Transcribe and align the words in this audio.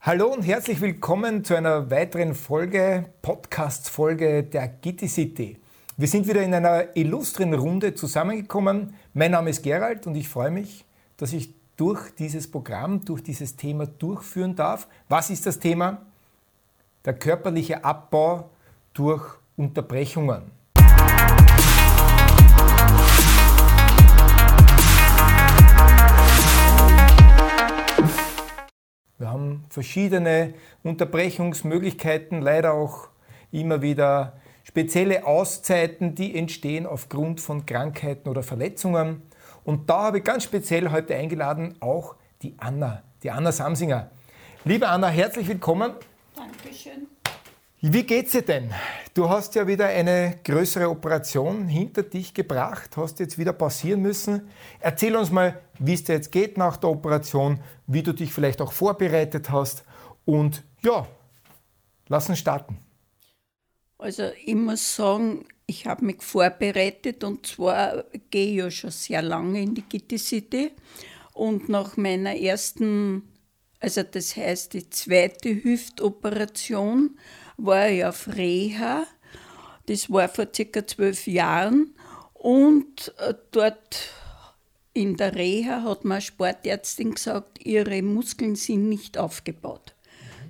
Hallo 0.00 0.32
und 0.32 0.42
herzlich 0.42 0.80
willkommen 0.80 1.42
zu 1.42 1.56
einer 1.56 1.90
weiteren 1.90 2.36
Folge, 2.36 3.06
Podcast-Folge 3.20 4.44
der 4.44 4.68
Gitti 4.68 5.08
City. 5.08 5.58
Wir 5.96 6.06
sind 6.06 6.28
wieder 6.28 6.40
in 6.40 6.54
einer 6.54 6.96
illustren 6.96 7.52
Runde 7.52 7.94
zusammengekommen. 7.94 8.94
Mein 9.12 9.32
Name 9.32 9.50
ist 9.50 9.64
Gerald 9.64 10.06
und 10.06 10.14
ich 10.14 10.28
freue 10.28 10.52
mich, 10.52 10.84
dass 11.16 11.32
ich 11.32 11.52
durch 11.76 12.14
dieses 12.14 12.48
Programm, 12.48 13.04
durch 13.04 13.24
dieses 13.24 13.56
Thema 13.56 13.86
durchführen 13.86 14.54
darf. 14.54 14.86
Was 15.08 15.30
ist 15.30 15.46
das 15.46 15.58
Thema? 15.58 16.06
Der 17.04 17.14
körperliche 17.14 17.84
Abbau 17.84 18.50
durch 18.94 19.24
Unterbrechungen. 19.56 20.57
Wir 29.18 29.30
haben 29.30 29.64
verschiedene 29.68 30.54
Unterbrechungsmöglichkeiten, 30.84 32.40
leider 32.40 32.72
auch 32.72 33.08
immer 33.50 33.82
wieder 33.82 34.34
spezielle 34.62 35.26
Auszeiten, 35.26 36.14
die 36.14 36.36
entstehen 36.36 36.86
aufgrund 36.86 37.40
von 37.40 37.66
Krankheiten 37.66 38.28
oder 38.28 38.44
Verletzungen. 38.44 39.22
Und 39.64 39.90
da 39.90 40.04
habe 40.04 40.18
ich 40.18 40.24
ganz 40.24 40.44
speziell 40.44 40.92
heute 40.92 41.16
eingeladen 41.16 41.74
auch 41.80 42.14
die 42.42 42.54
Anna, 42.58 43.02
die 43.24 43.30
Anna 43.32 43.50
Samsinger. 43.50 44.08
Liebe 44.64 44.88
Anna, 44.88 45.08
herzlich 45.08 45.48
willkommen. 45.48 45.94
Dankeschön. 46.36 47.08
Wie 47.80 48.02
geht's 48.02 48.32
dir 48.32 48.42
denn? 48.42 48.74
Du 49.14 49.28
hast 49.28 49.54
ja 49.54 49.68
wieder 49.68 49.86
eine 49.86 50.40
größere 50.42 50.90
Operation 50.90 51.68
hinter 51.68 52.02
dich 52.02 52.34
gebracht, 52.34 52.96
hast 52.96 53.20
jetzt 53.20 53.38
wieder 53.38 53.52
pausieren 53.52 54.02
müssen. 54.02 54.50
Erzähl 54.80 55.14
uns 55.14 55.30
mal, 55.30 55.60
wie 55.78 55.94
es 55.94 56.02
dir 56.02 56.14
jetzt 56.14 56.32
geht 56.32 56.58
nach 56.58 56.76
der 56.76 56.90
Operation, 56.90 57.60
wie 57.86 58.02
du 58.02 58.12
dich 58.12 58.32
vielleicht 58.32 58.60
auch 58.60 58.72
vorbereitet 58.72 59.50
hast 59.50 59.84
und 60.24 60.64
ja, 60.82 61.06
lass 62.08 62.28
uns 62.28 62.40
starten. 62.40 62.78
Also 63.98 64.24
ich 64.44 64.56
muss 64.56 64.96
sagen, 64.96 65.44
ich 65.66 65.86
habe 65.86 66.04
mich 66.04 66.20
vorbereitet 66.20 67.22
und 67.22 67.46
zwar 67.46 68.06
gehe 68.30 68.48
ich 68.50 68.56
ja 68.56 68.70
schon 68.72 68.90
sehr 68.90 69.22
lange 69.22 69.62
in 69.62 69.76
die 69.76 69.82
Gitti 69.82 70.18
City 70.18 70.72
und 71.32 71.68
nach 71.68 71.96
meiner 71.96 72.36
ersten, 72.36 73.22
also 73.80 74.02
das 74.02 74.36
heißt 74.36 74.72
die 74.72 74.90
zweite 74.90 75.62
Hüftoperation, 75.62 77.18
war 77.56 77.88
ich 77.88 78.04
auf 78.04 78.28
Reha. 78.28 79.06
Das 79.86 80.10
war 80.10 80.28
vor 80.28 80.48
circa 80.54 80.86
zwölf 80.86 81.26
Jahren. 81.26 81.94
Und 82.34 83.14
äh, 83.18 83.34
dort 83.50 84.10
in 84.94 85.16
der 85.16 85.34
Reha 85.34 85.82
hat 85.84 86.04
mir 86.04 86.14
eine 86.14 86.20
Sportärztin 86.20 87.14
gesagt, 87.14 87.64
ihre 87.64 88.02
Muskeln 88.02 88.56
sind 88.56 88.88
nicht 88.88 89.16
aufgebaut. 89.16 89.94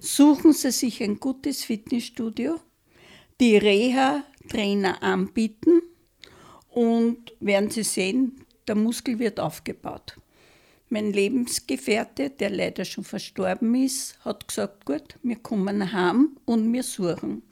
Suchen 0.01 0.53
Sie 0.53 0.71
sich 0.71 1.03
ein 1.03 1.19
gutes 1.19 1.65
Fitnessstudio, 1.65 2.61
die 3.41 3.57
Reha-Trainer 3.57 5.03
anbieten 5.03 5.83
und 6.71 7.33
werden 7.41 7.71
Sie 7.71 7.83
sehen, 7.83 8.45
der 8.67 8.75
Muskel 8.75 9.19
wird 9.19 9.41
aufgebaut. 9.41 10.17
Mein 10.91 11.13
Lebensgefährte, 11.13 12.31
der 12.31 12.49
leider 12.49 12.87
schon 12.87 13.05
verstorben 13.05 13.75
ist, 13.75 14.19
hat 14.25 14.49
gesagt, 14.49 14.87
gut, 14.87 15.19
wir 15.23 15.37
kommen 15.37 15.93
heim 15.93 16.39
und 16.47 16.73
wir 16.73 16.83
suchen. 16.83 17.43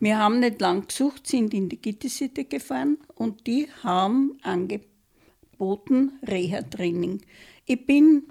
Wir 0.00 0.18
haben 0.18 0.40
nicht 0.40 0.62
lang 0.62 0.86
gesucht, 0.86 1.26
sind 1.26 1.52
in 1.52 1.68
die 1.68 1.80
Gittisitte 1.80 2.44
gefahren 2.44 2.96
und 3.14 3.46
die 3.46 3.68
haben 3.82 4.38
angeboten 4.42 6.12
Reha-Training. 6.26 7.20
Ich 7.66 7.84
bin 7.84 8.28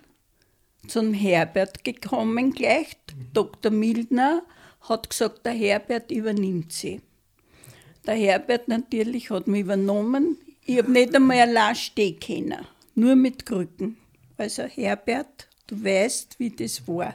zum 0.88 1.14
Herbert 1.14 1.84
gekommen 1.84 2.52
gleich. 2.52 2.98
Dr. 3.34 3.72
Mildner 3.72 4.44
hat 4.82 5.12
gesagt, 5.12 5.46
der 5.46 5.54
Herbert 5.54 6.12
übernimmt 6.12 6.74
sie. 6.74 7.02
Der 8.08 8.16
Herbert 8.16 8.68
natürlich 8.68 9.30
hat 9.30 9.48
mich 9.48 9.62
übernommen. 9.62 10.38
Ich 10.66 10.80
habe 10.80 10.92
nicht 10.92 11.16
einmal 11.16 11.40
allein 11.42 11.76
stehen 11.76 12.20
können, 12.20 12.66
nur 12.96 13.16
mit 13.16 13.46
Krücken. 13.46 13.98
Also 14.38 14.64
Herbert, 14.64 15.48
du 15.68 15.84
weißt, 15.84 16.40
wie 16.40 16.50
das 16.50 16.88
war. 16.88 17.14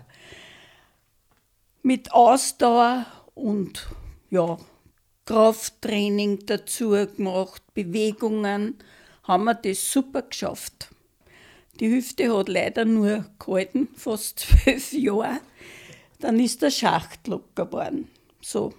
Mit 1.82 2.12
Ausdauer 2.12 3.06
und 3.34 3.88
ja, 4.30 4.58
Krafttraining 5.26 6.46
dazu 6.46 6.90
gemacht, 6.90 7.62
Bewegungen, 7.74 8.78
haben 9.24 9.44
wir 9.44 9.54
das 9.54 9.92
super 9.92 10.22
geschafft. 10.22 10.88
Die 11.78 11.90
Hüfte 11.90 12.36
hat 12.36 12.48
leider 12.48 12.84
nur 12.84 13.26
gehalten, 13.38 13.88
fast 13.94 14.38
zwölf 14.64 14.92
Jahre. 14.92 15.40
Dann 16.18 16.38
ist 16.38 16.62
der 16.62 16.70
Schacht 16.70 17.26
locker 17.28 17.66
geworden. 17.66 18.08
So. 18.42 18.74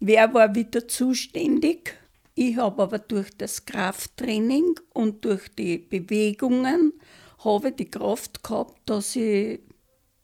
Wer 0.00 0.32
war 0.34 0.54
wieder 0.54 0.86
zuständig? 0.88 1.98
Ich 2.34 2.56
habe 2.56 2.82
aber 2.82 2.98
durch 2.98 3.30
das 3.38 3.64
Krafttraining 3.64 4.80
und 4.92 5.24
durch 5.24 5.48
die 5.54 5.78
Bewegungen 5.78 6.92
habe 7.44 7.70
die 7.70 7.90
Kraft 7.90 8.42
gehabt, 8.42 8.80
dass 8.86 9.14
ich 9.14 9.60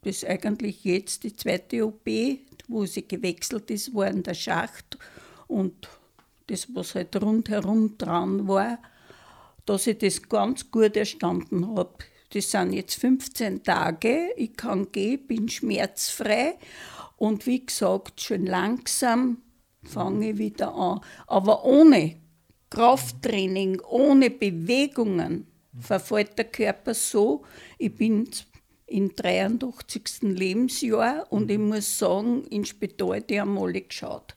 das 0.02 0.24
eigentlich 0.24 0.82
jetzt 0.82 1.22
die 1.22 1.36
zweite 1.36 1.86
OP, 1.86 2.08
wo 2.66 2.84
sie 2.84 3.06
gewechselt 3.06 3.70
ist, 3.70 3.94
war 3.94 4.08
in 4.08 4.22
der 4.22 4.34
Schacht. 4.34 4.98
Und 5.46 5.88
das, 6.48 6.74
was 6.74 6.96
halt 6.96 7.14
rundherum 7.22 7.96
dran 7.96 8.48
war, 8.48 8.78
dass 9.66 9.86
ich 9.86 9.98
das 9.98 10.22
ganz 10.22 10.70
gut 10.70 10.96
erstanden 10.96 11.76
habe. 11.76 11.94
Das 12.30 12.50
sind 12.50 12.72
jetzt 12.72 12.94
15 12.94 13.62
Tage, 13.62 14.30
ich 14.36 14.56
kann 14.56 14.90
gehen, 14.90 15.26
bin 15.26 15.48
schmerzfrei. 15.48 16.54
Und 17.16 17.46
wie 17.46 17.64
gesagt, 17.66 18.20
schön 18.20 18.46
langsam 18.46 19.42
fange 19.82 20.30
ich 20.30 20.38
wieder 20.38 20.74
an. 20.74 21.00
Aber 21.26 21.64
ohne 21.64 22.16
Krafttraining, 22.70 23.80
ohne 23.80 24.30
Bewegungen 24.30 25.46
verfällt 25.78 26.38
der 26.38 26.46
Körper 26.46 26.94
so. 26.94 27.42
Ich 27.78 27.94
bin 27.94 28.28
im 28.86 29.14
83. 29.14 30.22
Lebensjahr 30.22 31.26
und 31.30 31.50
ich 31.50 31.58
muss 31.58 31.98
sagen, 31.98 32.44
in 32.44 32.64
Spital, 32.64 33.22
die 33.22 33.40
haben 33.40 33.58
alle 33.58 33.80
geschaut. 33.80 34.36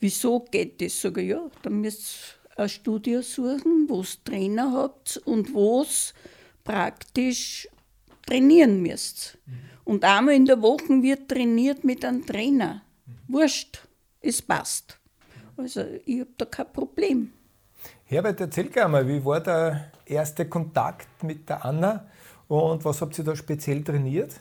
Wieso 0.00 0.40
geht 0.40 0.80
das? 0.80 1.00
Sage 1.00 1.22
ich, 1.22 1.28
ja, 1.30 1.48
dann 1.62 1.80
müsst 1.80 2.38
ihr 2.56 2.64
ein 2.64 2.68
Studio 2.68 3.22
suchen, 3.22 3.88
wo 3.88 4.00
es 4.00 4.22
Trainer 4.24 4.72
habt 4.72 5.18
und 5.24 5.54
wo 5.54 5.82
es 5.82 6.12
praktisch 6.64 7.68
trainieren 8.26 8.82
müsst. 8.82 9.38
Und 9.84 10.04
einmal 10.04 10.34
in 10.34 10.46
der 10.46 10.60
Woche 10.62 11.02
wird 11.02 11.28
trainiert 11.28 11.84
mit 11.84 12.04
einem 12.04 12.26
Trainer. 12.26 12.82
Wurscht 13.28 13.86
es 14.22 14.40
passt. 14.40 14.98
Also 15.56 15.84
ich 16.04 16.20
habe 16.20 16.30
da 16.36 16.44
kein 16.44 16.72
Problem. 16.72 17.32
Herbert, 18.04 18.40
erzähl 18.40 18.68
gerne 18.68 18.92
mal, 18.92 19.08
wie 19.08 19.24
war 19.24 19.40
der 19.40 19.92
erste 20.06 20.48
Kontakt 20.48 21.22
mit 21.22 21.48
der 21.48 21.64
Anna 21.64 22.06
und 22.48 22.84
was 22.84 23.00
habt 23.00 23.18
ihr 23.18 23.24
da 23.24 23.34
speziell 23.34 23.82
trainiert? 23.82 24.34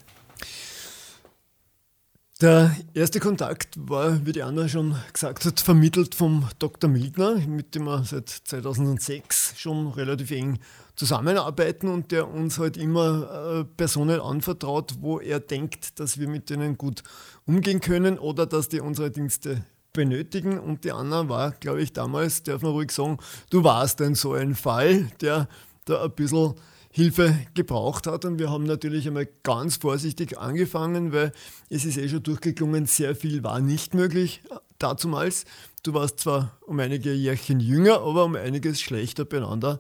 Der 2.42 2.76
erste 2.96 3.20
Kontakt 3.20 3.76
war, 3.78 4.26
wie 4.26 4.32
die 4.32 4.42
Anna 4.42 4.68
schon 4.68 4.96
gesagt 5.14 5.46
hat, 5.46 5.60
vermittelt 5.60 6.16
vom 6.16 6.50
Dr. 6.58 6.90
Mildner, 6.90 7.36
mit 7.36 7.76
dem 7.76 7.84
wir 7.84 8.04
seit 8.04 8.30
2006 8.30 9.54
schon 9.60 9.90
relativ 9.90 10.32
eng 10.32 10.58
zusammenarbeiten 10.96 11.88
und 11.88 12.12
der 12.12 12.28
uns 12.28 12.58
halt 12.58 12.78
immer 12.78 13.60
äh, 13.60 13.64
Personen 13.64 14.20
anvertraut, 14.20 14.96
wo 15.02 15.20
er 15.20 15.40
denkt, 15.40 16.00
dass 16.00 16.20
wir 16.20 16.28
mit 16.28 16.50
denen 16.50 16.80
gut 16.80 17.04
umgehen 17.46 17.80
können 17.80 18.18
oder 18.18 18.48
dass 18.48 18.70
die 18.70 18.82
unsere 18.82 19.12
Dienste 19.12 19.64
benötigen. 19.94 20.60
Und 20.60 20.84
die 20.84 20.92
Anna 20.92 21.30
war, 21.30 21.52
glaube 21.52 21.82
ich, 21.82 21.94
damals, 21.94 22.44
darf 22.44 22.62
man 22.62 22.72
ruhig 22.72 22.92
sagen, 22.92 23.18
du 23.50 23.64
warst 23.64 24.00
denn 24.00 24.16
so 24.16 24.34
ein 24.34 24.56
Fall, 24.56 25.12
der 25.22 25.48
da 25.86 26.04
ein 26.04 26.12
bisschen 26.12 26.56
Hilfe 26.92 27.38
gebraucht 27.54 28.06
hat. 28.08 28.26
Und 28.26 28.38
wir 28.38 28.50
haben 28.50 28.66
natürlich 28.66 29.08
einmal 29.08 29.28
ganz 29.44 29.78
vorsichtig 29.78 30.38
angefangen, 30.38 31.14
weil 31.14 31.32
es 31.70 31.86
ist 31.86 31.98
eh 31.98 32.10
schon 32.10 32.24
durchgeklungen, 32.24 32.86
sehr 32.86 33.16
viel 33.16 33.44
war 33.44 33.60
nicht 33.60 33.94
möglich 33.94 34.42
dazumals. 34.78 35.46
Du 35.84 35.94
warst 35.94 36.20
zwar 36.20 36.58
um 36.66 36.80
einige 36.80 37.14
Jährchen 37.14 37.60
jünger, 37.60 38.02
aber 38.02 38.26
um 38.26 38.36
einiges 38.36 38.82
schlechter 38.82 39.26
beieinander 39.26 39.80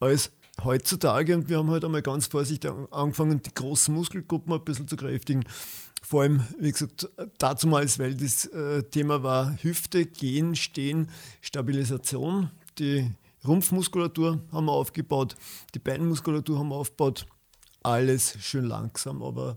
als 0.00 0.30
heutzutage. 0.62 1.34
Und 1.34 1.48
wir 1.48 1.58
haben 1.58 1.70
halt 1.70 1.84
einmal 1.84 2.02
ganz 2.02 2.28
vorsichtig 2.28 2.70
angefangen, 2.90 3.42
die 3.42 3.52
großen 3.52 3.92
Muskelgruppen 3.92 4.52
ein 4.52 4.64
bisschen 4.64 4.86
zu 4.86 4.96
kräftigen. 4.96 5.44
Vor 6.04 6.22
allem, 6.22 6.42
wie 6.58 6.70
gesagt, 6.70 7.08
dazumals, 7.38 7.98
weil 7.98 8.14
das 8.14 8.44
äh, 8.46 8.82
Thema 8.82 9.22
war 9.22 9.56
Hüfte, 9.62 10.04
Gehen, 10.04 10.54
Stehen, 10.54 11.08
Stabilisation. 11.40 12.50
Die 12.78 13.10
Rumpfmuskulatur 13.46 14.40
haben 14.52 14.66
wir 14.66 14.72
aufgebaut, 14.72 15.34
die 15.74 15.78
Beinmuskulatur 15.78 16.58
haben 16.58 16.68
wir 16.68 16.76
aufgebaut. 16.76 17.26
Alles 17.82 18.36
schön 18.40 18.64
langsam, 18.64 19.22
aber 19.22 19.56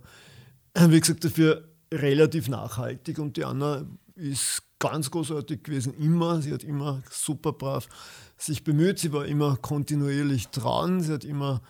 wie 0.73 0.99
gesagt, 0.99 1.25
dafür 1.25 1.67
relativ 1.93 2.47
nachhaltig. 2.47 3.19
Und 3.19 3.35
die 3.35 3.43
Anna 3.43 3.85
ist 4.15 4.63
ganz 4.79 5.11
großartig 5.11 5.63
gewesen, 5.63 5.93
immer. 5.95 6.41
Sie 6.41 6.53
hat 6.53 6.63
immer 6.63 7.01
super 7.09 7.51
brav 7.51 7.89
sich 8.37 8.63
bemüht. 8.63 8.99
Sie 8.99 9.11
war 9.11 9.25
immer 9.25 9.57
kontinuierlich 9.57 10.47
dran. 10.47 11.01
Sie 11.01 11.11
hat 11.11 11.25
immer 11.25 11.61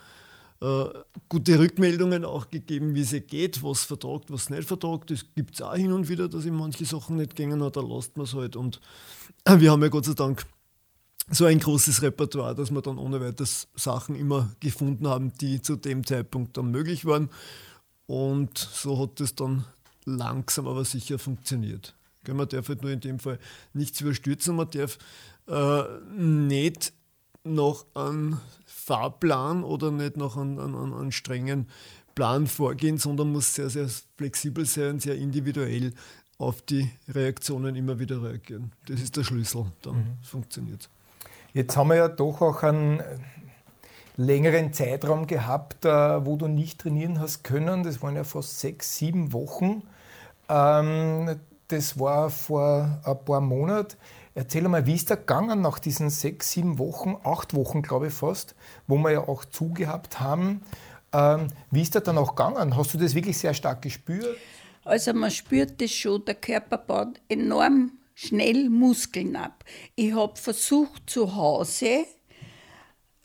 äh, 0.62 0.86
gute 1.30 1.60
Rückmeldungen 1.60 2.26
auch 2.26 2.50
gegeben, 2.50 2.96
wie 2.96 3.02
es 3.02 3.16
geht, 3.28 3.62
was 3.64 3.84
vertragt, 3.84 4.32
was 4.32 4.50
nicht 4.50 4.68
vertragt. 4.68 5.12
Das 5.12 5.26
gibt 5.36 5.56
es 5.56 5.62
auch 5.62 5.76
hin 5.76 5.92
und 5.92 6.10
wieder, 6.10 6.28
dass 6.28 6.46
ihm 6.46 6.56
manche 6.56 6.86
Sachen 6.86 7.18
nicht 7.18 7.36
gingen, 7.36 7.60
da 7.60 7.82
lasst 7.82 8.18
man 8.18 8.26
es 8.26 8.34
halt. 8.34 8.56
Und 8.56 8.82
wir 9.46 9.72
haben 9.72 9.82
ja 9.82 9.90
Gott 9.90 10.06
sei 10.06 10.14
Dank 10.14 10.46
so 11.30 11.46
ein 11.46 11.60
großes 11.60 12.02
Repertoire, 12.02 12.56
dass 12.56 12.72
wir 12.72 12.82
dann 12.82 12.98
ohne 12.98 13.20
weiteres 13.22 13.68
Sachen 13.76 14.16
immer 14.16 14.50
gefunden 14.60 15.08
haben, 15.08 15.34
die 15.40 15.62
zu 15.62 15.76
dem 15.76 16.06
Zeitpunkt 16.06 16.58
dann 16.58 16.72
möglich 16.72 17.06
waren. 17.06 17.30
Und 18.08 18.58
so 18.58 18.98
hat 19.00 19.20
es 19.20 19.36
dann 19.36 19.66
langsam 20.06 20.68
aber 20.68 20.86
sicher 20.86 21.20
funktioniert. 21.20 21.94
Man 22.28 22.48
darf 22.50 22.68
halt 22.68 22.82
nur 22.82 22.92
in 22.92 23.00
dem 23.00 23.20
Fall 23.20 23.40
nichts 23.74 24.02
überstürzen, 24.02 24.56
man 24.56 24.70
darf 24.70 24.98
äh, 25.48 25.84
nicht 26.18 26.94
noch 27.48 27.86
einen 27.94 28.40
Fahrplan 28.66 29.64
oder 29.64 29.92
nicht 29.92 30.18
noch 30.18 30.38
einen, 30.38 30.60
einen, 30.60 30.94
einen 30.94 31.12
strengen 31.12 31.68
Plan 32.16 32.48
vorgehen, 32.48 32.98
sondern 32.98 33.32
muss 33.32 33.54
sehr, 33.54 33.70
sehr 33.70 33.88
flexibel 34.18 34.66
sein, 34.66 35.00
sehr 35.00 35.16
individuell 35.16 35.94
auf 36.38 36.62
die 36.62 36.90
Reaktionen 37.10 37.76
immer 37.76 38.00
wieder 38.00 38.24
reagieren. 38.24 38.72
Das 38.88 39.02
ist 39.02 39.18
der 39.18 39.24
Schlüssel, 39.24 39.66
dann 39.82 39.96
mhm. 39.96 40.18
funktioniert 40.24 40.82
es. 40.82 40.90
Jetzt 41.54 41.76
haben 41.76 41.90
wir 41.90 41.96
ja 41.96 42.08
doch 42.08 42.42
auch 42.42 42.64
einen 42.64 43.02
längeren 44.16 44.74
Zeitraum 44.74 45.28
gehabt, 45.28 45.86
äh, 45.86 46.26
wo 46.26 46.36
du 46.36 46.48
nicht 46.48 46.82
trainieren 46.82 47.20
hast 47.20 47.44
können. 47.44 47.84
Das 47.84 48.02
waren 48.02 48.16
ja 48.16 48.24
fast 48.24 48.60
sechs, 48.60 48.98
sieben 48.98 49.34
Wochen. 49.34 49.84
Ähm, 50.50 51.40
das 51.68 52.00
war 52.00 52.30
vor 52.30 53.00
ein 53.04 53.26
paar 53.26 53.42
Monaten. 53.42 53.96
Erzähl 54.38 54.68
mal, 54.68 54.86
wie 54.86 54.94
ist 54.94 55.10
der 55.10 55.18
gegangen 55.18 55.62
nach 55.62 55.80
diesen 55.80 56.12
sechs, 56.12 56.52
sieben 56.52 56.78
Wochen, 56.78 57.18
acht 57.24 57.56
Wochen, 57.56 57.82
glaube 57.82 58.10
ich 58.10 58.14
fast, 58.14 58.54
wo 58.86 58.96
wir 58.98 59.10
ja 59.10 59.28
auch 59.28 59.46
zugehabt 59.46 60.20
haben. 60.20 60.62
Ähm, 61.12 61.48
wie 61.72 61.82
ist 61.82 61.96
der 61.96 62.02
dann 62.02 62.20
auch 62.20 62.36
gegangen? 62.36 62.78
Hast 62.78 62.94
du 62.94 63.00
das 63.00 63.16
wirklich 63.16 63.36
sehr 63.36 63.56
stark 63.56 63.82
gespürt? 63.82 64.38
Also 64.84 65.14
man 65.14 65.32
spürt 65.32 65.82
das 65.82 65.90
schon, 65.90 66.24
der 66.24 66.36
Körper 66.36 66.78
baut 66.78 67.20
enorm 67.28 67.94
schnell 68.14 68.70
Muskeln 68.70 69.36
ab. 69.36 69.64
Ich 69.96 70.14
habe 70.14 70.36
versucht 70.36 71.10
zu 71.10 71.36
Hause, 71.36 72.06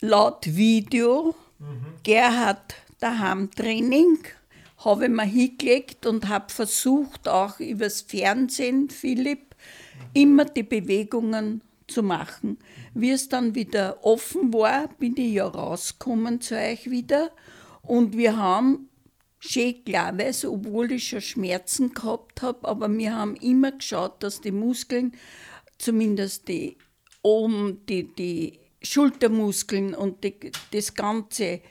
laut 0.01 0.47
Video, 0.47 1.35
mhm. 1.59 1.93
Gerhard 2.01 2.73
daheim 2.99 3.51
Training, 3.51 4.17
habe 4.77 5.03
ich 5.03 5.11
mir 5.11 5.25
hingelegt 5.25 6.07
und 6.07 6.27
habe 6.27 6.51
versucht, 6.51 7.27
auch 7.27 7.59
übers 7.59 8.01
Fernsehen, 8.01 8.89
Philipp, 8.89 9.52
immer 10.13 10.45
die 10.45 10.63
Bewegungen 10.63 11.61
zu 11.87 12.03
machen. 12.03 12.57
Wie 12.93 13.11
es 13.11 13.29
dann 13.29 13.55
wieder 13.55 14.03
offen 14.03 14.53
war, 14.53 14.87
bin 14.99 15.15
ich 15.17 15.33
ja 15.33 15.47
rausgekommen 15.47 16.41
zu 16.41 16.55
euch 16.55 16.89
wieder 16.89 17.31
und 17.81 18.15
wir 18.17 18.37
haben 18.37 18.89
schön 19.39 19.83
klarweise, 19.83 20.51
obwohl 20.51 20.93
ich 20.93 21.09
schon 21.09 21.21
Schmerzen 21.21 21.93
gehabt 21.93 22.41
habe, 22.41 22.67
aber 22.67 22.89
wir 22.89 23.15
haben 23.15 23.35
immer 23.35 23.73
geschaut, 23.73 24.23
dass 24.23 24.41
die 24.41 24.51
Muskeln, 24.51 25.13
zumindest 25.77 26.47
die 26.47 26.77
oben, 27.21 27.85
die, 27.87 28.13
die 28.15 28.59
Schultermuskeln 28.81 29.95
und 29.95 30.23
die, 30.23 30.51
das 30.71 30.93
Ganze, 30.93 31.61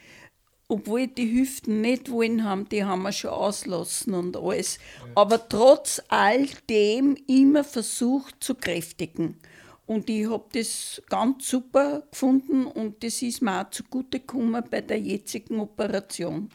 obwohl 0.72 1.06
die 1.06 1.30
Hüften 1.30 1.82
nicht 1.82 2.10
wollen 2.10 2.44
haben, 2.44 2.66
die 2.66 2.82
haben 2.82 3.02
wir 3.02 3.12
schon 3.12 3.28
auslassen 3.28 4.14
und 4.14 4.38
alles. 4.38 4.78
Aber 5.14 5.46
trotz 5.46 6.00
all 6.08 6.46
dem 6.70 7.14
immer 7.26 7.62
versucht 7.62 8.42
zu 8.42 8.54
kräftigen. 8.54 9.36
Und 9.84 10.08
ich 10.08 10.30
habe 10.30 10.46
das 10.54 11.02
ganz 11.10 11.46
super 11.46 12.04
gefunden 12.10 12.64
und 12.64 13.04
das 13.04 13.20
ist 13.20 13.42
mir 13.42 13.60
auch 13.60 13.68
zugute 13.68 14.20
gekommen 14.20 14.64
bei 14.70 14.80
der 14.80 14.98
jetzigen 14.98 15.60
Operation. 15.60 16.48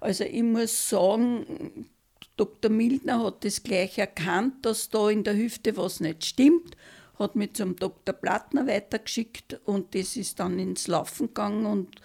Also 0.00 0.24
ich 0.24 0.42
muss 0.42 0.88
sagen, 0.88 1.90
Dr. 2.38 2.70
Mildner 2.70 3.22
hat 3.22 3.44
das 3.44 3.62
gleich 3.62 3.98
erkannt, 3.98 4.64
dass 4.64 4.88
da 4.88 5.10
in 5.10 5.22
der 5.22 5.36
Hüfte 5.36 5.76
was 5.76 6.00
nicht 6.00 6.24
stimmt, 6.24 6.78
hat 7.18 7.36
mich 7.36 7.52
zum 7.52 7.76
Dr. 7.76 8.14
Plattner 8.14 8.66
weitergeschickt 8.66 9.60
und 9.66 9.94
das 9.94 10.16
ist 10.16 10.40
dann 10.40 10.58
ins 10.58 10.88
Laufen 10.88 11.26
gegangen 11.26 11.66
und 11.66 12.00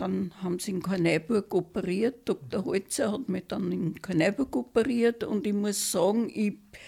dann 0.00 0.32
haben 0.42 0.58
sie 0.58 0.72
in 0.72 0.82
Karneiburg 0.82 1.54
operiert. 1.54 2.28
Dr. 2.28 2.64
Holzer 2.64 3.12
hat 3.12 3.28
mich 3.28 3.44
dann 3.48 3.70
in 3.72 4.00
Karneiburg 4.00 4.54
operiert 4.56 5.24
und 5.24 5.46
ich 5.46 5.52
muss 5.52 5.92
sagen, 5.92 6.28
ich 6.28 6.52
bin 6.52 6.80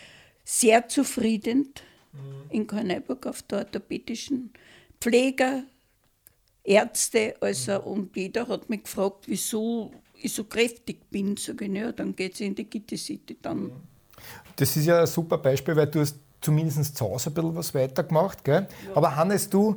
sehr 0.44 0.88
zufrieden 0.88 1.72
mhm. 2.12 2.50
in 2.50 2.66
Karneiburg 2.66 3.26
auf 3.26 3.42
der 3.42 3.58
orthopädischen 3.58 4.52
Pfleger, 5.00 5.64
Ärzte, 6.64 7.34
also, 7.40 7.82
und 7.82 8.16
jeder 8.16 8.46
hat 8.46 8.70
mich 8.70 8.84
gefragt, 8.84 9.24
wieso 9.26 9.90
ich 10.14 10.32
so 10.32 10.44
kräftig 10.44 11.10
bin, 11.10 11.36
sage 11.36 11.64
ich, 11.64 11.72
ja, 11.72 11.90
dann 11.90 12.14
geht 12.14 12.34
es 12.34 12.40
in 12.40 12.54
die 12.54 12.70
Gitte 12.70 12.96
City 12.96 13.36
dann. 13.42 13.72
Das 14.54 14.76
ist 14.76 14.86
ja 14.86 15.00
ein 15.00 15.06
super 15.08 15.38
Beispiel, 15.38 15.74
weil 15.74 15.88
du 15.88 16.00
hast 16.00 16.18
zumindest 16.42 16.96
zu 16.96 17.04
Hause 17.06 17.30
ein 17.30 17.34
bisschen 17.34 17.56
was 17.56 17.74
weitergemacht. 17.74 18.44
Gell? 18.44 18.66
Ja. 18.86 18.96
Aber 18.96 19.16
Hannes, 19.16 19.48
du 19.48 19.76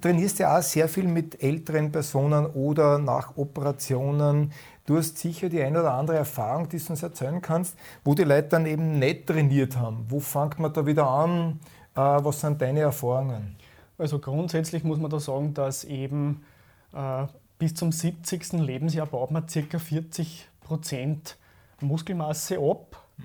trainierst 0.00 0.38
ja 0.38 0.56
auch 0.58 0.62
sehr 0.62 0.88
viel 0.88 1.06
mit 1.06 1.42
älteren 1.42 1.92
Personen 1.92 2.46
oder 2.46 2.98
nach 2.98 3.36
Operationen. 3.36 4.52
Du 4.86 4.96
hast 4.96 5.18
sicher 5.18 5.48
die 5.48 5.62
eine 5.62 5.80
oder 5.80 5.94
andere 5.94 6.16
Erfahrung, 6.18 6.68
die 6.68 6.78
du 6.78 6.90
uns 6.90 7.02
erzählen 7.02 7.40
kannst, 7.40 7.76
wo 8.04 8.14
die 8.14 8.24
Leute 8.24 8.48
dann 8.48 8.66
eben 8.66 8.98
nicht 8.98 9.26
trainiert 9.26 9.76
haben. 9.76 10.06
Wo 10.08 10.20
fängt 10.20 10.58
man 10.58 10.72
da 10.72 10.86
wieder 10.86 11.06
an? 11.06 11.60
Äh, 11.94 12.00
was 12.00 12.40
sind 12.40 12.60
deine 12.60 12.80
Erfahrungen? 12.80 13.56
Also 13.98 14.18
grundsätzlich 14.18 14.84
muss 14.84 14.98
man 14.98 15.10
da 15.10 15.20
sagen, 15.20 15.54
dass 15.54 15.84
eben 15.84 16.44
äh, 16.92 17.26
bis 17.58 17.74
zum 17.74 17.92
70. 17.92 18.52
Lebensjahr 18.54 19.06
baut 19.06 19.30
man 19.30 19.46
ca. 19.46 19.78
40 19.78 20.48
Prozent 20.60 21.36
Muskelmasse 21.80 22.58
ab 22.58 22.96
mhm. 23.16 23.24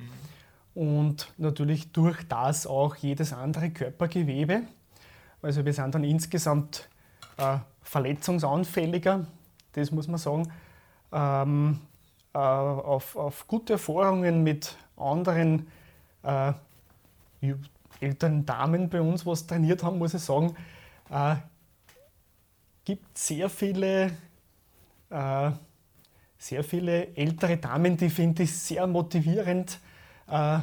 Und 0.79 1.33
natürlich 1.37 1.91
durch 1.91 2.25
das 2.29 2.65
auch 2.65 2.95
jedes 2.95 3.33
andere 3.33 3.69
Körpergewebe. 3.69 4.61
Also 5.41 5.65
wir 5.65 5.73
sind 5.73 5.93
dann 5.93 6.05
insgesamt 6.05 6.87
äh, 7.35 7.57
verletzungsanfälliger, 7.81 9.27
das 9.73 9.91
muss 9.91 10.07
man 10.07 10.19
sagen. 10.19 10.53
Ähm, 11.11 11.81
äh, 12.33 12.37
auf, 12.37 13.17
auf, 13.17 13.45
gute 13.45 13.73
Erfahrungen 13.73 14.41
mit 14.41 14.77
anderen 14.95 15.67
äh, 16.23 16.53
älteren 17.99 18.45
Damen 18.45 18.89
bei 18.89 19.01
uns, 19.01 19.25
was 19.25 19.47
trainiert 19.47 19.83
haben, 19.83 19.97
muss 19.97 20.13
ich 20.13 20.21
sagen, 20.21 20.55
äh, 21.09 21.35
gibt 22.85 23.17
sehr 23.17 23.49
viele, 23.49 24.13
äh, 25.09 25.51
sehr 26.37 26.63
viele 26.63 27.13
ältere 27.17 27.57
Damen, 27.57 27.97
die 27.97 28.09
finde 28.09 28.43
ich 28.43 28.57
sehr 28.57 28.87
motivierend 28.87 29.77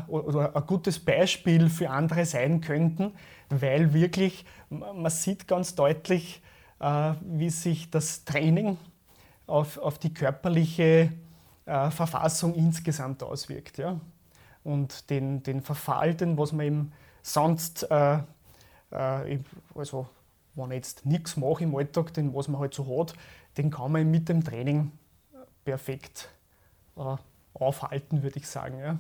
oder 0.09 0.57
ein 0.57 0.67
gutes 0.67 0.99
Beispiel 0.99 1.69
für 1.69 1.91
andere 1.91 2.25
sein 2.25 2.61
könnten, 2.61 3.13
weil 3.49 3.93
wirklich 3.93 4.45
man 4.71 5.11
sieht 5.11 5.47
ganz 5.47 5.75
deutlich, 5.75 6.43
äh, 6.81 7.15
wie 7.23 7.51
sich 7.51 7.91
das 7.91 8.25
Training 8.25 8.77
auf, 9.47 9.79
auf 9.79 9.99
die 9.99 10.13
körperliche 10.13 11.13
äh, 11.65 11.91
Verfassung 11.91 12.55
insgesamt 12.55 13.23
auswirkt. 13.23 13.79
Ja? 13.79 14.01
Und 14.65 15.11
den, 15.11 15.43
den 15.43 15.63
Verfalten, 15.63 16.37
was 16.39 16.53
man 16.53 16.67
eben 16.67 16.93
sonst, 17.23 17.89
äh, 17.91 18.19
äh, 18.91 19.39
also 19.75 20.09
wenn 20.55 20.71
ich 20.71 20.77
jetzt 20.77 21.07
nichts 21.07 21.37
mache 21.37 21.65
im 21.65 21.75
Alltag, 21.77 22.15
den 22.15 22.35
was 22.35 22.49
man 22.49 22.61
halt 22.61 22.75
so 22.75 23.01
hat, 23.01 23.15
den 23.57 23.71
kann 23.71 23.93
man 23.93 24.11
mit 24.11 24.29
dem 24.29 24.43
Training 24.43 24.93
perfekt 25.65 26.29
äh, 26.97 27.17
aufhalten, 27.55 28.23
würde 28.23 28.39
ich 28.39 28.49
sagen. 28.49 28.79
Ja. 28.79 28.99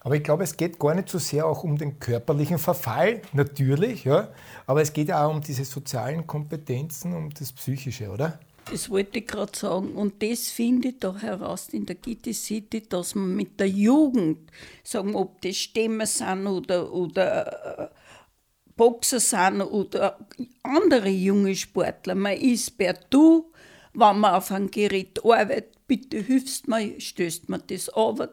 Aber 0.00 0.16
ich 0.16 0.22
glaube, 0.22 0.44
es 0.44 0.56
geht 0.56 0.78
gar 0.78 0.94
nicht 0.94 1.08
so 1.08 1.18
sehr 1.18 1.46
auch 1.46 1.64
um 1.64 1.78
den 1.78 1.98
körperlichen 1.98 2.58
Verfall, 2.58 3.22
natürlich, 3.32 4.04
ja, 4.04 4.28
aber 4.66 4.82
es 4.82 4.92
geht 4.92 5.08
ja 5.08 5.24
auch 5.24 5.34
um 5.34 5.40
diese 5.40 5.64
sozialen 5.64 6.26
Kompetenzen, 6.26 7.14
um 7.14 7.30
das 7.30 7.52
Psychische, 7.52 8.10
oder? 8.10 8.38
Das 8.70 8.88
wollte 8.88 9.18
ich 9.18 9.26
gerade 9.26 9.56
sagen. 9.56 9.94
Und 9.94 10.22
das 10.22 10.48
finde 10.48 10.88
ich 10.88 10.98
da 10.98 11.16
heraus 11.16 11.68
in 11.70 11.86
der 11.86 11.96
Gitti 11.96 12.32
City, 12.32 12.82
dass 12.88 13.14
man 13.14 13.34
mit 13.34 13.60
der 13.60 13.68
Jugend, 13.68 14.50
sagen 14.82 15.14
ob 15.14 15.40
das 15.42 15.56
Stämmer 15.56 16.06
sind 16.06 16.46
oder, 16.46 16.92
oder 16.92 17.78
äh, 17.78 17.88
Boxer 18.76 19.20
sind 19.20 19.62
oder 19.62 20.18
andere 20.62 21.08
junge 21.08 21.54
Sportler. 21.54 22.14
Man 22.14 22.36
ist 22.36 22.76
per 22.76 22.94
Du, 23.10 23.52
wenn 23.92 24.18
man 24.18 24.34
auf 24.34 24.50
einem 24.50 24.70
Gerät 24.70 25.24
arbeitet, 25.24 25.86
bitte 25.86 26.18
hilfst 26.18 26.66
mir, 26.66 26.98
stößt 26.98 27.48
man 27.48 27.62
das 27.66 27.88
aber 27.90 28.30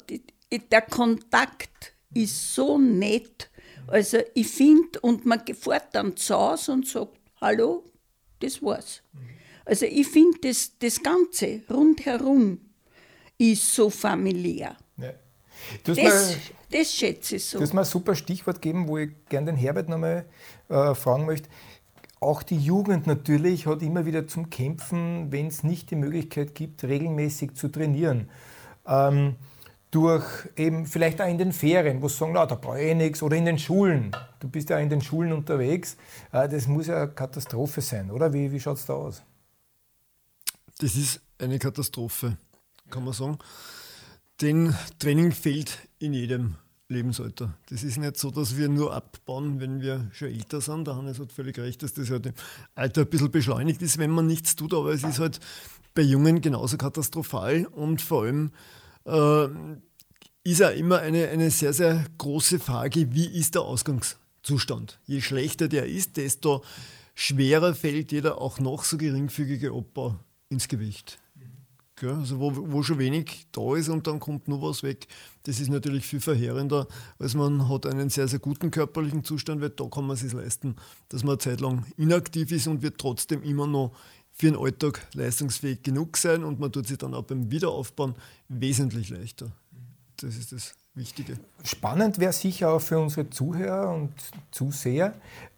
der 0.60 0.82
Kontakt 0.82 1.94
ist 2.14 2.54
so 2.54 2.78
nett. 2.78 3.50
Also 3.88 4.18
ich 4.34 4.48
finde, 4.48 5.00
und 5.02 5.26
man 5.26 5.42
fährt 5.46 5.94
dann 5.94 6.16
zu 6.16 6.36
Hause 6.36 6.74
und 6.74 6.88
sagt, 6.88 7.18
hallo, 7.40 7.84
das 8.40 8.62
war's. 8.62 9.02
Also 9.66 9.86
ich 9.86 10.08
finde, 10.08 10.40
das, 10.42 10.78
das 10.80 11.02
Ganze 11.02 11.62
rundherum 11.70 12.60
ist 13.38 13.74
so 13.74 13.90
familiär. 13.90 14.76
Ja. 14.98 15.14
Das, 15.84 15.98
mal, 15.98 16.36
das, 16.72 16.94
schätze 16.94 17.36
ich 17.36 17.46
so. 17.46 17.58
Du 17.58 17.64
hast 17.64 17.74
mir 17.74 17.82
ein 17.82 17.86
super 17.86 18.16
Stichwort 18.16 18.62
gegeben, 18.62 18.88
wo 18.88 18.98
ich 18.98 19.12
gerne 19.30 19.48
den 19.48 19.56
Herbert 19.56 19.90
nochmal 19.90 20.26
äh, 20.70 20.96
fragen 20.96 21.26
möchte. 21.26 21.50
auch 22.20 22.44
die 22.44 22.58
Jugend 22.58 23.08
natürlich 23.08 23.68
hat 23.68 23.82
immer 23.82 24.06
wieder 24.06 24.28
zum 24.28 24.50
Kämpfen, 24.50 25.32
wenn 25.32 25.48
es 25.48 25.64
nicht 25.64 25.92
die 25.92 25.96
Möglichkeit 25.96 26.56
gibt, 26.56 26.84
regelmäßig 26.84 27.54
zu 27.54 27.68
trainieren. 27.68 28.30
Ähm, 28.88 29.36
durch 29.92 30.26
eben 30.56 30.86
vielleicht 30.86 31.22
auch 31.22 31.28
in 31.28 31.38
den 31.38 31.52
Ferien, 31.52 32.02
wo 32.02 32.08
sie 32.08 32.16
sagen, 32.16 32.32
na, 32.34 32.46
da 32.46 32.56
brauche 32.56 32.80
ich 32.80 32.88
eh 32.88 32.96
nichts, 32.96 33.22
oder 33.22 33.36
in 33.36 33.46
den 33.46 33.60
Schulen. 33.60 34.12
Du 34.40 34.48
bist 34.48 34.70
ja 34.70 34.80
in 34.80 34.90
den 34.90 35.02
Schulen 35.02 35.34
unterwegs. 35.34 35.98
Äh, 36.32 36.48
das 36.48 36.68
muss 36.68 36.88
ja 36.88 37.04
eine 37.04 37.12
Katastrophe 37.12 37.82
sein, 37.82 38.10
oder? 38.10 38.32
Wie, 38.34 38.52
wie 38.52 38.60
schaut 38.60 38.78
es 38.78 38.86
da 38.86 38.94
aus? 38.94 39.22
Das 40.80 40.96
ist 40.96 41.22
eine 41.38 41.60
Katastrophe, 41.60 42.38
kann 42.90 43.04
man 43.04 43.14
sagen. 43.14 43.38
Denn 44.42 44.74
Training 44.98 45.34
fehlt 45.34 45.78
in 46.00 46.14
jedem 46.14 46.56
Lebensalter. 46.88 47.54
Das 47.70 47.84
ist 47.84 47.98
nicht 47.98 48.18
so, 48.18 48.32
dass 48.32 48.58
wir 48.58 48.70
nur 48.70 48.94
abbauen, 48.94 49.60
wenn 49.60 49.82
wir 49.82 50.10
schon 50.14 50.30
älter 50.30 50.62
sind. 50.62 50.88
Der 50.88 50.96
Hannes 50.96 51.20
hat 51.20 51.32
völlig 51.32 51.60
recht, 51.60 51.84
dass 51.84 51.94
das 51.94 52.10
halt 52.10 52.28
im 52.28 52.34
Alter 52.76 53.02
ein 53.02 53.08
bisschen 53.08 53.32
beschleunigt 53.32 53.82
ist, 53.82 53.98
wenn 53.98 54.10
man 54.10 54.26
nichts 54.26 54.56
tut. 54.56 54.74
Aber 54.74 54.92
es 54.92 55.04
ist 55.04 55.20
halt 55.20 55.40
bei 55.94 56.02
Jungen 56.02 56.42
genauso 56.42 56.78
katastrophal 56.78 57.66
und 57.66 58.02
vor 58.02 58.24
allem 58.24 58.52
äh, 59.06 59.48
ist 60.44 60.60
ja 60.60 60.70
immer 60.70 61.00
eine, 61.00 61.30
eine 61.30 61.52
sehr, 61.52 61.74
sehr 61.74 62.06
große 62.18 62.60
Frage, 62.60 63.14
wie 63.14 63.28
ist 63.28 63.56
der 63.56 63.62
Ausgangszustand? 63.62 65.00
Je 65.06 65.22
schlechter 65.22 65.68
der 65.68 65.86
ist, 65.86 66.18
desto 66.18 66.64
schwerer 67.14 67.76
fällt 67.76 68.12
jeder 68.12 68.40
auch 68.40 68.60
noch 68.60 68.84
so 68.84 68.98
geringfügige 68.98 69.72
Abbau 69.72 70.16
ins 70.50 70.68
Gewicht. 70.68 71.20
Also 72.04 72.40
wo, 72.40 72.52
wo 72.56 72.82
schon 72.82 72.98
wenig 72.98 73.46
da 73.52 73.76
ist 73.76 73.88
und 73.88 74.08
dann 74.08 74.20
kommt 74.20 74.48
nur 74.48 74.60
was 74.64 74.82
weg, 74.82 75.06
das 75.44 75.60
ist 75.60 75.70
natürlich 75.70 76.04
viel 76.04 76.20
verheerender, 76.20 76.88
als 77.20 77.36
man 77.36 77.70
hat 77.70 77.86
einen 77.86 78.10
sehr, 78.10 78.28
sehr 78.28 78.40
guten 78.40 78.72
körperlichen 78.72 79.24
Zustand, 79.24 79.62
weil 79.62 79.70
da 79.70 79.86
kann 79.86 80.08
man 80.08 80.16
es 80.16 80.22
sich 80.22 80.34
leisten, 80.34 80.78
dass 81.10 81.24
man 81.24 81.34
eine 81.34 81.38
Zeit 81.38 81.62
lang 81.62 81.86
inaktiv 81.98 82.52
ist 82.52 82.66
und 82.66 82.82
wird 82.82 82.98
trotzdem 82.98 83.44
immer 83.44 83.68
noch 83.68 83.92
für 84.34 84.52
den 84.52 84.58
Alltag 84.58 85.08
leistungsfähig 85.14 85.84
genug 85.84 86.18
sein 86.18 86.44
und 86.44 86.60
man 86.60 86.72
tut 86.72 86.88
sich 86.88 86.98
dann 86.98 87.14
auch 87.14 87.24
beim 87.24 87.52
Wiederaufbauen 87.52 88.16
wesentlich 88.48 89.10
leichter. 89.10 89.52
Das 90.18 90.36
ist 90.36 90.52
das 90.52 90.76
Wichtige. 90.94 91.38
Spannend 91.64 92.20
wäre 92.20 92.34
sicher 92.34 92.72
auch 92.72 92.82
für 92.82 93.00
unsere 93.00 93.30
Zuhörer 93.30 93.94
und 93.94 94.12
Zuseher, 94.52 95.14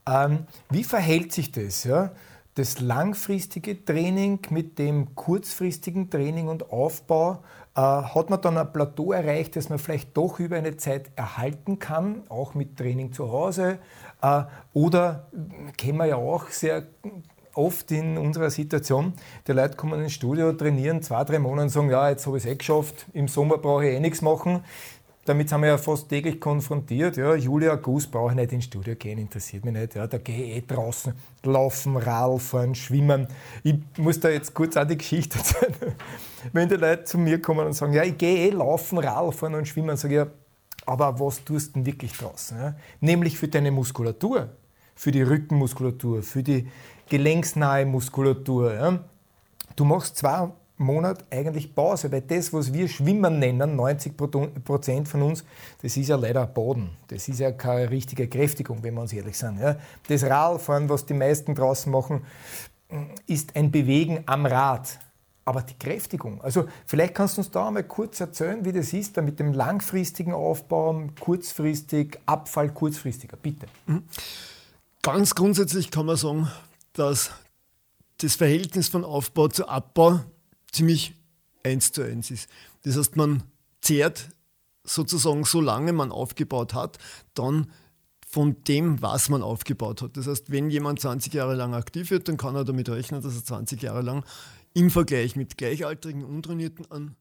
ähm, 0.07 0.45
wie 0.69 0.83
verhält 0.83 1.31
sich 1.31 1.51
das? 1.51 1.83
Ja? 1.85 2.11
Das 2.55 2.79
langfristige 2.79 3.83
Training 3.83 4.39
mit 4.51 4.77
dem 4.77 5.15
kurzfristigen 5.15 6.11
Training 6.11 6.49
und 6.49 6.71
Aufbau, 6.71 7.43
äh, 7.75 7.81
hat 7.81 8.29
man 8.29 8.39
dann 8.41 8.57
ein 8.57 8.71
Plateau 8.71 9.11
erreicht, 9.11 9.55
das 9.55 9.69
man 9.69 9.79
vielleicht 9.79 10.15
doch 10.15 10.39
über 10.39 10.57
eine 10.57 10.77
Zeit 10.77 11.09
erhalten 11.15 11.79
kann, 11.79 12.23
auch 12.29 12.53
mit 12.53 12.77
Training 12.77 13.11
zu 13.11 13.31
Hause? 13.31 13.79
Äh, 14.21 14.43
oder 14.73 15.27
kennen 15.77 15.97
wir 15.97 16.05
ja 16.05 16.15
auch 16.17 16.49
sehr 16.49 16.85
oft 17.55 17.91
in 17.91 18.17
unserer 18.17 18.49
Situation, 18.49 19.13
die 19.47 19.51
Leute 19.51 19.75
kommen 19.75 20.01
ins 20.01 20.13
Studio, 20.13 20.53
trainieren 20.53 21.01
zwei, 21.01 21.23
drei 21.23 21.39
Monate 21.39 21.63
und 21.63 21.69
sagen, 21.69 21.89
ja, 21.89 22.09
jetzt 22.09 22.25
habe 22.25 22.37
ich 22.37 22.45
es 22.45 22.49
eh 22.49 22.55
geschafft, 22.55 23.05
im 23.13 23.27
Sommer 23.27 23.57
brauche 23.57 23.87
ich 23.87 23.95
eh 23.95 23.99
nichts 23.99 24.21
machen. 24.21 24.63
Damit 25.25 25.47
sind 25.47 25.61
wir 25.61 25.69
ja 25.69 25.77
fast 25.77 26.09
täglich 26.09 26.41
konfrontiert. 26.41 27.15
Ja, 27.15 27.33
Juli, 27.33 27.69
August 27.69 28.11
brauche 28.11 28.31
ich 28.31 28.35
nicht 28.35 28.51
ins 28.51 28.65
Studio 28.65 28.93
gehen, 28.95 29.17
interessiert 29.17 29.63
mich 29.63 29.73
nicht. 29.73 29.95
Ja, 29.95 30.05
da 30.05 30.17
gehe 30.17 30.43
ich 30.43 30.57
eh 30.57 30.63
draußen 30.67 31.13
laufen, 31.43 31.95
Radl 31.95 32.39
fahren, 32.39 32.75
schwimmen. 32.75 33.27
Ich 33.63 33.75
muss 33.97 34.19
da 34.19 34.29
jetzt 34.29 34.53
kurz 34.53 34.75
auch 34.75 34.85
die 34.85 34.97
Geschichte 34.97 35.37
erzählen. 35.39 35.95
Wenn 36.51 36.67
die 36.67 36.75
Leute 36.75 37.05
zu 37.05 37.17
mir 37.17 37.41
kommen 37.41 37.65
und 37.65 37.73
sagen, 37.73 37.93
ja, 37.93 38.03
ich 38.03 38.17
gehe 38.17 38.47
eh 38.47 38.49
laufen, 38.49 38.97
Radl 38.97 39.31
fahren 39.31 39.55
und 39.55 39.65
schwimmen, 39.65 39.95
sage 39.95 40.13
ich, 40.13 40.17
ja, 40.17 40.27
aber 40.85 41.17
was 41.19 41.43
tust 41.45 41.69
du 41.69 41.73
denn 41.75 41.85
wirklich 41.85 42.11
draußen? 42.17 42.57
Ja? 42.57 42.75
Nämlich 42.99 43.37
für 43.37 43.47
deine 43.47 43.71
Muskulatur, 43.71 44.49
für 44.95 45.11
die 45.11 45.21
Rückenmuskulatur, 45.21 46.21
für 46.23 46.43
die 46.43 46.67
gelenksnahe 47.09 47.85
Muskulatur. 47.85 48.73
Ja? 48.73 48.99
Du 49.75 49.85
machst 49.85 50.17
zwei 50.17 50.49
Monate 50.77 51.23
eigentlich 51.29 51.73
Pause, 51.73 52.11
weil 52.11 52.21
das, 52.21 52.51
was 52.51 52.73
wir 52.73 52.87
Schwimmen 52.87 53.39
nennen, 53.39 53.75
90 53.75 54.17
Prozent 54.17 55.07
von 55.07 55.21
uns, 55.21 55.43
das 55.81 55.95
ist 55.97 56.09
ja 56.09 56.15
leider 56.15 56.45
Boden. 56.47 56.89
Das 57.07 57.27
ist 57.27 57.39
ja 57.39 57.51
keine 57.51 57.89
richtige 57.89 58.27
Kräftigung, 58.27 58.83
wenn 58.83 58.95
wir 58.95 59.01
uns 59.01 59.13
ehrlich 59.13 59.37
sind. 59.37 59.59
Ja? 59.59 59.77
Das 60.07 60.23
Radfahren, 60.23 60.89
was 60.89 61.05
die 61.05 61.13
meisten 61.13 61.55
draußen 61.55 61.91
machen, 61.91 62.23
ist 63.27 63.55
ein 63.55 63.71
Bewegen 63.71 64.23
am 64.25 64.45
Rad. 64.45 64.99
Aber 65.45 65.61
die 65.61 65.77
Kräftigung, 65.77 66.41
also 66.41 66.67
vielleicht 66.85 67.15
kannst 67.15 67.35
du 67.35 67.41
uns 67.41 67.51
da 67.51 67.67
einmal 67.67 67.83
kurz 67.83 68.21
erzählen, 68.21 68.63
wie 68.63 68.71
das 68.71 68.93
ist, 68.93 69.17
da 69.17 69.21
mit 69.21 69.41
dem 69.41 69.51
langfristigen 69.51 70.33
Aufbau, 70.33 71.03
kurzfristig, 71.19 72.17
Abfall 72.25 72.69
kurzfristiger, 72.69 73.35
bitte. 73.35 73.67
Mhm. 73.85 74.03
Ganz 75.01 75.35
grundsätzlich 75.35 75.91
kann 75.91 76.05
man 76.05 76.15
sagen, 76.15 76.49
dass 76.93 77.31
das 78.19 78.35
Verhältnis 78.35 78.87
von 78.89 79.03
Aufbau 79.03 79.47
zu 79.47 79.67
Abbau 79.67 80.23
ziemlich 80.71 81.13
eins 81.63 81.91
zu 81.91 82.03
eins 82.03 82.31
ist. 82.31 82.49
Das 82.83 82.97
heißt, 82.97 83.15
man 83.15 83.43
zehrt 83.81 84.29
sozusagen, 84.83 85.45
solange 85.45 85.93
man 85.93 86.11
aufgebaut 86.11 86.73
hat, 86.73 86.97
dann 87.33 87.71
von 88.27 88.63
dem, 88.63 89.01
was 89.01 89.29
man 89.29 89.43
aufgebaut 89.43 90.01
hat. 90.01 90.17
Das 90.17 90.27
heißt, 90.27 90.51
wenn 90.51 90.69
jemand 90.69 90.99
20 90.99 91.33
Jahre 91.33 91.53
lang 91.55 91.73
aktiv 91.73 92.09
wird, 92.09 92.27
dann 92.27 92.37
kann 92.37 92.55
er 92.55 92.65
damit 92.65 92.89
rechnen, 92.89 93.21
dass 93.21 93.35
er 93.35 93.43
20 93.43 93.81
Jahre 93.81 94.01
lang 94.01 94.25
im 94.73 94.89
Vergleich 94.89 95.35
mit 95.35 95.57
Gleichaltrigen, 95.57 96.23
Untrainierten 96.23 96.89
an 96.89 97.15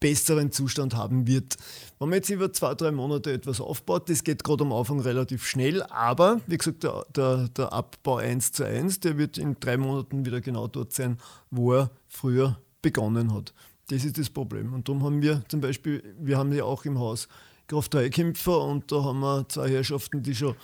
besseren 0.00 0.50
Zustand 0.50 0.96
haben 0.96 1.26
wird. 1.26 1.56
Wenn 1.98 2.08
man 2.08 2.16
jetzt 2.16 2.30
über 2.30 2.52
zwei, 2.52 2.74
drei 2.74 2.90
Monate 2.90 3.32
etwas 3.32 3.60
aufbaut, 3.60 4.08
das 4.08 4.24
geht 4.24 4.42
gerade 4.42 4.64
am 4.64 4.72
Anfang 4.72 5.00
relativ 5.00 5.46
schnell, 5.46 5.82
aber 5.84 6.40
wie 6.46 6.56
gesagt, 6.56 6.82
der, 6.82 7.04
der, 7.14 7.48
der 7.48 7.72
Abbau 7.72 8.16
1 8.16 8.52
zu 8.52 8.64
1, 8.64 9.00
der 9.00 9.18
wird 9.18 9.38
in 9.38 9.56
drei 9.60 9.76
Monaten 9.76 10.24
wieder 10.24 10.40
genau 10.40 10.66
dort 10.66 10.92
sein, 10.92 11.18
wo 11.50 11.74
er 11.74 11.90
früher 12.08 12.58
begonnen 12.82 13.32
hat. 13.34 13.52
Das 13.88 14.04
ist 14.04 14.18
das 14.18 14.30
Problem. 14.30 14.72
Und 14.72 14.88
darum 14.88 15.02
haben 15.04 15.20
wir 15.20 15.42
zum 15.48 15.60
Beispiel, 15.60 16.02
wir 16.18 16.38
haben 16.38 16.52
ja 16.52 16.64
auch 16.64 16.84
im 16.84 16.98
Haus 16.98 17.28
Kraft-3-Kämpfer 17.68 18.64
und 18.64 18.90
da 18.90 19.04
haben 19.04 19.20
wir 19.20 19.48
zwei 19.48 19.68
Herrschaften, 19.68 20.22
die 20.22 20.34
schon 20.34 20.56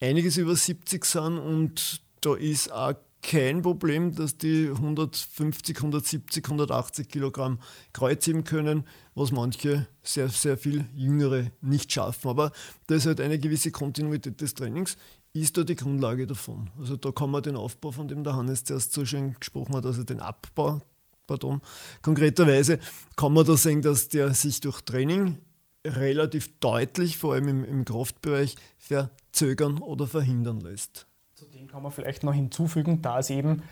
einiges 0.00 0.36
über 0.36 0.54
70 0.54 1.04
sind 1.04 1.38
und 1.38 2.00
da 2.20 2.34
ist 2.34 2.72
auch 2.72 2.94
kein 3.26 3.60
Problem, 3.60 4.14
dass 4.14 4.38
die 4.38 4.68
150, 4.68 5.76
170, 5.76 6.44
180 6.44 7.08
Kilogramm 7.08 7.58
kreuzheben 7.92 8.44
können, 8.44 8.84
was 9.16 9.32
manche 9.32 9.88
sehr, 10.04 10.28
sehr 10.28 10.56
viel 10.56 10.84
Jüngere 10.94 11.50
nicht 11.60 11.92
schaffen. 11.92 12.28
Aber 12.28 12.52
da 12.86 12.94
ist 12.94 13.06
halt 13.06 13.20
eine 13.20 13.40
gewisse 13.40 13.72
Kontinuität 13.72 14.40
des 14.40 14.54
Trainings, 14.54 14.96
ist 15.32 15.56
da 15.58 15.64
die 15.64 15.74
Grundlage 15.74 16.28
davon. 16.28 16.70
Also 16.78 16.96
da 16.96 17.10
kann 17.10 17.32
man 17.32 17.42
den 17.42 17.56
Aufbau, 17.56 17.90
von 17.90 18.06
dem 18.06 18.22
der 18.22 18.36
Hannes 18.36 18.62
zuerst 18.62 18.92
so 18.92 19.04
schön 19.04 19.34
gesprochen 19.34 19.74
hat, 19.74 19.84
also 19.84 20.04
den 20.04 20.20
Abbau, 20.20 20.80
pardon, 21.26 21.60
konkreterweise 22.02 22.78
kann 23.16 23.32
man 23.32 23.44
da 23.44 23.56
sehen, 23.56 23.82
dass 23.82 24.08
der 24.08 24.34
sich 24.34 24.60
durch 24.60 24.82
Training 24.82 25.38
relativ 25.84 26.60
deutlich, 26.60 27.18
vor 27.18 27.34
allem 27.34 27.48
im, 27.48 27.64
im 27.64 27.84
Kraftbereich, 27.84 28.54
verzögern 28.78 29.78
oder 29.78 30.06
verhindern 30.06 30.60
lässt. 30.60 31.08
Zu 31.36 31.44
dem 31.44 31.68
kann 31.68 31.82
man 31.82 31.92
vielleicht 31.92 32.22
noch 32.24 32.32
hinzufügen, 32.32 33.02
dass 33.02 33.28
eben, 33.28 33.62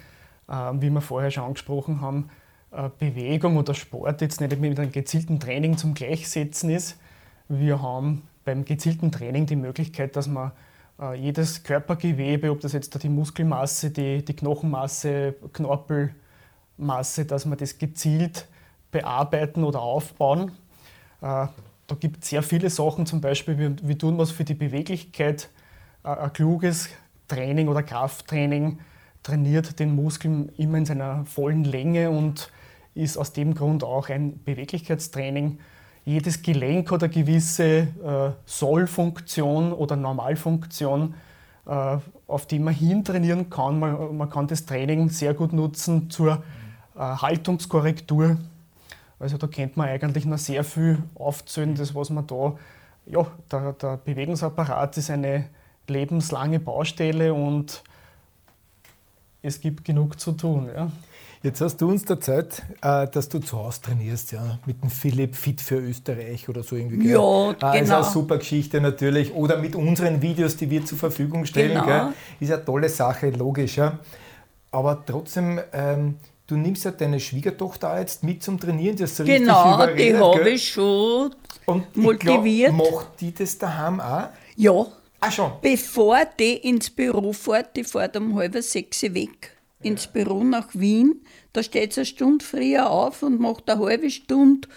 äh, 0.49 0.53
wie 0.75 0.91
wir 0.91 1.01
vorher 1.01 1.31
schon 1.31 1.45
angesprochen 1.45 2.03
haben, 2.03 2.29
äh, 2.73 2.91
Bewegung 2.99 3.57
oder 3.57 3.73
Sport 3.73 4.21
jetzt 4.21 4.43
nicht 4.43 4.61
mit 4.61 4.79
einem 4.79 4.93
gezielten 4.93 5.41
Training 5.41 5.79
zum 5.79 5.95
Gleichsetzen 5.95 6.69
ist. 6.69 6.99
Wir 7.49 7.81
haben 7.81 8.21
beim 8.45 8.67
gezielten 8.67 9.11
Training 9.11 9.47
die 9.47 9.57
Möglichkeit, 9.57 10.15
dass 10.15 10.29
man 10.29 10.53
äh, 11.01 11.15
jedes 11.15 11.63
Körpergewebe, 11.63 12.51
ob 12.51 12.61
das 12.61 12.75
jetzt 12.75 13.03
die 13.03 13.09
Muskelmasse, 13.09 13.91
die, 13.91 14.23
die 14.23 14.37
Knochenmasse, 14.37 15.35
Knorpelmasse, 15.55 17.25
dass 17.25 17.47
man 17.47 17.57
das 17.57 17.79
gezielt 17.79 18.47
bearbeiten 18.91 19.65
oder 19.65 19.81
aufbauen. 19.81 20.51
Äh, 21.23 21.47
da 21.87 21.95
gibt 21.99 22.25
es 22.25 22.29
sehr 22.29 22.43
viele 22.43 22.69
Sachen, 22.69 23.07
zum 23.07 23.23
Beispiel, 23.23 23.59
wie, 23.59 23.89
wie 23.89 23.97
tun 23.97 24.19
wir 24.19 24.25
es 24.25 24.33
für 24.33 24.45
die 24.45 24.53
Beweglichkeit, 24.53 25.49
ein 26.03 26.31
kluges 26.35 26.91
Training 27.29 27.69
oder 27.69 27.83
Krafttraining 27.83 28.79
trainiert 29.23 29.79
den 29.81 29.95
Muskel 29.95 30.53
immer 30.57 30.79
in 30.79 30.87
seiner 30.87 31.25
vollen 31.25 31.65
Länge 31.65 32.11
und 32.11 32.51
ist 32.95 33.17
aus 33.17 33.33
dem 33.33 33.55
Grund 33.55 33.83
auch 33.83 34.09
ein 34.09 34.43
Beweglichkeitstraining. 34.45 35.59
Jedes 36.05 36.43
Gelenk 36.43 36.91
hat 36.93 37.03
eine 37.03 37.13
gewisse 37.13 37.65
äh, 37.65 38.31
Sollfunktion 38.45 39.73
oder 39.73 39.97
Normalfunktion, 39.97 41.15
äh, 41.67 41.97
auf 42.27 42.47
die 42.47 42.59
man 42.59 42.75
hintrainieren 42.75 43.49
kann. 43.49 43.81
Man, 43.81 44.17
man, 44.17 44.29
kann 44.29 44.47
das 44.47 44.67
Training 44.67 45.09
sehr 45.09 45.33
gut 45.33 45.53
nutzen 45.55 46.11
zur 46.11 46.43
äh, 46.95 46.99
Haltungskorrektur. 46.99 48.37
Also 49.19 49.39
da 49.39 49.47
kennt 49.47 49.79
man 49.79 49.89
eigentlich 49.89 50.27
noch 50.27 50.39
sehr 50.39 50.63
viel 50.63 51.03
aufzählen, 51.15 51.75
das 51.75 51.95
was 51.95 52.11
man 52.11 52.27
da, 52.27 52.57
ja, 53.07 53.27
der, 53.51 53.73
der 53.73 53.97
Bewegungsapparat 53.97 54.99
ist 54.99 55.11
eine 55.11 55.47
lebenslange 55.89 56.61
Baustelle 56.61 57.35
und 57.35 57.83
es 59.43 59.61
gibt 59.61 59.85
genug 59.85 60.19
zu 60.19 60.33
tun. 60.33 60.69
Ja. 60.75 60.91
Jetzt 61.45 61.61
hast 61.61 61.77
du 61.77 61.91
uns 61.91 62.05
erzählt, 62.09 62.63
äh, 62.81 63.07
dass 63.07 63.29
du 63.29 63.39
zu 63.39 63.59
Hause 63.59 63.83
trainierst, 63.83 64.33
ja, 64.33 64.59
mit 64.65 64.83
dem 64.83 64.89
Philipp 64.89 65.37
Fit 65.37 65.61
für 65.61 65.77
Österreich 65.77 66.49
oder 66.49 66.63
so 66.63 66.75
irgendwie. 66.75 67.11
Ja, 67.11 67.21
ah, 67.21 67.53
genau. 67.53 67.75
Ist 67.75 67.91
eine 67.91 68.05
super 68.05 68.39
Geschichte 68.39 68.81
natürlich. 68.81 69.35
Oder 69.35 69.59
mit 69.59 69.77
unseren 69.77 70.23
Videos, 70.23 70.57
die 70.57 70.71
wir 70.71 70.87
zur 70.87 70.97
Verfügung 70.97 71.45
stellen. 71.45 71.73
Genau. 71.73 71.85
Gell? 71.85 72.09
Ist 72.41 72.51
eine 72.51 72.65
tolle 72.65 72.89
Sache, 72.89 73.29
logisch. 73.29 73.77
Ja. 73.77 73.99
Aber 74.71 75.05
trotzdem, 75.05 75.61
ähm, 75.75 76.17
du 76.47 76.57
nimmst 76.57 76.87
ja 76.87 76.93
deine 76.93 77.21
Schwiegertochter 77.21 78.01
jetzt 78.01 78.25
mit 78.25 78.43
zum 78.43 78.59
Trainieren. 78.59 78.97
Das 78.97 79.15
so 79.15 79.25
genau, 79.25 79.87
die 79.89 80.17
habe 80.17 80.49
ich 80.49 80.67
schon 80.67 81.35
Und 81.67 81.95
motiviert. 81.95 82.75
Glaub, 82.75 82.91
macht 82.91 83.21
die 83.21 83.35
das 83.35 83.59
daheim 83.59 84.01
auch? 84.01 84.29
Ja. 84.57 84.87
Ah, 85.25 85.31
schon? 85.31 85.53
Bevor 85.63 86.27
die 86.39 86.55
ins 86.57 86.91
Büro 86.91 87.33
fährt, 87.33 87.77
die 87.77 87.85
fährt 87.85 88.15
um 88.19 88.35
halb 88.37 88.63
sechs 88.63 89.03
weg 89.03 89.57
ins 89.83 90.07
Büro 90.07 90.45
nach 90.45 90.69
Wien. 90.75 91.25
Da 91.55 91.63
steht 91.63 91.95
sie 91.95 92.01
eine 92.01 92.07
Stunde 92.07 92.45
früher 92.45 92.91
auf 92.91 93.23
und 93.23 93.41
macht 93.41 93.71
eine 93.71 93.81
halbe 93.81 94.11
Stunde 94.11 94.69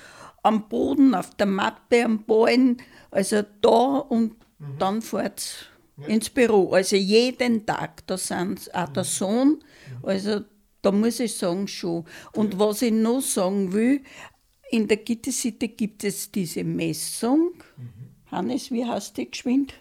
am 0.44 0.70
Boden, 0.70 1.14
auf 1.16 1.36
der 1.36 1.48
Matte, 1.48 2.06
am 2.06 2.24
Ballen, 2.24 2.78
also 3.12 3.44
da 3.62 3.98
und 3.98 4.36
mhm. 4.60 4.78
dann 4.80 5.02
fährt 5.02 5.42
sie 5.42 6.04
ja. 6.04 6.08
ins 6.08 6.30
Büro. 6.30 6.72
Also 6.72 6.96
jeden 6.96 7.66
Tag, 7.66 8.08
da 8.08 8.18
sind 8.18 8.74
auch 8.74 8.88
der 8.88 9.04
mhm. 9.04 9.08
Sohn, 9.08 9.48
mhm. 9.50 10.06
also 10.06 10.42
da 10.82 10.92
muss 10.94 11.20
ich 11.20 11.36
sagen 11.36 11.68
schon. 11.68 12.06
Und 12.32 12.54
ja. 12.54 12.60
was 12.60 12.82
ich 12.82 12.94
noch 12.94 13.20
sagen 13.20 13.74
will, 13.74 14.02
in 14.70 14.88
der 14.88 14.98
Gittesitte 14.98 15.68
gibt 15.68 16.06
es 16.06 16.32
diese 16.32 16.64
Messung. 16.64 17.52
Mhm. 17.76 18.32
Hannes, 18.32 18.72
wie 18.72 18.86
heißt 18.86 19.18
die 19.18 19.30
geschwind? 19.30 19.74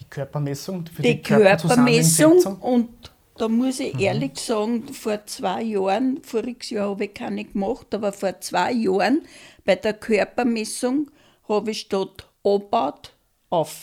Die 0.00 0.04
Körpermessung 0.04 0.86
für 0.86 1.02
die, 1.02 1.16
die 1.16 1.22
Körpermessung 1.22 2.58
und 2.60 3.12
da 3.36 3.48
muss 3.48 3.80
ich 3.80 3.94
mhm. 3.94 4.00
ehrlich 4.00 4.38
sagen, 4.38 4.92
vor 4.92 5.26
zwei 5.26 5.62
Jahren, 5.62 6.22
voriges 6.22 6.70
Jahr 6.70 6.90
habe 6.90 7.06
ich 7.06 7.14
keine 7.14 7.44
gemacht, 7.44 7.92
aber 7.92 8.12
vor 8.12 8.40
zwei 8.40 8.72
Jahren 8.72 9.22
bei 9.64 9.74
der 9.74 9.94
Körpermessung 9.94 11.10
habe 11.48 11.72
ich 11.72 11.80
statt 11.80 12.28
abbaut, 12.44 13.12
auf. 13.50 13.82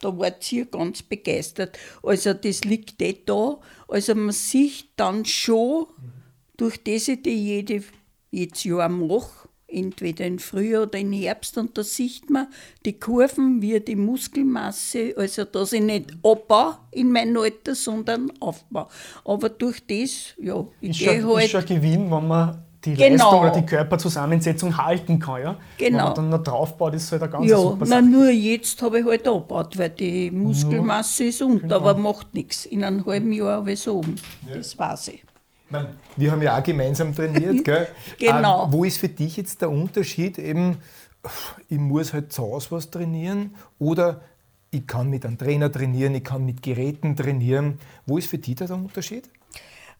Da 0.00 0.18
war 0.18 0.32
sie 0.40 0.66
ganz 0.66 1.02
begeistert. 1.02 1.78
Also 2.02 2.34
das 2.34 2.64
liegt 2.64 3.00
eh 3.00 3.16
da. 3.24 3.60
Also 3.86 4.14
man 4.14 4.32
sieht 4.32 4.88
dann 4.96 5.24
schon, 5.24 5.86
durch 6.56 6.82
das 6.82 7.08
ich 7.08 7.22
die 7.22 7.30
jede, 7.30 7.84
jedes 8.30 8.64
Jahr 8.64 8.88
mache, 8.88 9.48
entweder 9.72 10.26
im 10.26 10.38
Frühjahr 10.38 10.82
oder 10.82 10.98
im 10.98 11.12
Herbst 11.12 11.56
und 11.58 11.76
da 11.76 11.82
sieht 11.82 12.30
man 12.30 12.48
die 12.84 12.94
Kurven, 12.94 13.62
wie 13.62 13.80
die 13.80 13.96
Muskelmasse, 13.96 15.14
also 15.16 15.44
dass 15.44 15.72
ich 15.72 15.82
nicht 15.82 16.12
abbaue 16.22 16.76
in 16.90 17.10
meinem 17.10 17.36
Alter, 17.38 17.74
sondern 17.74 18.30
aufbaue. 18.40 18.86
Aber 19.24 19.48
durch 19.48 19.86
das, 19.86 20.34
ja, 20.38 20.64
ich 20.80 20.98
gehe 20.98 21.26
halt... 21.26 21.44
Ist 21.44 21.50
schon 21.50 21.60
ein 21.60 21.66
Gewinn, 21.66 22.10
wenn 22.10 22.28
man 22.28 22.62
die 22.84 22.94
genau. 22.94 23.24
Leistung 23.24 23.40
oder 23.40 23.50
die 23.50 23.66
Körperzusammensetzung 23.66 24.76
halten 24.76 25.18
kann. 25.18 25.42
Ja? 25.42 25.56
Genau. 25.78 25.98
Wenn 25.98 26.04
man 26.04 26.14
dann 26.14 26.28
noch 26.30 26.42
draufbaut, 26.42 26.94
ist 26.94 27.12
halt 27.12 27.22
eine 27.22 27.30
ganz 27.30 27.48
ja, 27.48 27.56
super 27.56 27.86
Sache. 27.86 28.02
nur 28.02 28.30
jetzt 28.30 28.82
habe 28.82 29.00
ich 29.00 29.06
halt 29.06 29.26
abgebaut, 29.26 29.78
weil 29.78 29.90
die 29.90 30.30
Muskelmasse 30.30 31.24
ist 31.24 31.42
unter, 31.42 31.60
genau. 31.60 31.76
aber 31.76 31.94
macht 31.94 32.34
nichts. 32.34 32.66
In 32.66 32.84
einem 32.84 33.04
halben 33.06 33.32
Jahr 33.32 33.58
habe 33.58 33.72
ich 33.72 33.80
es 33.80 33.88
oben. 33.88 34.16
Ja. 34.48 34.56
Das 34.56 34.78
weiß 34.78 35.08
ich. 35.08 35.24
Meine, 35.72 35.88
wir 36.16 36.30
haben 36.30 36.42
ja 36.42 36.58
auch 36.58 36.62
gemeinsam 36.62 37.14
trainiert, 37.14 37.64
gell? 37.64 37.88
genau. 38.18 38.66
Ähm, 38.66 38.72
wo 38.72 38.84
ist 38.84 38.98
für 38.98 39.08
dich 39.08 39.38
jetzt 39.38 39.62
der 39.62 39.70
Unterschied? 39.70 40.38
Eben, 40.38 40.76
ich 41.68 41.78
muss 41.78 42.12
halt 42.12 42.30
zu 42.30 42.42
Hause 42.42 42.72
was 42.72 42.90
trainieren 42.90 43.54
oder 43.78 44.20
ich 44.70 44.86
kann 44.86 45.08
mit 45.08 45.24
einem 45.24 45.38
Trainer 45.38 45.72
trainieren, 45.72 46.14
ich 46.14 46.24
kann 46.24 46.44
mit 46.44 46.62
Geräten 46.62 47.16
trainieren. 47.16 47.78
Wo 48.06 48.18
ist 48.18 48.28
für 48.28 48.38
dich 48.38 48.56
da 48.56 48.66
der 48.66 48.76
Unterschied? 48.76 49.30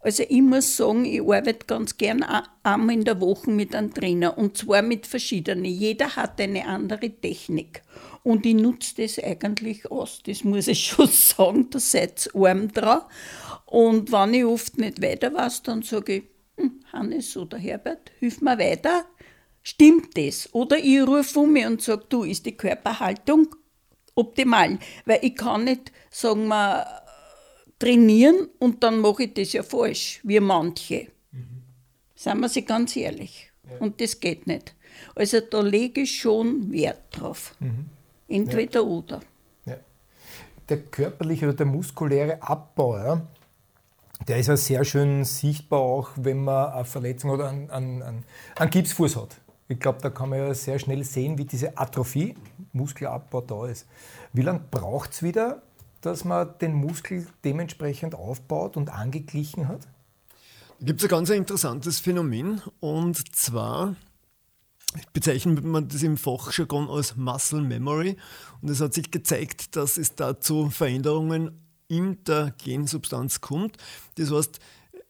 Also 0.00 0.24
ich 0.28 0.42
muss 0.42 0.76
sagen, 0.76 1.04
ich 1.04 1.20
arbeite 1.20 1.64
ganz 1.66 1.96
gern 1.96 2.24
einmal 2.64 2.96
in 2.96 3.04
der 3.04 3.20
Woche 3.20 3.50
mit 3.50 3.74
einem 3.74 3.94
Trainer 3.94 4.36
und 4.36 4.58
zwar 4.58 4.82
mit 4.82 5.06
verschiedenen. 5.06 5.64
Jeder 5.64 6.16
hat 6.16 6.40
eine 6.40 6.66
andere 6.66 7.08
Technik 7.08 7.82
und 8.24 8.44
ich 8.44 8.54
nutze 8.54 8.94
das 8.96 9.18
eigentlich 9.18 9.90
aus. 9.90 10.20
Das 10.26 10.44
muss 10.44 10.66
ich 10.66 10.84
schon 10.86 11.06
sagen, 11.06 11.70
da 11.70 11.78
seid 11.78 12.28
ihr 12.34 12.46
arm 12.46 12.72
dran. 12.72 13.02
Und 13.72 14.12
wenn 14.12 14.34
ich 14.34 14.44
oft 14.44 14.76
nicht 14.76 15.00
weiter 15.00 15.32
weiß, 15.32 15.62
dann 15.62 15.80
sage 15.80 16.16
ich, 16.16 16.24
hm, 16.58 16.84
Hannes 16.92 17.38
oder 17.38 17.56
Herbert, 17.56 18.12
hilf 18.18 18.42
mir 18.42 18.58
weiter. 18.58 19.06
Stimmt 19.62 20.14
das? 20.18 20.52
Oder 20.52 20.76
ich 20.76 21.00
rufe 21.00 21.38
um 21.38 21.54
mich 21.54 21.64
und 21.64 21.80
sage, 21.80 22.04
du, 22.10 22.24
ist 22.24 22.44
die 22.44 22.54
Körperhaltung 22.54 23.48
optimal? 24.14 24.78
Weil 25.06 25.20
ich 25.22 25.36
kann 25.36 25.64
nicht, 25.64 25.90
sagen 26.10 26.48
wir, 26.48 26.86
trainieren 27.78 28.50
und 28.58 28.84
dann 28.84 29.00
mache 29.00 29.22
ich 29.22 29.32
das 29.32 29.54
ja 29.54 29.62
falsch, 29.62 30.20
wie 30.22 30.38
manche. 30.38 31.06
Mhm. 31.30 31.62
Seien 32.14 32.40
wir 32.40 32.50
sie 32.50 32.66
ganz 32.66 32.94
ehrlich. 32.94 33.52
Ja. 33.70 33.78
Und 33.78 34.02
das 34.02 34.20
geht 34.20 34.46
nicht. 34.46 34.74
Also 35.14 35.40
da 35.40 35.62
lege 35.62 36.02
ich 36.02 36.20
schon 36.20 36.70
Wert 36.70 37.04
drauf. 37.10 37.54
Mhm. 37.58 37.86
Entweder 38.28 38.80
ja. 38.80 38.86
oder. 38.86 39.20
Ja. 39.64 39.76
Der 40.68 40.82
körperliche 40.82 41.46
oder 41.46 41.56
der 41.56 41.66
muskuläre 41.66 42.42
Abbau, 42.42 42.98
ja, 42.98 43.26
der 44.28 44.38
ist 44.38 44.46
ja 44.46 44.56
sehr 44.56 44.84
schön 44.84 45.24
sichtbar, 45.24 45.80
auch 45.80 46.10
wenn 46.16 46.44
man 46.44 46.72
eine 46.72 46.84
Verletzung 46.84 47.30
oder 47.30 47.48
einen, 47.48 47.70
einen, 47.70 48.24
einen 48.56 48.70
Gipsfuß 48.70 49.16
hat. 49.16 49.36
Ich 49.68 49.80
glaube, 49.80 49.98
da 50.02 50.10
kann 50.10 50.28
man 50.28 50.38
ja 50.38 50.54
sehr 50.54 50.78
schnell 50.78 51.02
sehen, 51.04 51.38
wie 51.38 51.44
diese 51.44 51.78
Atrophie, 51.78 52.34
Muskelabbau 52.72 53.40
da 53.40 53.66
ist. 53.66 53.86
Wie 54.32 54.42
lange 54.42 54.60
braucht 54.70 55.12
es 55.12 55.22
wieder, 55.22 55.62
dass 56.00 56.24
man 56.24 56.54
den 56.60 56.74
Muskel 56.74 57.26
dementsprechend 57.44 58.14
aufbaut 58.14 58.76
und 58.76 58.90
angeglichen 58.90 59.68
hat? 59.68 59.88
Da 60.78 60.86
gibt 60.86 61.00
es 61.00 61.06
ein 61.06 61.10
ganz 61.10 61.30
interessantes 61.30 62.00
Phänomen 62.00 62.60
und 62.80 63.34
zwar 63.34 63.94
bezeichnet 65.12 65.64
man 65.64 65.88
das 65.88 66.02
im 66.02 66.16
Fachjargon 66.16 66.90
als 66.90 67.16
Muscle 67.16 67.62
Memory 67.62 68.16
und 68.60 68.68
es 68.68 68.80
hat 68.80 68.92
sich 68.92 69.10
gezeigt, 69.10 69.76
dass 69.76 69.96
es 69.96 70.14
dazu 70.16 70.68
Veränderungen 70.70 71.61
in 71.92 72.24
der 72.24 72.54
Gensubstanz 72.64 73.42
kommt. 73.42 73.76
Das 74.14 74.32
heißt, 74.32 74.60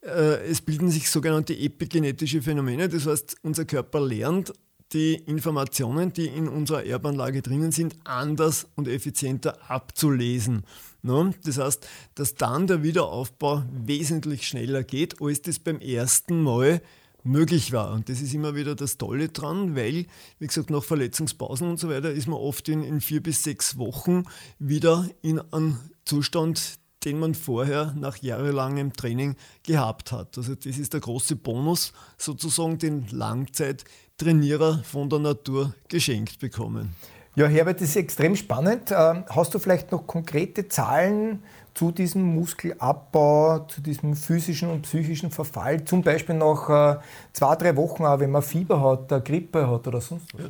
äh, 0.01 0.45
es 0.49 0.61
bilden 0.61 0.89
sich 0.89 1.09
sogenannte 1.09 1.57
epigenetische 1.57 2.41
Phänomene. 2.41 2.89
Das 2.89 3.07
heißt, 3.07 3.37
unser 3.41 3.63
Körper 3.63 4.01
lernt 4.01 4.53
die 4.91 5.15
Informationen, 5.15 6.11
die 6.11 6.27
in 6.27 6.47
unserer 6.47 6.85
Erbanlage 6.85 7.41
drinnen 7.41 7.71
sind, 7.71 7.95
anders 8.03 8.67
und 8.75 8.87
effizienter 8.87 9.57
abzulesen. 9.71 10.63
Das 11.01 11.57
heißt, 11.57 11.87
dass 12.15 12.35
dann 12.35 12.67
der 12.67 12.83
Wiederaufbau 12.83 13.63
wesentlich 13.71 14.47
schneller 14.47 14.83
geht, 14.83 15.21
als 15.21 15.41
das 15.41 15.59
beim 15.59 15.79
ersten 15.79 16.43
Mal 16.43 16.81
möglich 17.23 17.71
war. 17.71 17.93
Und 17.93 18.09
das 18.09 18.21
ist 18.21 18.33
immer 18.33 18.55
wieder 18.55 18.75
das 18.75 18.97
Tolle 18.97 19.29
dran, 19.29 19.75
weil, 19.75 20.05
wie 20.39 20.47
gesagt, 20.47 20.69
nach 20.69 20.83
Verletzungspausen 20.83 21.69
und 21.69 21.79
so 21.79 21.89
weiter 21.89 22.11
ist 22.11 22.27
man 22.27 22.37
oft 22.37 22.67
in, 22.69 22.83
in 22.83 23.01
vier 23.01 23.23
bis 23.23 23.43
sechs 23.43 23.77
Wochen 23.77 24.25
wieder 24.59 25.09
in 25.21 25.39
einem 25.39 25.77
Zustand, 26.05 26.79
den 27.05 27.19
man 27.19 27.35
vorher 27.35 27.93
nach 27.97 28.17
jahrelangem 28.17 28.93
Training 28.93 29.35
gehabt 29.63 30.11
hat. 30.11 30.37
Also 30.37 30.55
das 30.55 30.77
ist 30.77 30.93
der 30.93 31.01
große 31.01 31.35
Bonus, 31.35 31.93
sozusagen 32.17 32.77
den 32.77 33.07
Langzeittrainierer 33.09 34.83
von 34.83 35.09
der 35.09 35.19
Natur 35.19 35.73
geschenkt 35.89 36.39
bekommen. 36.39 36.95
Ja, 37.35 37.47
Herbert, 37.47 37.81
das 37.81 37.89
ist 37.89 37.95
extrem 37.95 38.35
spannend. 38.35 38.91
Ähm, 38.91 39.23
hast 39.27 39.55
du 39.55 39.59
vielleicht 39.59 39.91
noch 39.91 40.05
konkrete 40.05 40.67
Zahlen 40.67 41.41
zu 41.73 41.91
diesem 41.91 42.21
Muskelabbau, 42.35 43.59
zu 43.67 43.81
diesem 43.81 44.15
physischen 44.15 44.69
und 44.69 44.83
psychischen 44.83 45.31
Verfall, 45.31 45.83
zum 45.83 46.03
Beispiel 46.03 46.35
nach 46.35 46.69
äh, 46.69 46.99
zwei, 47.33 47.55
drei 47.55 47.75
Wochen, 47.75 48.05
auch 48.05 48.19
wenn 48.19 48.29
man 48.29 48.43
Fieber 48.43 48.81
hat, 48.81 49.25
Grippe 49.25 49.67
hat 49.67 49.87
oder 49.87 49.99
sonst 49.99 50.31
was? 50.35 50.41
Ja. 50.41 50.49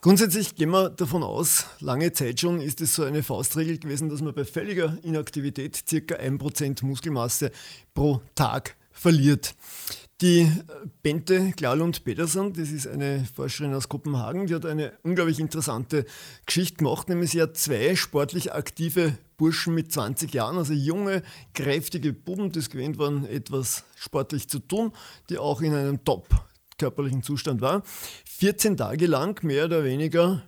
Grundsätzlich 0.00 0.54
gehen 0.54 0.70
wir 0.70 0.90
davon 0.90 1.22
aus, 1.22 1.66
lange 1.80 2.12
Zeit 2.12 2.40
schon 2.40 2.60
ist 2.60 2.80
es 2.80 2.94
so 2.94 3.04
eine 3.04 3.22
Faustregel 3.22 3.78
gewesen, 3.78 4.08
dass 4.08 4.20
man 4.20 4.34
bei 4.34 4.44
völliger 4.44 4.98
Inaktivität 5.02 5.82
circa 5.88 6.16
1% 6.16 6.84
Muskelmasse 6.84 7.50
pro 7.94 8.20
Tag 8.34 8.76
verliert. 8.92 9.54
Die 10.22 10.50
Bente 11.02 11.52
Klalund 11.52 12.02
Pedersen, 12.02 12.54
das 12.54 12.70
ist 12.70 12.86
eine 12.86 13.26
Forscherin 13.34 13.74
aus 13.74 13.90
Kopenhagen, 13.90 14.46
die 14.46 14.54
hat 14.54 14.64
eine 14.64 14.92
unglaublich 15.02 15.38
interessante 15.38 16.06
Geschichte 16.46 16.76
gemacht, 16.76 17.10
nämlich 17.10 17.32
sie 17.32 17.42
hat 17.42 17.58
zwei 17.58 17.94
sportlich 17.96 18.54
aktive 18.54 19.18
Burschen 19.36 19.74
mit 19.74 19.92
20 19.92 20.32
Jahren, 20.32 20.56
also 20.56 20.72
junge, 20.72 21.22
kräftige 21.52 22.14
Buben, 22.14 22.50
die 22.50 22.60
es 22.60 22.70
gewöhnt 22.70 22.96
waren, 22.96 23.26
etwas 23.26 23.84
sportlich 23.94 24.48
zu 24.48 24.58
tun, 24.58 24.92
die 25.28 25.36
auch 25.36 25.60
in 25.60 25.74
einem 25.74 26.02
top 26.02 26.26
körperlichen 26.78 27.22
Zustand 27.22 27.60
waren, 27.60 27.82
14 28.26 28.76
Tage 28.76 29.06
lang 29.06 29.42
mehr 29.44 29.66
oder 29.66 29.84
weniger 29.84 30.42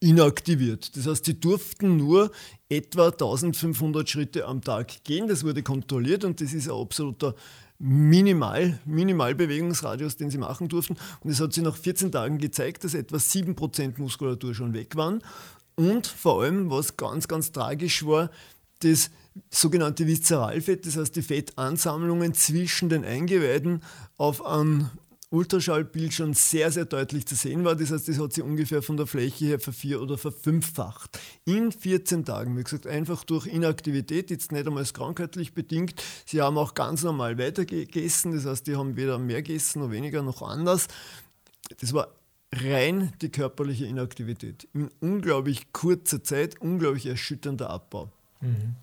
inaktiviert. 0.00 0.96
Das 0.96 1.06
heißt, 1.06 1.24
sie 1.24 1.38
durften 1.38 1.96
nur 1.96 2.32
etwa 2.68 3.08
1500 3.08 4.08
Schritte 4.08 4.46
am 4.46 4.60
Tag 4.60 5.04
gehen. 5.04 5.28
Das 5.28 5.44
wurde 5.44 5.62
kontrolliert 5.62 6.24
und 6.24 6.40
das 6.40 6.52
ist 6.52 6.68
ein 6.68 6.74
absoluter 6.74 7.34
Minimal, 7.78 8.78
Minimalbewegungsradius, 8.84 10.16
den 10.16 10.30
sie 10.30 10.38
machen 10.38 10.68
durften. 10.68 10.96
Und 11.20 11.30
es 11.30 11.40
hat 11.40 11.52
sich 11.52 11.64
nach 11.64 11.76
14 11.76 12.12
Tagen 12.12 12.38
gezeigt, 12.38 12.84
dass 12.84 12.94
etwa 12.94 13.16
7% 13.16 14.00
Muskulatur 14.00 14.54
schon 14.54 14.72
weg 14.72 14.94
waren. 14.94 15.20
Und 15.74 16.06
vor 16.06 16.42
allem, 16.42 16.70
was 16.70 16.96
ganz, 16.96 17.26
ganz 17.26 17.50
tragisch 17.50 18.06
war, 18.06 18.30
das 18.80 19.10
sogenannte 19.50 20.06
Viszeralfett, 20.06 20.86
das 20.86 20.96
heißt 20.96 21.16
die 21.16 21.22
Fettansammlungen 21.22 22.34
zwischen 22.34 22.88
den 22.88 23.04
Eingeweiden 23.04 23.82
auf 24.16 24.44
einem 24.44 24.90
Ultraschallbild 25.32 26.12
schon 26.12 26.34
sehr, 26.34 26.70
sehr 26.70 26.84
deutlich 26.84 27.26
zu 27.26 27.34
sehen 27.34 27.64
war. 27.64 27.74
Das 27.74 27.90
heißt, 27.90 28.06
das 28.08 28.18
hat 28.18 28.32
sich 28.32 28.44
ungefähr 28.44 28.82
von 28.82 28.96
der 28.96 29.06
Fläche 29.06 29.46
her 29.46 29.60
vervier- 29.60 30.02
oder 30.02 30.18
verfünffacht. 30.18 31.18
In 31.44 31.72
14 31.72 32.24
Tagen, 32.24 32.56
wie 32.56 32.62
gesagt, 32.62 32.86
einfach 32.86 33.24
durch 33.24 33.46
Inaktivität, 33.46 34.30
jetzt 34.30 34.52
nicht 34.52 34.66
einmal 34.66 34.84
krankheitlich 34.84 35.54
bedingt. 35.54 36.02
Sie 36.26 36.42
haben 36.42 36.58
auch 36.58 36.74
ganz 36.74 37.02
normal 37.02 37.38
weitergegessen, 37.38 38.34
das 38.34 38.44
heißt, 38.44 38.66
die 38.66 38.76
haben 38.76 38.96
weder 38.96 39.18
mehr 39.18 39.42
gegessen 39.42 39.80
noch 39.80 39.90
weniger 39.90 40.22
noch 40.22 40.42
anders. 40.42 40.88
Das 41.80 41.94
war 41.94 42.08
rein 42.52 43.12
die 43.22 43.30
körperliche 43.30 43.86
Inaktivität. 43.86 44.68
In 44.74 44.90
unglaublich 45.00 45.72
kurzer 45.72 46.22
Zeit, 46.22 46.60
unglaublich 46.60 47.06
erschütternder 47.06 47.70
Abbau. 47.70 48.10
Mhm. 48.40 48.76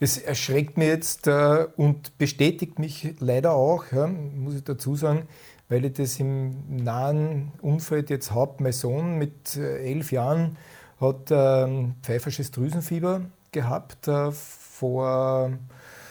Es 0.00 0.18
erschreckt 0.18 0.76
mich 0.76 0.88
jetzt 0.88 1.26
äh, 1.26 1.66
und 1.76 2.16
bestätigt 2.18 2.78
mich 2.78 3.14
leider 3.20 3.52
auch, 3.52 3.84
ja, 3.92 4.06
muss 4.06 4.54
ich 4.54 4.64
dazu 4.64 4.96
sagen, 4.96 5.28
weil 5.68 5.84
ich 5.84 5.92
das 5.94 6.18
im 6.18 6.82
nahen 6.84 7.52
Umfeld 7.60 8.10
jetzt 8.10 8.32
habe. 8.32 8.62
Mein 8.62 8.72
Sohn 8.72 9.18
mit 9.18 9.56
äh, 9.56 9.90
elf 9.90 10.12
Jahren 10.12 10.56
hat 11.00 11.28
ähm, 11.30 11.94
pfeifersches 12.02 12.50
Drüsenfieber 12.50 13.22
gehabt 13.52 14.08
äh, 14.08 14.32
vor 14.32 15.52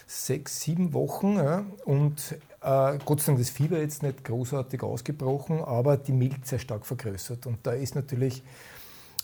sechs, 0.06 0.62
sieben 0.62 0.94
Wochen 0.94 1.36
ja, 1.36 1.66
und 1.86 2.38
äh, 2.62 2.98
Gott 3.06 3.22
sei 3.22 3.28
Dank 3.28 3.40
das 3.40 3.50
Fieber 3.50 3.80
jetzt 3.80 4.04
nicht 4.04 4.24
großartig 4.24 4.82
ausgebrochen, 4.84 5.64
aber 5.64 5.98
die 5.98 6.14
Milz 6.14 6.50
sehr 6.50 6.60
stark 6.60 6.86
vergrößert. 6.86 7.46
Und 7.46 7.60
da 7.64 7.72
ist 7.72 7.96
natürlich 7.96 8.44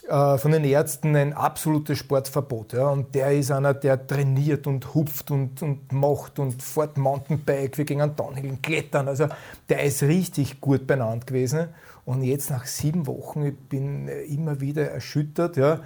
äh, 0.08 0.38
von 0.38 0.52
den 0.52 0.66
Ärzten 0.66 1.16
ein 1.16 1.34
absolutes 1.34 1.98
Sportverbot. 1.98 2.74
Ja. 2.74 2.90
Und 2.90 3.16
der 3.16 3.32
ist 3.32 3.52
einer, 3.52 3.74
der 3.74 4.06
trainiert 4.06 4.68
und 4.68 4.94
hupft 4.94 5.32
und, 5.32 5.62
und 5.62 5.92
macht 5.94 6.40
und 6.40 6.62
fährt 6.62 6.98
Mountainbike, 6.98 7.78
wir 7.78 7.86
gehen 7.86 8.02
an 8.02 8.16
Downhill, 8.16 8.58
klettern. 8.62 9.08
Also 9.08 9.28
der 9.70 9.84
ist 9.84 10.04
richtig 10.04 10.60
gut 10.60 10.88
benannt 10.88 11.26
gewesen. 11.28 11.70
Und 12.06 12.24
jetzt 12.24 12.50
nach 12.50 12.66
sieben 12.66 13.08
Wochen, 13.08 13.46
ich 13.46 13.58
bin 13.58 14.10
immer 14.10 14.60
wieder 14.60 14.92
erschüttert. 14.92 15.56
Ja. 15.56 15.80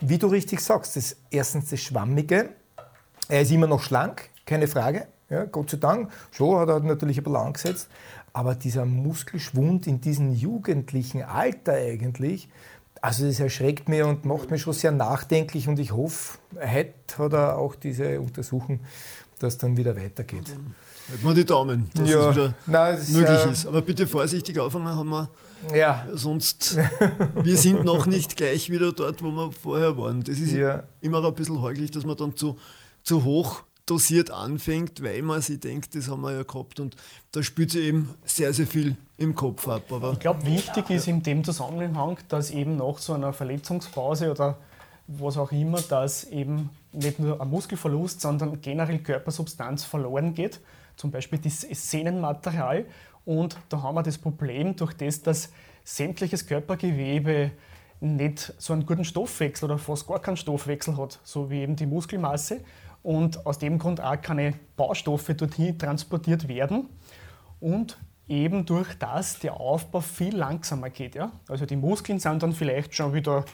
Wie 0.00 0.18
du 0.18 0.28
richtig 0.28 0.60
sagst, 0.60 0.96
das 0.96 1.16
erstens 1.30 1.70
das 1.70 1.80
Schwammige. 1.80 2.50
Er 3.28 3.42
ist 3.42 3.50
immer 3.50 3.66
noch 3.66 3.82
schlank, 3.82 4.30
keine 4.46 4.68
Frage. 4.68 5.06
Ja, 5.28 5.44
Gott 5.44 5.70
sei 5.70 5.76
Dank. 5.78 6.10
Schon 6.30 6.58
hat 6.58 6.68
er 6.68 6.80
natürlich 6.80 7.18
ein 7.18 7.24
bisschen 7.24 7.36
angesetzt. 7.40 7.88
Aber 8.32 8.54
dieser 8.54 8.84
Muskelschwund 8.84 9.88
in 9.88 10.00
diesem 10.00 10.32
jugendlichen 10.32 11.22
Alter 11.22 11.72
eigentlich, 11.72 12.48
also 13.00 13.26
das 13.26 13.40
erschreckt 13.40 13.88
mich 13.88 14.02
und 14.02 14.24
macht 14.24 14.50
mich 14.50 14.62
schon 14.62 14.72
sehr 14.72 14.92
nachdenklich 14.92 15.68
und 15.68 15.78
ich 15.78 15.92
hoffe, 15.92 16.38
heute 16.54 16.94
hat 17.18 17.32
er 17.32 17.58
auch 17.58 17.74
diese 17.74 18.20
Untersuchung, 18.20 18.80
dass 19.38 19.58
dann 19.58 19.76
wieder 19.76 19.96
weitergeht. 19.96 20.54
Halt 21.10 21.24
mal 21.24 21.34
die 21.34 21.44
Daumen, 21.44 21.90
dass 21.94 22.08
ja. 22.08 22.30
es 22.30 22.36
wieder 22.36 22.54
Nein, 22.66 22.96
das 22.96 23.08
möglich 23.08 23.38
ist, 23.38 23.52
ist. 23.52 23.66
Aber 23.66 23.82
bitte 23.82 24.06
vorsichtig 24.06 24.58
auffangen, 24.58 24.94
haben 24.94 25.08
wir. 25.08 25.30
Ja. 25.74 26.06
Sonst, 26.12 26.78
wir 27.34 27.56
sind 27.56 27.84
noch 27.84 28.06
nicht 28.06 28.36
gleich 28.36 28.70
wieder 28.70 28.92
dort, 28.92 29.22
wo 29.22 29.30
wir 29.30 29.50
vorher 29.50 29.96
waren. 29.96 30.22
Das 30.22 30.38
ist 30.38 30.52
ja. 30.52 30.84
immer 31.00 31.24
ein 31.24 31.34
bisschen 31.34 31.60
häuglich, 31.60 31.90
dass 31.90 32.04
man 32.04 32.16
dann 32.16 32.36
zu, 32.36 32.58
zu 33.02 33.24
hoch 33.24 33.62
dosiert 33.86 34.30
anfängt, 34.30 35.02
weil 35.02 35.22
man 35.22 35.40
sich 35.40 35.60
denkt, 35.60 35.94
das 35.94 36.08
haben 36.08 36.22
wir 36.22 36.32
ja 36.32 36.42
gehabt 36.42 36.80
und 36.80 36.96
da 37.32 37.42
spürt 37.42 37.70
sie 37.70 37.80
eben 37.80 38.14
sehr, 38.24 38.52
sehr 38.52 38.66
viel 38.66 38.96
im 39.16 39.34
Kopf 39.34 39.66
ab. 39.68 39.90
Aber 39.90 40.12
ich 40.12 40.20
glaube, 40.20 40.44
wichtig 40.46 40.90
ist 40.90 41.08
in 41.08 41.22
dem 41.22 41.44
Zusammenhang, 41.44 42.18
dass 42.28 42.50
eben 42.50 42.76
nach 42.76 42.98
so 42.98 43.14
einer 43.14 43.32
Verletzungsphase 43.32 44.30
oder 44.30 44.58
was 45.06 45.36
auch 45.36 45.50
immer, 45.50 45.80
dass 45.80 46.24
eben 46.24 46.70
nicht 46.92 47.18
nur 47.18 47.40
ein 47.40 47.48
Muskelverlust, 47.48 48.20
sondern 48.20 48.60
generell 48.60 48.98
Körpersubstanz 48.98 49.84
verloren 49.84 50.34
geht, 50.34 50.60
zum 50.96 51.10
Beispiel 51.10 51.38
das 51.38 51.60
Sehnenmaterial. 51.60 52.86
Und 53.24 53.56
da 53.68 53.82
haben 53.82 53.96
wir 53.96 54.02
das 54.02 54.18
Problem, 54.18 54.76
durch 54.76 54.94
das, 54.94 55.22
dass 55.22 55.50
sämtliches 55.84 56.46
Körpergewebe 56.46 57.52
nicht 58.00 58.54
so 58.58 58.72
einen 58.72 58.86
guten 58.86 59.04
Stoffwechsel 59.04 59.66
oder 59.66 59.78
fast 59.78 60.06
gar 60.06 60.20
keinen 60.20 60.36
Stoffwechsel 60.36 60.96
hat, 60.96 61.18
so 61.22 61.50
wie 61.50 61.60
eben 61.60 61.76
die 61.76 61.86
Muskelmasse, 61.86 62.60
und 63.02 63.46
aus 63.46 63.58
dem 63.58 63.78
Grund 63.78 64.00
auch 64.00 64.20
keine 64.20 64.54
Baustoffe 64.76 65.34
dorthin 65.34 65.78
transportiert 65.78 66.48
werden 66.48 66.88
und 67.60 67.98
eben 68.28 68.64
durch 68.64 68.94
das 68.98 69.38
der 69.40 69.58
Aufbau 69.58 70.00
viel 70.00 70.36
langsamer 70.36 70.90
geht. 70.90 71.14
Ja? 71.14 71.32
Also 71.48 71.66
die 71.66 71.76
Muskeln 71.76 72.18
sind 72.18 72.42
dann 72.42 72.52
vielleicht 72.52 72.94
schon 72.94 73.12
wieder 73.12 73.44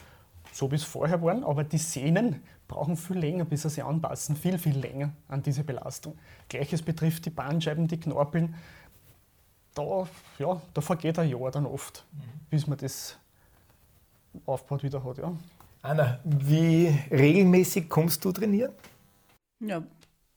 so, 0.51 0.71
wie 0.71 0.75
es 0.75 0.83
vorher 0.83 1.21
waren, 1.21 1.43
aber 1.43 1.63
die 1.63 1.77
Sehnen 1.77 2.41
brauchen 2.67 2.97
viel 2.97 3.17
länger, 3.17 3.45
bis 3.45 3.63
sie 3.63 3.69
sich 3.69 3.83
anpassen, 3.83 4.35
viel, 4.35 4.57
viel 4.57 4.77
länger 4.77 5.11
an 5.27 5.41
diese 5.41 5.63
Belastung. 5.63 6.17
Gleiches 6.49 6.81
betrifft 6.81 7.25
die 7.25 7.29
Bandscheiben, 7.29 7.87
die 7.87 7.99
Knorpeln. 7.99 8.55
Da, 9.73 10.07
ja, 10.39 10.61
da 10.73 10.81
vergeht 10.81 11.19
ein 11.19 11.29
Jahr 11.29 11.51
dann 11.51 11.65
oft, 11.65 12.05
mhm. 12.11 12.19
bis 12.49 12.67
man 12.67 12.77
das 12.77 13.17
aufbaut 14.45 14.83
wieder 14.83 15.03
hat. 15.03 15.17
Ja. 15.17 15.31
Anna, 15.81 16.19
wie 16.23 16.97
regelmäßig 17.11 17.87
kommst 17.87 18.23
du 18.25 18.31
trainieren? 18.31 18.71
Ja, 19.59 19.83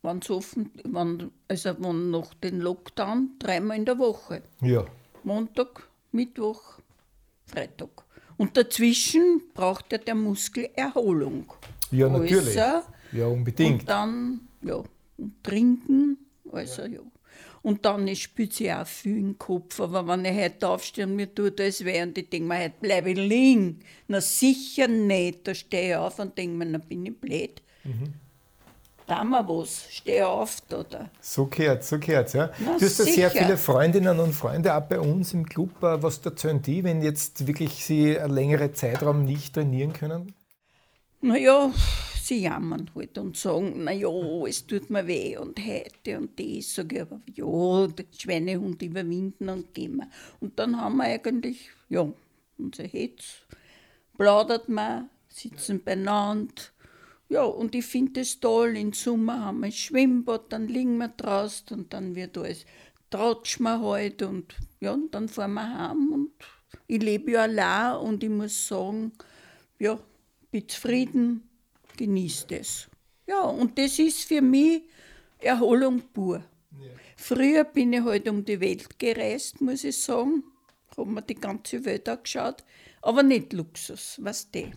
wenn 0.03 0.21
offen, 0.31 0.71
wenn, 0.85 1.31
also 1.49 1.75
wenn 1.79 2.11
nach 2.11 2.33
den 2.35 2.61
Lockdown 2.61 3.33
dreimal 3.39 3.77
in 3.77 3.85
der 3.85 3.99
Woche. 3.99 4.43
Ja. 4.63 4.87
Montag, 5.25 5.89
Mittwoch, 6.13 6.79
Freitag. 7.45 8.05
Und 8.39 8.57
dazwischen 8.57 9.43
braucht 9.53 9.93
ja 9.93 9.99
der 9.99 10.15
Muskel 10.15 10.71
Erholung. 10.75 11.53
Ja, 11.91 12.09
natürlich. 12.09 12.61
Also, 12.61 12.89
ja, 13.13 13.27
unbedingt. 13.27 13.81
Und 13.81 13.89
dann, 13.89 14.41
ja, 14.63 14.83
und 15.19 15.45
trinken, 15.45 16.17
also 16.51 16.83
ja. 16.83 16.89
ja. 16.89 17.01
Und 17.63 17.85
dann 17.85 18.09
ich 18.09 18.23
spürt 18.23 18.55
sich 18.55 18.73
auch 18.73 18.87
viel 18.87 19.19
im 19.19 19.37
Kopf. 19.37 19.81
Aber 19.81 20.07
wenn 20.09 20.25
ich 20.25 20.35
heute 20.35 20.67
aufstehe 20.67 21.07
und 21.07 21.17
mir 21.17 21.35
tut 21.35 21.61
das 21.61 21.85
weh 21.85 22.01
und 22.01 22.17
ich 22.17 22.31
denke 22.31 22.49
mir, 22.49 22.59
heute 22.59 22.77
bleibe 22.81 23.11
ich 23.11 23.19
liegen. 23.19 23.81
Na 24.09 24.23
sicher 24.23 24.89
nicht. 24.89 25.47
Da 25.47 25.55
stehe 25.55 25.91
ich 25.91 25.97
auf 25.97 26.19
und 26.19 26.39
denke 26.39 26.57
mir, 26.57 26.65
na 26.65 26.79
bin 26.79 27.05
ich 27.05 27.21
blöd. 27.21 27.61
Mhm 27.85 28.15
da 29.11 29.25
mal 29.25 29.47
was, 29.49 29.87
steh 29.91 30.23
auf, 30.23 30.63
oder? 30.71 31.11
So 31.21 31.47
gehört, 31.47 31.85
so 31.85 31.99
gehört, 31.99 32.33
ja. 32.33 32.51
Na, 32.59 32.79
du 32.79 32.85
hast 32.85 32.99
ja 33.01 33.05
sehr 33.05 33.31
viele 33.31 33.57
Freundinnen 33.57 34.21
und 34.21 34.33
Freunde 34.33 34.75
auch 34.75 34.83
bei 34.83 35.01
uns 35.01 35.35
im 35.35 35.45
Club. 35.47 35.83
Äh, 35.83 36.01
was 36.03 36.19
erzählen 36.19 36.63
die, 36.63 36.85
wenn 36.85 37.03
jetzt 37.03 37.47
wirklich 37.47 37.85
sie 37.85 38.19
einen 38.19 38.35
längeren 38.35 38.73
Zeitraum 38.75 39.25
nicht 39.25 39.55
trainieren 39.55 39.93
können? 39.93 40.33
Naja, 41.23 41.73
sie 42.23 42.43
jammern 42.43 42.89
halt 42.95 43.19
und 43.19 43.37
sagen, 43.37 43.85
naja, 43.85 44.09
es 44.47 44.67
tut 44.67 44.89
mir 44.91 45.07
weh 45.07 45.37
und 45.37 45.59
heute 45.59 46.19
und 46.19 46.39
das. 46.39 46.75
Sag 46.77 46.93
ich 46.93 47.03
aber, 47.03 47.21
ja, 47.35 47.89
Schweinehund 48.17 48.81
überwinden 48.81 49.49
und 49.49 49.75
gehen 49.75 49.97
wir. 49.97 50.09
Und 50.39 50.59
dann 50.59 50.81
haben 50.81 50.97
wir 50.99 51.05
eigentlich, 51.05 51.69
ja, 51.89 52.07
unser 52.59 52.85
Hetz, 52.85 53.43
plaudert 54.17 54.69
man, 54.69 55.11
sitzen 55.29 55.83
beieinander 55.83 56.55
ja, 57.31 57.45
und 57.45 57.77
ich 57.77 57.87
finde 57.87 58.21
es 58.21 58.41
toll. 58.41 58.77
Im 58.77 58.93
Sommer 58.93 59.45
haben 59.45 59.61
wir 59.61 59.67
ein 59.67 59.73
Schwimmbad, 59.73 60.53
dann 60.53 60.67
liegen 60.67 60.99
wir 60.99 61.09
draußen 61.09 61.69
und 61.71 61.93
dann 61.93 62.17
wird 62.17 62.37
alles, 62.37 62.67
tratschen 63.09 63.63
wir 63.63 63.81
halt 63.81 64.23
und 64.23 64.57
ja, 64.81 64.93
und 64.93 65.15
dann 65.15 65.29
fahren 65.29 65.55
wir 65.55 65.79
heim 65.79 66.13
und 66.13 66.33
ich 66.89 67.01
lebe 67.01 67.31
ja 67.33 67.43
allein 67.43 67.97
und 67.99 68.25
ich 68.25 68.31
muss 68.31 68.67
sagen, 68.67 69.13
ja, 69.79 69.99
bin 70.51 70.69
zufrieden, 70.69 71.49
genieße 71.97 72.49
das. 72.49 72.89
Ja, 73.29 73.43
und 73.43 73.79
das 73.79 74.01
ist 74.01 74.25
für 74.25 74.43
mich 74.43 74.83
Erholung 75.39 76.03
pur. 76.13 76.39
Ja. 76.81 76.89
Früher 77.17 77.63
bin 77.63 77.93
ich 77.93 78.03
halt 78.03 78.29
um 78.29 78.45
die 78.45 78.59
Welt 78.61 78.99
gereist, 78.99 79.61
muss 79.61 79.85
ich 79.85 79.97
sagen. 79.97 80.43
Habe 80.97 81.09
mir 81.09 81.23
die 81.23 81.37
ganze 81.37 81.85
Welt 81.85 82.09
angeschaut, 82.09 82.65
aber 83.03 83.23
nicht 83.23 83.53
Luxus, 83.53 84.19
was 84.21 84.51
der. 84.51 84.73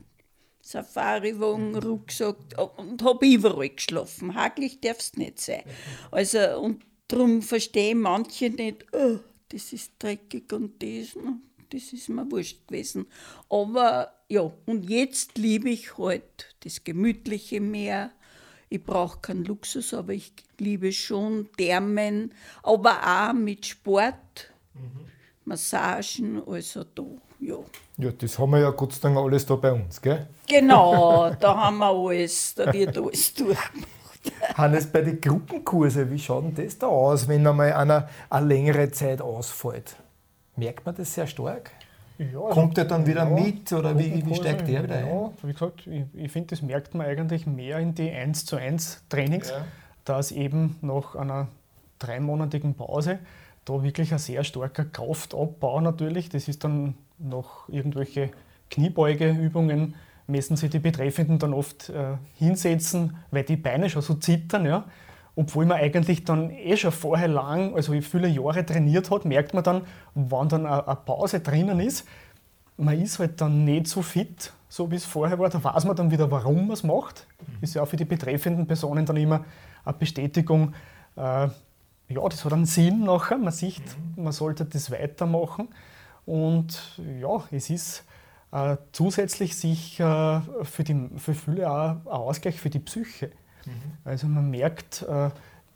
Safari-Wagen, 0.65 1.76
Rucksack 1.76 2.38
und 2.78 3.04
habe 3.04 3.28
überall 3.28 3.69
geschlafen. 3.69 4.34
Hagelig 4.34 4.80
darf 4.80 4.99
es 4.99 5.13
nicht 5.17 5.41
sein. 5.41 5.63
Also, 6.10 6.39
und 6.60 6.86
darum 7.10 7.41
verstehe 7.41 7.89
ich 7.89 7.95
manche 7.95 8.49
nicht, 8.49 8.86
oh, 8.93 9.19
das 9.49 9.73
ist 9.73 9.91
dreckig 9.99 10.52
und 10.54 10.82
das, 10.82 11.17
das 11.69 11.91
ist 11.91 12.08
mir 12.08 12.32
wurscht 12.32 12.65
gewesen. 12.65 13.08
Aber 13.49 14.13
ja, 14.30 14.49
und 14.65 14.89
jetzt 14.89 15.38
liebe 15.38 15.69
ich 15.69 15.97
halt 15.97 16.56
das 16.62 16.84
gemütliche 16.84 17.60
Meer. 17.60 18.12
Ich 18.69 18.82
brauche 18.82 19.19
keinen 19.19 19.43
Luxus, 19.43 19.93
aber 19.93 20.13
ich 20.13 20.32
liebe 20.58 20.93
schon 20.93 21.49
Thermen, 21.58 22.34
aber 22.63 23.02
auch 23.06 23.34
mit 23.34 23.65
Sport, 23.65 24.52
mhm. 24.73 25.06
Massagen, 25.43 26.41
also 26.47 26.86
da, 26.86 27.04
ja. 27.47 27.56
Ja, 27.97 28.12
das 28.12 28.39
haben 28.39 28.51
wir 28.51 28.60
ja 28.60 28.71
Gott 28.71 28.93
sei 28.93 29.01
Dank 29.01 29.17
alles 29.17 29.45
da 29.45 29.56
bei 29.56 29.71
uns, 29.71 30.01
gell? 30.01 30.27
Genau, 30.47 31.29
da 31.39 31.56
haben 31.56 31.77
wir 31.77 31.89
alles, 31.89 32.56
da 32.56 32.71
wird 32.73 32.97
alles 32.97 33.34
durchgemacht. 33.34 33.88
Hannes, 34.56 34.88
bei 34.88 35.01
den 35.01 35.19
Gruppenkursen, 35.19 36.10
wie 36.10 36.19
schaut 36.19 36.45
denn 36.45 36.56
das 36.56 36.77
da 36.77 36.88
aus, 36.88 37.27
wenn 37.27 37.45
einmal 37.45 37.73
einer 37.73 38.08
eine 38.29 38.47
längere 38.47 38.89
Zeit 38.91 39.21
ausfällt? 39.21 39.95
Merkt 40.56 40.86
man 40.86 40.95
das 40.95 41.13
sehr 41.13 41.27
stark? 41.27 41.71
ja, 42.17 42.39
kommt 42.49 42.77
er 42.77 42.86
dann 42.86 43.06
wieder 43.06 43.23
ja, 43.23 43.29
mit 43.29 43.71
oder 43.73 43.97
wie, 43.97 44.23
wie 44.25 44.36
steigt 44.36 44.67
der 44.67 44.84
wieder 44.84 44.99
ja, 44.99 45.06
ein? 45.06 45.32
Wie 45.41 45.53
gesagt, 45.53 45.88
ich, 45.88 46.03
ich 46.13 46.32
finde, 46.32 46.49
das 46.49 46.62
merkt 46.62 46.93
man 46.93 47.08
eigentlich 47.08 47.47
mehr 47.47 47.79
in 47.79 47.95
die 47.95 48.10
1 48.10 48.45
zu 48.45 48.56
1 48.56 49.03
Trainings, 49.10 49.49
ja. 49.49 49.65
dass 50.06 50.32
eben 50.32 50.77
nach 50.82 51.15
einer 51.15 51.47
dreimonatigen 51.99 52.75
Pause 52.75 53.19
da 53.65 53.84
wirklich 53.84 54.12
ein 54.12 54.19
sehr 54.19 54.43
starker 54.43 54.86
Kraftabbau 54.86 55.82
natürlich. 55.82 56.30
Das 56.30 56.47
ist 56.47 56.63
dann 56.63 56.95
noch 57.17 57.69
irgendwelche 57.69 58.32
Kniebeugeübungen, 58.69 59.95
müssen 60.28 60.56
sich 60.56 60.69
die 60.69 60.80
Betreffenden 60.80 61.39
dann 61.39 61.54
oft 61.54 61.89
äh, 61.89 62.17
hinsetzen, 62.36 63.17
weil 63.32 63.43
die 63.43 63.58
Beine 63.58 63.89
schon 63.89 64.02
so 64.02 64.15
zittern. 64.15 64.65
Ja. 64.65 64.86
Obwohl 65.36 65.65
man 65.65 65.78
eigentlich 65.78 66.23
dann 66.23 66.52
eh 66.52 66.78
schon 66.78 66.91
vorher 66.91 67.28
lang, 67.28 67.76
also 67.76 67.93
viele 68.02 68.28
Jahre 68.28 68.65
trainiert 68.65 69.10
hat, 69.10 69.26
merkt 69.26 69.54
man 69.54 69.63
dann, 69.63 69.82
wann 70.13 70.49
dann 70.49 70.65
eine 70.65 70.95
Pause 71.06 71.39
drinnen 71.39 71.80
ist, 71.80 72.08
man 72.78 72.99
ist 72.99 73.19
halt 73.19 73.39
dann 73.41 73.65
nicht 73.65 73.88
so 73.88 74.02
fit, 74.02 74.52
so 74.67 74.89
wie 74.91 74.95
es 74.95 75.06
vorher 75.06 75.38
war. 75.39 75.49
Da 75.49 75.63
weiß 75.63 75.86
man 75.86 75.95
dann 75.95 76.12
wieder, 76.12 76.30
warum 76.30 76.67
man 76.67 76.71
es 76.71 76.84
macht. 76.84 77.28
Mhm. 77.39 77.58
Ist 77.62 77.76
ja 77.76 77.84
auch 77.84 77.88
für 77.88 77.97
die 77.97 78.06
betreffenden 78.06 78.67
Personen 78.67 79.06
dann 79.06 79.17
immer 79.17 79.45
eine 79.86 79.97
Bestätigung, 79.97 80.73
äh, 81.15 81.47
ja, 82.13 82.28
das 82.28 82.45
hat 82.45 82.54
einen 82.54 82.65
Sinn 82.65 83.04
nachher. 83.04 83.38
Man 83.38 83.52
sieht, 83.52 83.82
mhm. 84.15 84.23
man 84.23 84.34
sollte 84.34 84.65
das 84.65 84.91
weitermachen. 84.91 85.69
Und 86.26 86.99
ja, 87.19 87.43
es 87.52 87.69
ist 87.69 88.04
äh, 88.52 88.78
zusätzlich 88.91 89.56
sich 89.56 89.99
äh, 89.99 90.41
für, 90.63 90.84
die, 90.84 91.10
für 91.17 91.34
viele 91.34 91.69
auch 91.69 91.89
ein 91.89 92.08
Ausgleich 92.08 92.60
für 92.60 92.69
die 92.69 92.80
Psyche. 92.80 93.32
Mhm. 93.65 93.71
Also 94.06 94.28
man 94.28 94.49
merkt, 94.49 95.04
äh, 95.04 95.30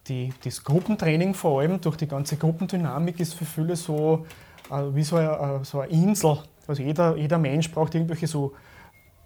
die, 0.08 0.34
das 0.44 0.64
Gruppentraining 0.64 1.34
vor 1.34 1.60
allem 1.60 1.82
durch 1.82 1.98
die 1.98 2.08
ganze 2.08 2.38
Gruppendynamik 2.38 3.20
ist 3.20 3.34
für 3.34 3.46
viele 3.46 3.76
so 3.76 4.26
äh, 4.72 4.96
wie 4.96 5.04
so 5.04 5.18
eine, 5.18 5.62
so 5.64 5.82
eine 5.82 5.92
Insel. 5.92 6.40
Also 6.68 6.84
jeder, 6.84 7.16
jeder 7.18 7.38
Mensch 7.38 7.72
braucht 7.72 7.96
irgendwelche 7.96 8.28
so, 8.28 8.54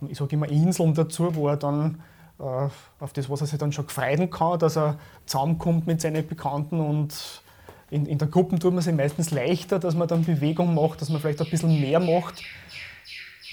ich 0.07 0.17
sage 0.17 0.35
immer 0.35 0.49
Inseln 0.49 0.93
dazu, 0.93 1.35
wo 1.35 1.47
er 1.47 1.57
dann 1.57 1.95
äh, 1.95 1.97
auf 2.41 3.13
das, 3.13 3.29
was 3.29 3.41
er 3.41 3.47
sich 3.47 3.59
dann 3.59 3.71
schon 3.71 3.87
gefreien 3.87 4.29
kann, 4.29 4.59
dass 4.59 4.77
er 4.77 4.97
zusammenkommt 5.25 5.87
mit 5.87 6.01
seinen 6.01 6.27
Bekannten 6.27 6.79
und 6.79 7.43
in, 7.89 8.05
in 8.05 8.17
der 8.17 8.29
Gruppe 8.29 8.57
tut 8.57 8.73
man 8.73 8.81
sich 8.81 8.95
meistens 8.95 9.31
leichter, 9.31 9.77
dass 9.77 9.95
man 9.95 10.07
dann 10.07 10.23
Bewegung 10.23 10.73
macht, 10.73 11.01
dass 11.01 11.09
man 11.09 11.21
vielleicht 11.21 11.41
ein 11.41 11.49
bisschen 11.49 11.79
mehr 11.79 11.99
macht 11.99 12.41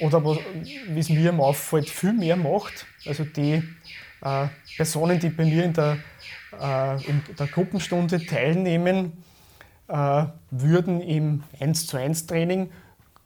oder 0.01 0.24
wie 0.24 0.98
es 0.98 1.09
mir 1.09 1.37
auffällt, 1.38 1.90
viel 1.90 2.12
mehr 2.12 2.37
macht. 2.37 2.87
Also 3.05 3.24
die 3.24 3.62
äh, 4.22 4.46
Personen, 4.77 5.18
die 5.18 5.29
bei 5.29 5.44
mir 5.44 5.64
in 5.64 5.72
der, 5.72 5.98
äh, 6.61 7.05
in 7.09 7.22
der 7.37 7.48
Gruppenstunde 7.48 8.24
teilnehmen, 8.24 9.24
äh, 9.88 10.27
würden 10.51 11.01
im 11.01 11.42
1 11.59 11.87
zu 11.88 11.96
1 11.96 12.27
Training 12.27 12.70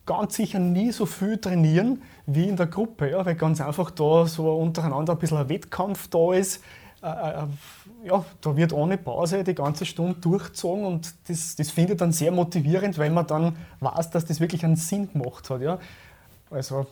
ganz 0.06 0.34
sicher 0.36 0.58
nie 0.58 0.92
so 0.92 1.06
viel 1.06 1.38
trainieren 1.38 2.02
wie 2.26 2.48
in 2.48 2.56
der 2.56 2.66
Gruppe, 2.66 3.10
ja, 3.10 3.24
weil 3.24 3.34
ganz 3.34 3.60
einfach 3.60 3.90
da 3.90 4.26
so 4.26 4.54
untereinander 4.56 5.12
ein 5.12 5.18
bisschen 5.18 5.38
ein 5.38 5.48
Wettkampf 5.48 6.08
da 6.08 6.32
ist. 6.32 6.62
Äh, 7.02 7.06
äh, 7.06 7.46
ja, 8.04 8.24
da 8.40 8.56
wird 8.56 8.72
ohne 8.72 8.96
Pause 8.98 9.42
die 9.42 9.54
ganze 9.54 9.84
Stunde 9.84 10.14
durchgezogen 10.20 10.84
und 10.84 11.14
das, 11.28 11.56
das 11.56 11.70
finde 11.70 11.92
ich 11.92 11.98
dann 11.98 12.12
sehr 12.12 12.32
motivierend, 12.32 12.98
weil 12.98 13.10
man 13.10 13.26
dann 13.26 13.56
weiß, 13.80 14.10
dass 14.10 14.24
das 14.24 14.40
wirklich 14.40 14.64
einen 14.64 14.76
Sinn 14.76 15.12
gemacht 15.12 15.50
hat. 15.50 15.62
Ja. 15.62 15.78
Also, 16.50 16.86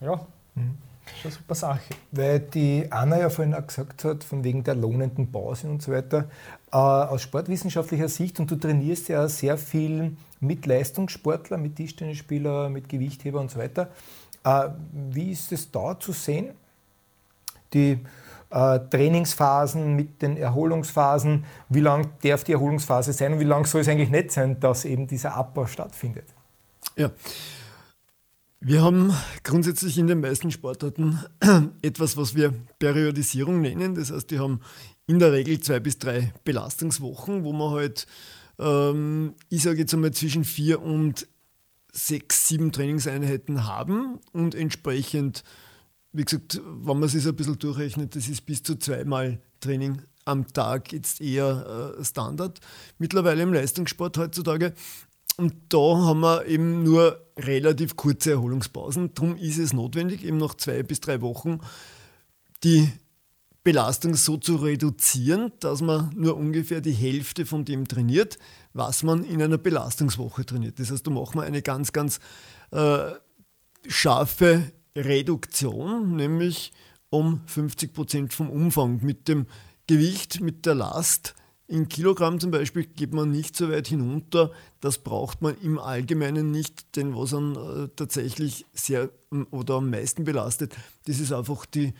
ja. 0.00 0.20
Mhm. 0.54 0.78
Schon 1.22 1.30
eine 1.30 1.32
super 1.32 1.54
Sache. 1.54 1.94
Weil 2.10 2.40
die 2.40 2.86
Anna 2.90 3.18
ja 3.18 3.30
vorhin 3.30 3.54
auch 3.54 3.66
gesagt 3.66 4.04
hat, 4.04 4.24
von 4.24 4.42
wegen 4.42 4.64
der 4.64 4.74
lohnenden 4.74 5.30
Pause 5.30 5.68
und 5.68 5.80
so 5.80 5.92
weiter, 5.92 6.24
aus 6.74 7.22
sportwissenschaftlicher 7.22 8.08
Sicht, 8.08 8.40
und 8.40 8.50
du 8.50 8.56
trainierst 8.56 9.08
ja 9.08 9.28
sehr 9.28 9.56
viel 9.56 10.16
mit 10.40 10.66
Leistungssportler, 10.66 11.58
mit 11.58 11.76
Tischtennisspieler, 11.76 12.68
mit 12.68 12.88
Gewichtheber 12.88 13.40
und 13.40 13.50
so 13.50 13.58
weiter. 13.58 13.90
Äh, 14.44 14.68
wie 14.92 15.30
ist 15.32 15.52
es 15.52 15.70
da 15.70 15.98
zu 15.98 16.12
sehen? 16.12 16.50
Die 17.72 17.98
äh, 18.50 18.80
Trainingsphasen 18.90 19.94
mit 19.94 20.22
den 20.22 20.36
Erholungsphasen, 20.36 21.44
wie 21.68 21.80
lang 21.80 22.10
darf 22.22 22.44
die 22.44 22.52
Erholungsphase 22.52 23.12
sein 23.12 23.34
und 23.34 23.40
wie 23.40 23.44
lang 23.44 23.66
soll 23.66 23.80
es 23.80 23.88
eigentlich 23.88 24.10
nicht 24.10 24.30
sein, 24.32 24.60
dass 24.60 24.84
eben 24.84 25.06
dieser 25.06 25.34
Abbau 25.34 25.66
stattfindet? 25.66 26.26
Ja, 26.96 27.10
wir 28.60 28.82
haben 28.82 29.12
grundsätzlich 29.42 29.98
in 29.98 30.06
den 30.06 30.20
meisten 30.20 30.50
Sportarten 30.50 31.20
etwas, 31.82 32.16
was 32.16 32.34
wir 32.34 32.54
Periodisierung 32.78 33.60
nennen. 33.60 33.94
Das 33.94 34.10
heißt, 34.10 34.30
die 34.30 34.38
haben 34.38 34.60
in 35.06 35.18
der 35.18 35.32
Regel 35.32 35.60
zwei 35.60 35.80
bis 35.80 35.98
drei 35.98 36.32
Belastungswochen, 36.44 37.44
wo 37.44 37.52
man 37.52 37.70
halt, 37.70 38.06
ähm, 38.58 39.34
ich 39.48 39.62
sage 39.62 39.80
jetzt 39.80 39.94
einmal, 39.94 40.12
zwischen 40.12 40.44
vier 40.44 40.82
und 40.82 41.26
sechs, 41.92 42.48
sieben 42.48 42.72
Trainingseinheiten 42.72 43.66
haben 43.66 44.18
und 44.32 44.54
entsprechend, 44.54 45.44
wie 46.12 46.24
gesagt, 46.24 46.60
wenn 46.64 46.98
man 46.98 47.04
es 47.04 47.26
ein 47.26 47.36
bisschen 47.36 47.58
durchrechnet, 47.58 48.16
das 48.16 48.28
ist 48.28 48.46
bis 48.46 48.62
zu 48.62 48.76
zweimal 48.76 49.40
Training 49.60 50.02
am 50.24 50.46
Tag 50.52 50.92
jetzt 50.92 51.20
eher 51.20 51.94
äh, 51.98 52.04
Standard. 52.04 52.60
Mittlerweile 52.98 53.42
im 53.42 53.54
Leistungssport 53.54 54.18
heutzutage 54.18 54.74
und 55.36 55.54
da 55.68 55.78
haben 55.78 56.20
wir 56.20 56.46
eben 56.46 56.82
nur 56.82 57.20
relativ 57.38 57.96
kurze 57.96 58.32
Erholungspausen. 58.32 59.12
Darum 59.14 59.36
ist 59.36 59.58
es 59.58 59.72
notwendig, 59.72 60.24
eben 60.24 60.38
nach 60.38 60.54
zwei 60.54 60.82
bis 60.82 61.00
drei 61.00 61.20
Wochen 61.20 61.60
die 62.64 62.90
Belastung 63.66 64.14
so 64.14 64.36
zu 64.36 64.54
reduzieren, 64.54 65.50
dass 65.58 65.80
man 65.80 66.12
nur 66.14 66.36
ungefähr 66.36 66.80
die 66.80 66.92
Hälfte 66.92 67.44
von 67.44 67.64
dem 67.64 67.88
trainiert, 67.88 68.38
was 68.74 69.02
man 69.02 69.24
in 69.24 69.42
einer 69.42 69.58
Belastungswoche 69.58 70.46
trainiert. 70.46 70.78
Das 70.78 70.92
heißt, 70.92 71.04
da 71.04 71.10
machen 71.10 71.40
wir 71.40 71.42
eine 71.42 71.62
ganz, 71.62 71.92
ganz 71.92 72.20
äh, 72.70 73.10
scharfe 73.88 74.70
Reduktion, 74.94 76.14
nämlich 76.14 76.70
um 77.10 77.40
50 77.46 77.92
Prozent 77.92 78.32
vom 78.32 78.50
Umfang 78.50 79.00
mit 79.02 79.26
dem 79.26 79.46
Gewicht, 79.88 80.40
mit 80.40 80.64
der 80.64 80.76
Last 80.76 81.34
in 81.68 81.88
Kilogramm 81.88 82.38
zum 82.38 82.52
Beispiel 82.52 82.84
geht 82.84 83.12
man 83.12 83.32
nicht 83.32 83.56
so 83.56 83.68
weit 83.70 83.88
hinunter. 83.88 84.52
Das 84.80 84.98
braucht 84.98 85.42
man 85.42 85.56
im 85.62 85.80
Allgemeinen 85.80 86.52
nicht, 86.52 86.94
denn 86.94 87.16
was 87.16 87.34
an 87.34 87.56
äh, 87.56 87.88
tatsächlich 87.96 88.66
sehr 88.72 89.10
oder 89.50 89.74
am 89.74 89.90
meisten 89.90 90.22
belastet, 90.22 90.76
das 91.06 91.18
ist 91.18 91.32
einfach 91.32 91.66
die 91.66 91.92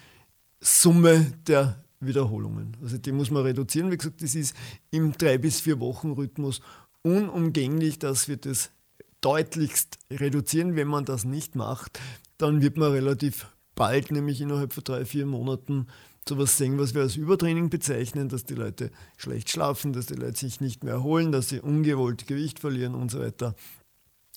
Summe 0.61 1.33
der 1.47 1.83
Wiederholungen. 2.01 2.77
Also 2.83 2.99
die 2.99 3.13
muss 3.13 3.31
man 3.31 3.43
reduzieren. 3.43 3.91
Wie 3.91 3.97
gesagt, 3.97 4.23
das 4.23 4.35
ist 4.35 4.55
im 4.91 5.13
drei 5.13 5.39
bis 5.39 5.61
vier 5.61 5.81
Wochen 5.81 6.13
Rhythmus 6.13 6.61
unumgänglich, 7.03 7.99
dass 7.99 8.29
wir 8.29 8.37
das 8.37 8.71
deutlichst 9.21 9.99
reduzieren. 10.11 10.77
Wenn 10.77 10.89
man 10.89 11.05
das 11.05 11.25
nicht 11.25 11.55
macht, 11.55 12.01
dann 12.39 12.63
wird 12.63 12.77
man 12.77 12.93
relativ 12.93 13.47
bald, 13.75 14.11
nämlich 14.11 14.41
innerhalb 14.41 14.73
von 14.73 14.85
drei, 14.85 15.05
vier 15.05 15.27
Monaten, 15.27 15.87
sowas 16.29 16.57
sehen, 16.57 16.79
was 16.79 16.95
wir 16.95 17.03
als 17.03 17.17
Übertraining 17.17 17.71
bezeichnen, 17.71 18.29
dass 18.29 18.45
die 18.45 18.55
Leute 18.55 18.91
schlecht 19.17 19.51
schlafen, 19.51 19.93
dass 19.93 20.07
die 20.07 20.15
Leute 20.15 20.39
sich 20.39 20.61
nicht 20.61 20.83
mehr 20.83 20.95
erholen, 20.95 21.31
dass 21.31 21.51
sie 21.51 21.61
ungewollt 21.61 22.27
Gewicht 22.27 22.59
verlieren 22.59 22.95
und 22.95 23.11
so 23.11 23.21
weiter. 23.21 23.55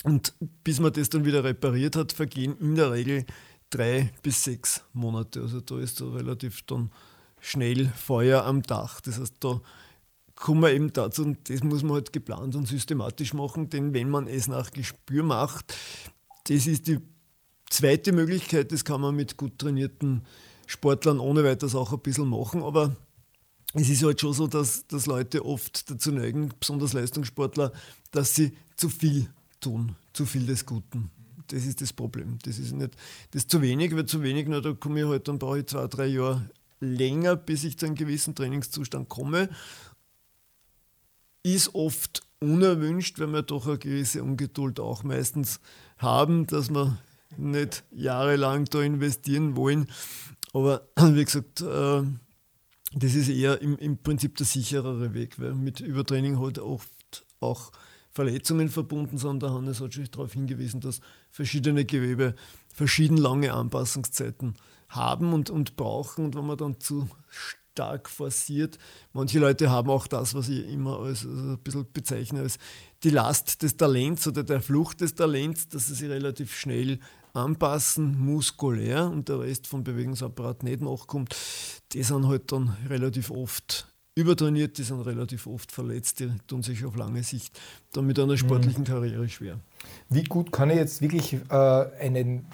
Und 0.04 0.34
bis 0.64 0.80
man 0.80 0.94
das 0.94 1.10
dann 1.10 1.26
wieder 1.26 1.44
repariert 1.44 1.96
hat, 1.96 2.14
vergehen 2.14 2.56
in 2.60 2.76
der 2.76 2.92
Regel 2.92 3.26
drei 3.70 4.12
bis 4.22 4.44
sechs 4.44 4.84
Monate. 4.94 5.42
Also 5.42 5.62
da 5.62 5.80
ist 5.80 5.98
so 5.98 6.12
relativ 6.12 6.62
dann 6.64 6.92
schnell 7.40 7.88
Feuer 7.90 8.46
am 8.46 8.62
Dach. 8.64 9.02
Das 9.02 9.20
heißt, 9.20 9.36
da 9.40 9.62
kommen 10.36 10.62
wir 10.62 10.72
eben 10.72 10.92
dazu 10.94 11.24
und 11.24 11.50
das 11.50 11.64
muss 11.64 11.84
man 11.84 11.94
halt 11.94 12.14
geplant 12.14 12.56
und 12.56 12.68
systematisch 12.68 13.34
machen, 13.34 13.70
denn 13.70 13.94
wenn 13.94 14.10
man 14.10 14.28
es 14.28 14.48
nach 14.48 14.72
Gespür 14.72 15.24
macht, 15.24 15.76
das 16.46 16.66
ist 16.66 16.88
die 16.88 17.00
zweite 17.70 18.14
Möglichkeit, 18.14 18.72
das 18.72 18.86
kann 18.86 19.02
man 19.02 19.16
mit 19.16 19.36
gut 19.36 19.60
trainierten 19.60 20.24
Sportlern 20.66 21.20
ohne 21.20 21.44
weiteres 21.44 21.76
auch 21.76 21.92
ein 21.92 22.00
bisschen 22.00 22.30
machen, 22.30 22.64
aber 22.64 22.96
es 23.74 23.90
ist 23.90 24.04
halt 24.04 24.22
schon 24.22 24.34
so, 24.34 24.48
dass, 24.48 24.88
dass 24.88 25.06
Leute 25.06 25.46
oft 25.46 25.92
dazu 25.92 26.12
neigen, 26.12 26.52
besonders 26.60 26.94
Leistungssportler, 26.94 27.72
dass 28.12 28.34
sie 28.34 28.54
zu 28.78 28.90
viel 28.90 29.30
tun, 29.60 29.96
zu 30.14 30.26
viel 30.26 30.46
des 30.46 30.66
Guten. 30.66 31.12
Das 31.50 31.66
ist 31.66 31.82
das 31.82 31.94
Problem. 31.94 32.38
Das 32.44 32.60
ist 32.60 32.74
nicht 32.74 32.96
das 33.32 33.44
ist 33.44 33.52
zu 33.52 33.62
wenig, 33.62 33.96
weil 33.96 34.06
zu 34.06 34.24
wenig, 34.24 34.48
na, 34.48 34.62
da 34.62 34.74
komme 34.74 35.02
ich 35.02 35.08
halt, 35.08 35.28
dann 35.28 35.40
brauche 35.40 35.60
ich 35.60 35.66
zwei, 35.68 35.88
drei 35.88 36.06
Jahre 36.08 36.50
länger, 36.80 37.36
bis 37.36 37.64
ich 37.64 37.78
zu 37.78 37.86
einem 37.86 37.96
gewissen 37.96 38.36
Trainingszustand 38.36 39.10
komme. 39.10 39.50
Ist 41.44 41.74
oft 41.74 42.22
unerwünscht, 42.40 43.20
weil 43.20 43.34
wir 43.34 43.42
doch 43.42 43.68
eine 43.68 43.78
gewisse 43.78 44.24
Ungeduld 44.24 44.80
auch 44.80 45.04
meistens 45.04 45.60
haben, 45.98 46.48
dass 46.48 46.70
wir 46.70 46.98
nicht 47.38 47.84
jahrelang 47.92 48.66
da 48.66 48.82
investieren 48.82 49.56
wollen. 49.56 49.88
Aber 50.54 50.88
wie 50.98 51.26
gesagt, 51.26 51.62
äh, 51.62 52.04
das 52.94 53.14
ist 53.14 53.30
eher 53.30 53.62
im, 53.62 53.78
im 53.78 53.98
Prinzip 53.98 54.36
der 54.38 54.46
sicherere 54.46 55.14
Weg, 55.14 55.40
weil 55.40 55.54
mit 55.54 55.80
Übertraining 55.80 56.40
halt 56.40 56.60
oft 56.60 57.26
auch 57.40 57.72
Verletzungen 58.12 58.70
verbunden 58.70 59.18
sind. 59.18 59.44
Der 59.44 59.54
Hannes 59.54 59.80
hat 59.80 59.94
schon 59.94 60.10
darauf 60.12 60.34
hingewiesen, 60.34 60.82
dass 60.82 61.00
verschiedene 61.40 61.86
Gewebe 61.86 62.36
verschieden 62.68 63.16
lange 63.16 63.54
Anpassungszeiten 63.54 64.56
haben 64.90 65.32
und, 65.32 65.50
und 65.50 65.78
brauchen. 65.78 66.26
Und 66.26 66.36
wenn 66.36 66.46
man 66.46 66.58
dann 66.58 66.82
zu 66.82 67.08
stark 67.32 68.10
forciert. 68.10 68.78
Manche 69.14 69.40
Leute 69.40 69.70
haben 69.70 69.90
auch 69.90 70.06
das, 70.08 70.36
was 70.36 70.50
ich 70.50 70.68
immer 70.68 71.00
als 71.00 71.26
also 71.26 71.52
ein 71.52 71.60
bisschen 71.60 71.88
bezeichne 71.94 72.42
als 72.42 72.58
die 73.04 73.10
Last 73.10 73.62
des 73.62 73.78
Talents 73.78 74.28
oder 74.28 74.44
der 74.44 74.60
Flucht 74.60 75.00
des 75.00 75.16
Talents, 75.16 75.70
dass 75.70 75.88
sie 75.88 75.94
sich 75.94 76.10
relativ 76.10 76.54
schnell 76.54 77.00
anpassen, 77.32 78.20
muskulär 78.20 79.10
und 79.10 79.30
der 79.30 79.40
Rest 79.40 79.66
vom 79.66 79.86
Bewegungsapparat 79.86 80.64
nicht 80.64 80.82
nachkommt. 80.82 81.38
Die 81.94 82.04
sind 82.04 82.28
halt 82.28 82.52
dann 82.52 82.76
relativ 82.90 83.32
oft 83.32 83.89
übertrainiert, 84.20 84.78
die 84.78 84.84
sind 84.84 85.02
relativ 85.02 85.48
oft 85.48 85.72
verletzt, 85.72 86.20
die 86.20 86.32
tun 86.48 86.64
sich 86.64 86.86
auf 86.86 86.96
lange 86.96 87.24
Sicht 87.24 87.60
dann 87.94 88.06
mit 88.06 88.20
einer 88.20 88.38
sportlichen 88.38 88.84
mhm. 88.84 88.88
Karriere 88.88 89.30
schwer. 89.30 89.60
Wie 90.10 90.24
gut 90.24 90.52
kann 90.52 90.70
ich 90.70 90.78
jetzt 90.78 91.02
wirklich 91.02 91.38
äh, 91.50 91.56
einen 92.00 92.46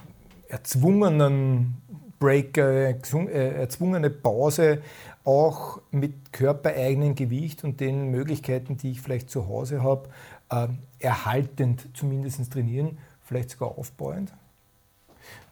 erzwungenen 0.47 1.78
Break, 2.19 2.58
äh, 2.58 2.91
erzwungene 2.91 4.10
Pause 4.10 4.82
auch 5.23 5.82
mit 5.91 6.32
körpereigenen 6.32 7.15
Gewicht 7.15 7.63
und 7.63 7.80
den 7.80 8.12
Möglichkeiten, 8.12 8.78
die 8.78 8.91
ich 8.91 9.01
vielleicht 9.01 9.30
zu 9.30 9.47
Hause 9.47 9.84
habe, 9.84 10.10
äh, 10.49 10.67
erhaltend 10.99 11.88
zumindest 11.93 12.51
trainieren, 12.51 12.97
vielleicht 13.23 13.51
sogar 13.51 13.78
aufbauend? 13.78 14.32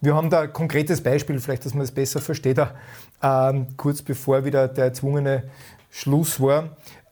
Wir 0.02 0.16
haben 0.16 0.30
da 0.30 0.42
ein 0.42 0.54
konkretes 0.54 1.02
Beispiel, 1.02 1.40
vielleicht, 1.40 1.66
dass 1.66 1.74
man 1.74 1.84
es 1.84 1.92
besser 1.92 2.22
versteht. 2.22 2.60
Ähm, 3.22 3.68
kurz 3.78 4.02
bevor 4.02 4.46
wieder 4.46 4.68
der 4.68 4.86
erzwungene 4.86 5.44
Schluss 5.96 6.40
war, 6.42 6.64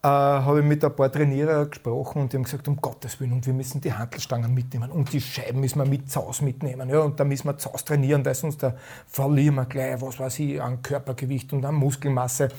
äh, 0.02 0.08
habe 0.08 0.62
ich 0.62 0.66
mit 0.66 0.84
ein 0.84 0.96
paar 0.96 1.12
Trainierer 1.12 1.68
gesprochen 1.68 2.24
und 2.24 2.34
die 2.34 2.38
haben 2.38 2.44
gesagt, 2.44 2.68
um 2.68 2.78
Gottes 2.78 3.20
Willen, 3.20 3.34
und 3.34 3.46
wir 3.46 3.54
müssen 3.54 3.80
die 3.80 3.94
Handelstangen 3.94 4.52
mitnehmen 4.56 4.90
und 4.90 5.14
die 5.14 5.22
Scheiben 5.22 5.60
müssen 5.60 5.78
wir 5.78 5.86
mit 5.86 6.10
Zaus 6.10 6.42
mitnehmen. 6.42 6.90
Ja, 6.90 7.02
und 7.02 7.20
da 7.20 7.24
müssen 7.24 7.48
wir 7.48 7.60
Zaus 7.60 7.86
trainieren, 7.86 8.26
weil 8.26 8.34
sonst 8.34 8.64
da 8.64 8.74
verlieren 9.06 9.54
wir 9.54 9.66
gleich, 9.66 10.02
was 10.02 10.20
weiß 10.20 10.40
ich, 10.40 10.60
an 10.60 10.82
Körpergewicht 10.82 11.54
und 11.54 11.64
an 11.64 11.76
Muskelmasse. 11.76 12.50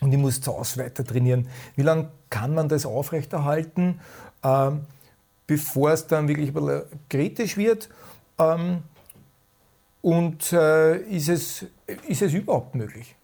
Und 0.00 0.12
ich 0.12 0.18
muss 0.18 0.40
Zaus 0.40 0.78
weiter 0.78 1.04
trainieren. 1.04 1.46
Wie 1.76 1.82
lange 1.82 2.08
kann 2.30 2.54
man 2.54 2.70
das 2.70 2.86
aufrechterhalten, 2.86 4.00
ähm, 4.42 4.86
bevor 5.46 5.92
es 5.92 6.06
dann 6.06 6.26
wirklich 6.26 6.54
kritisch 7.10 7.58
wird? 7.58 7.90
Ähm, 8.38 8.82
und 10.00 10.54
äh, 10.54 10.96
ist, 11.02 11.28
es, 11.28 11.66
ist 12.08 12.22
es 12.22 12.32
überhaupt 12.32 12.74
möglich? 12.74 13.14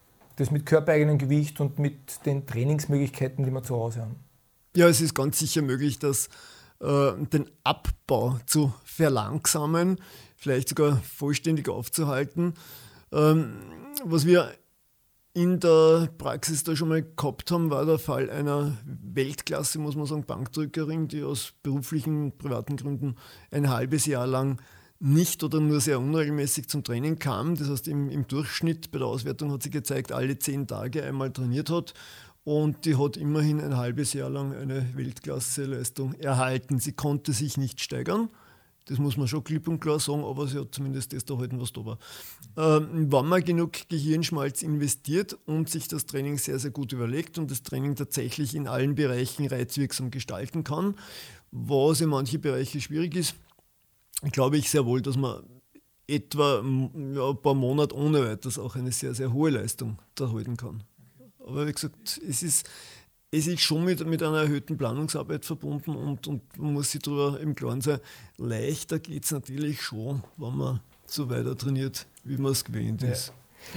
Das 0.40 0.50
mit 0.50 0.64
körpereigenem 0.64 1.18
Gewicht 1.18 1.60
und 1.60 1.78
mit 1.78 2.24
den 2.24 2.46
Trainingsmöglichkeiten, 2.46 3.44
die 3.44 3.50
wir 3.50 3.62
zu 3.62 3.76
Hause 3.76 4.00
haben. 4.00 4.16
Ja, 4.74 4.88
es 4.88 5.02
ist 5.02 5.14
ganz 5.14 5.38
sicher 5.38 5.60
möglich, 5.60 5.98
dass 5.98 6.30
äh, 6.80 7.12
den 7.30 7.44
Abbau 7.62 8.38
zu 8.46 8.72
verlangsamen, 8.82 10.00
vielleicht 10.38 10.70
sogar 10.70 10.96
vollständig 11.02 11.68
aufzuhalten. 11.68 12.54
Ähm, 13.12 13.52
was 14.02 14.24
wir 14.24 14.54
in 15.34 15.60
der 15.60 16.08
Praxis 16.16 16.64
da 16.64 16.74
schon 16.74 16.88
mal 16.88 17.02
gehabt 17.02 17.50
haben, 17.50 17.68
war 17.68 17.84
der 17.84 17.98
Fall 17.98 18.30
einer 18.30 18.78
Weltklasse, 18.86 19.78
muss 19.78 19.94
man 19.94 20.06
sagen, 20.06 20.24
Bankdrückerin, 20.24 21.06
die 21.06 21.22
aus 21.22 21.52
beruflichen, 21.62 22.38
privaten 22.38 22.78
Gründen 22.78 23.16
ein 23.50 23.68
halbes 23.68 24.06
Jahr 24.06 24.26
lang 24.26 24.58
nicht 25.00 25.42
oder 25.42 25.60
nur 25.60 25.80
sehr 25.80 25.98
unregelmäßig 25.98 26.68
zum 26.68 26.84
Training 26.84 27.18
kam. 27.18 27.56
Das 27.56 27.68
heißt, 27.68 27.88
im, 27.88 28.10
im 28.10 28.28
Durchschnitt 28.28 28.90
bei 28.90 28.98
der 28.98 29.08
Auswertung 29.08 29.50
hat 29.50 29.62
sie 29.62 29.70
gezeigt, 29.70 30.12
alle 30.12 30.38
zehn 30.38 30.66
Tage 30.66 31.02
einmal 31.02 31.32
trainiert 31.32 31.70
hat 31.70 31.94
und 32.44 32.84
die 32.84 32.96
hat 32.96 33.16
immerhin 33.16 33.60
ein 33.60 33.76
halbes 33.76 34.12
Jahr 34.12 34.30
lang 34.30 34.54
eine 34.54 34.86
Weltklasse-Leistung 34.94 36.14
erhalten. 36.14 36.78
Sie 36.78 36.92
konnte 36.92 37.32
sich 37.32 37.56
nicht 37.56 37.80
steigern. 37.80 38.28
Das 38.86 38.98
muss 38.98 39.16
man 39.16 39.28
schon 39.28 39.44
klipp 39.44 39.68
und 39.68 39.80
klar 39.80 40.00
sagen, 40.00 40.24
aber 40.24 40.48
sie 40.48 40.58
hat 40.58 40.74
zumindest 40.74 41.12
das 41.12 41.24
da 41.24 41.38
halten, 41.38 41.60
was 41.60 41.72
da 41.72 41.84
war. 41.84 41.98
Ähm, 42.56 43.12
wenn 43.12 43.26
man 43.26 43.44
genug 43.44 43.88
Gehirnschmalz 43.88 44.62
investiert 44.62 45.38
und 45.46 45.68
sich 45.70 45.86
das 45.86 46.06
Training 46.06 46.38
sehr, 46.38 46.58
sehr 46.58 46.72
gut 46.72 46.92
überlegt 46.92 47.38
und 47.38 47.50
das 47.50 47.62
Training 47.62 47.94
tatsächlich 47.94 48.54
in 48.54 48.66
allen 48.66 48.96
Bereichen 48.96 49.46
reizwirksam 49.46 50.10
gestalten 50.10 50.64
kann, 50.64 50.96
was 51.52 52.00
in 52.00 52.08
manchen 52.08 52.40
Bereichen 52.40 52.80
schwierig 52.80 53.14
ist, 53.14 53.36
glaube 54.32 54.58
ich 54.58 54.70
sehr 54.70 54.84
wohl, 54.84 55.02
dass 55.02 55.16
man 55.16 55.42
etwa 56.06 56.56
ja, 56.56 57.30
ein 57.30 57.42
paar 57.42 57.54
Monate 57.54 57.94
ohne 57.94 58.24
weiteres 58.24 58.58
auch 58.58 58.76
eine 58.76 58.92
sehr, 58.92 59.14
sehr 59.14 59.32
hohe 59.32 59.50
Leistung 59.50 59.98
da 60.14 60.30
halten 60.32 60.56
kann. 60.56 60.82
Aber 61.38 61.66
wie 61.66 61.72
gesagt, 61.72 62.20
es 62.28 62.42
ist, 62.42 62.68
es 63.30 63.46
ist 63.46 63.60
schon 63.60 63.84
mit, 63.84 64.04
mit 64.06 64.22
einer 64.22 64.42
erhöhten 64.42 64.76
Planungsarbeit 64.76 65.44
verbunden 65.44 65.94
und, 65.94 66.26
und 66.26 66.58
man 66.58 66.74
muss 66.74 66.90
sich 66.90 67.02
darüber 67.02 67.40
im 67.40 67.54
Klaren 67.54 67.80
sein, 67.80 68.00
leichter 68.36 68.98
geht 68.98 69.24
es 69.24 69.30
natürlich 69.30 69.80
schon, 69.82 70.22
wenn 70.36 70.56
man 70.56 70.80
so 71.06 71.30
weiter 71.30 71.56
trainiert, 71.56 72.06
wie 72.24 72.36
man 72.36 72.52
es 72.52 72.64
gewöhnt 72.64 73.02
ist. 73.02 73.28
Ja. 73.28 73.34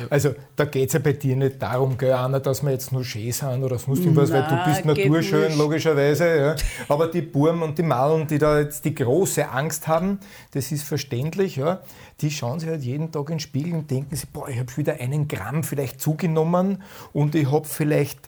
Also 0.10 0.34
da 0.56 0.66
geht 0.66 0.90
es 0.90 0.94
ja 0.94 1.00
bei 1.00 1.14
dir 1.14 1.36
nicht 1.36 1.62
darum, 1.62 1.98
gell, 1.98 2.14
Anna, 2.14 2.40
dass 2.40 2.64
wir 2.64 2.72
jetzt 2.72 2.92
nur 2.92 3.04
schön 3.04 3.32
sind 3.32 3.64
oder 3.64 3.78
sonst 3.78 4.00
irgendwas, 4.00 4.32
weil 4.32 4.44
du 4.44 4.64
bist 4.66 4.86
naturschön, 4.86 5.58
logischerweise. 5.58 6.38
Ja. 6.38 6.56
Aber 6.90 7.08
die 7.08 7.22
Burm 7.22 7.62
und 7.62 7.78
die 7.78 7.84
Malen, 7.84 8.28
die 8.28 8.38
da 8.38 8.60
jetzt 8.60 8.86
die 8.86 8.96
große 8.96 9.50
Angst 9.50 9.88
haben, 9.88 10.20
das 10.52 10.72
ist 10.72 10.84
verständlich, 10.84 11.58
ja, 11.58 11.82
die 12.22 12.32
schauen 12.32 12.60
sich 12.60 12.70
halt 12.70 12.84
jeden 12.84 13.12
Tag 13.12 13.30
in 13.30 13.36
den 13.36 13.40
Spiegel 13.40 13.74
und 13.74 13.92
denken 13.92 14.16
sich, 14.16 14.28
boah, 14.30 14.50
ich 14.50 14.60
habe 14.60 14.76
wieder 14.78 15.00
einen 15.00 15.28
Gramm 15.28 15.64
vielleicht 15.64 16.02
zugenommen 16.02 16.82
und 17.12 17.36
ich 17.36 17.52
habe 17.52 17.68
vielleicht 17.68 18.20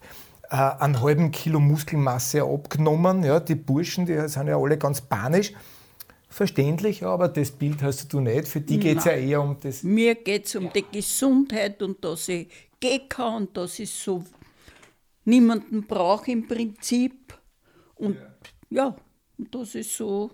äh, 0.49 0.55
einen 0.55 1.01
halben 1.01 1.31
Kilo 1.31 1.59
Muskelmasse 1.59 2.43
abgenommen. 2.43 3.23
Ja. 3.23 3.39
Die 3.39 3.55
Burschen, 3.55 4.05
die 4.05 4.27
sind 4.27 4.47
ja 4.47 4.57
alle 4.57 4.77
ganz 4.77 5.01
panisch 5.01 5.53
verständlich, 6.35 7.03
aber 7.03 7.29
das 7.29 7.51
Bild 7.51 7.81
hast 7.81 8.11
du 8.11 8.19
nicht. 8.19 8.49
Für 8.49 8.59
die 8.59 8.77
geht 8.77 8.97
es 8.97 9.05
ja 9.05 9.13
eher 9.13 9.41
um 9.41 9.57
das. 9.61 9.83
Mir 9.83 10.15
geht 10.15 10.47
es 10.47 10.55
um 10.55 10.71
die 10.71 10.83
Gesundheit 10.91 11.81
und 11.81 12.03
dass 12.03 12.27
ich 12.27 12.49
gehen 12.81 13.07
kann 13.07 13.35
und 13.35 13.57
dass 13.57 13.79
ich 13.79 13.89
so 13.89 14.23
niemanden 15.23 15.87
brauche 15.87 16.31
im 16.31 16.45
Prinzip. 16.45 17.39
Und 17.95 18.17
ja, 18.69 18.87
ja 18.87 18.95
und 19.37 19.55
dass 19.55 19.75
ich 19.75 19.89
so 19.89 20.29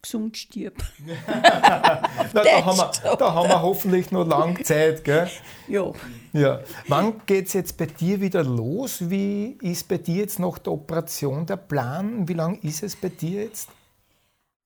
gesund 0.00 0.34
stirb. 0.38 0.82
Na, 1.06 2.42
da, 2.42 2.64
haben 2.64 2.78
wir, 2.78 3.16
da 3.16 3.34
haben 3.34 3.48
wir 3.48 3.60
hoffentlich 3.60 4.10
noch 4.12 4.26
lange 4.26 4.62
Zeit. 4.62 5.04
Gell? 5.04 5.28
Ja. 5.68 5.92
ja. 6.32 6.60
Wann 6.88 7.20
geht 7.26 7.48
es 7.48 7.52
jetzt 7.52 7.76
bei 7.76 7.84
dir 7.84 8.18
wieder 8.22 8.44
los? 8.44 9.10
Wie 9.10 9.58
ist 9.60 9.88
bei 9.88 9.98
dir 9.98 10.22
jetzt 10.22 10.38
nach 10.38 10.56
der 10.58 10.72
Operation 10.72 11.44
der 11.44 11.58
Plan? 11.58 12.26
Wie 12.26 12.34
lange 12.34 12.58
ist 12.62 12.82
es 12.82 12.96
bei 12.96 13.10
dir 13.10 13.44
jetzt? 13.44 13.68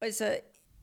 Also 0.00 0.24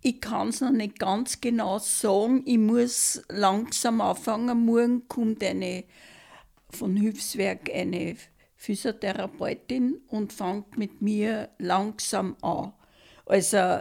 ich 0.01 0.21
kann 0.21 0.49
es 0.49 0.61
noch 0.61 0.71
nicht 0.71 0.99
ganz 0.99 1.41
genau 1.41 1.79
sagen. 1.79 2.43
Ich 2.45 2.57
muss 2.57 3.21
langsam 3.29 4.01
anfangen. 4.01 4.65
Morgen 4.65 5.07
kommt 5.07 5.43
eine 5.43 5.85
von 6.69 6.95
Hilfswerk 6.95 7.71
eine 7.73 8.15
Physiotherapeutin 8.55 10.01
und 10.07 10.33
fängt 10.33 10.77
mit 10.77 11.01
mir 11.01 11.49
langsam 11.57 12.35
an. 12.41 12.73
Also, 13.25 13.79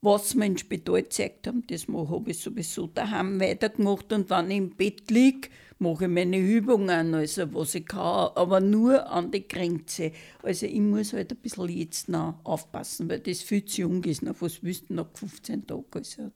was 0.00 0.34
mir 0.34 0.46
in 0.46 0.58
Spital 0.58 1.02
gezeigt 1.02 1.46
haben, 1.46 1.66
das 1.66 1.86
habe 1.88 2.30
ich 2.30 2.38
sowieso 2.38 2.86
daheim 2.88 3.40
weitergemacht. 3.40 4.12
Und 4.12 4.28
wenn 4.30 4.50
ich 4.50 4.58
im 4.58 4.70
Bett 4.70 5.10
liege, 5.10 5.48
mache 5.78 6.04
ich 6.04 6.10
meine 6.10 6.38
Übungen, 6.38 7.14
also 7.14 7.52
was 7.54 7.74
ich 7.74 7.86
kann, 7.86 8.30
aber 8.34 8.60
nur 8.60 9.10
an 9.10 9.30
die 9.30 9.46
Grenze. 9.46 10.12
Also 10.42 10.66
ich 10.66 10.80
muss 10.80 11.12
halt 11.12 11.32
ein 11.32 11.38
bisschen 11.38 11.68
jetzt 11.68 12.08
noch 12.08 12.38
aufpassen, 12.44 13.08
weil 13.08 13.20
das 13.20 13.42
viel 13.42 13.64
zu 13.64 13.82
jung 13.82 14.02
ist. 14.04 14.22
Noch, 14.22 14.40
was 14.40 14.62
willst 14.62 14.90
du 14.90 14.94
nach 14.94 15.08
15 15.14 15.66
Tagen? 15.66 15.84
Also. 15.92 16.32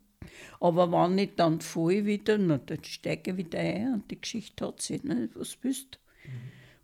Aber 0.60 0.90
wenn 0.90 1.18
ich 1.18 1.34
dann 1.36 1.60
voll 1.60 2.04
wieder, 2.04 2.38
na, 2.38 2.58
dann 2.58 2.82
steige 2.84 3.30
ich 3.30 3.36
wieder 3.36 3.58
ein 3.58 3.94
und 3.94 4.10
die 4.10 4.20
Geschichte 4.20 4.66
hat 4.66 4.82
sich, 4.82 5.02
ne? 5.04 5.28
was 5.34 5.58
willst 5.62 5.98
mhm. 6.24 6.30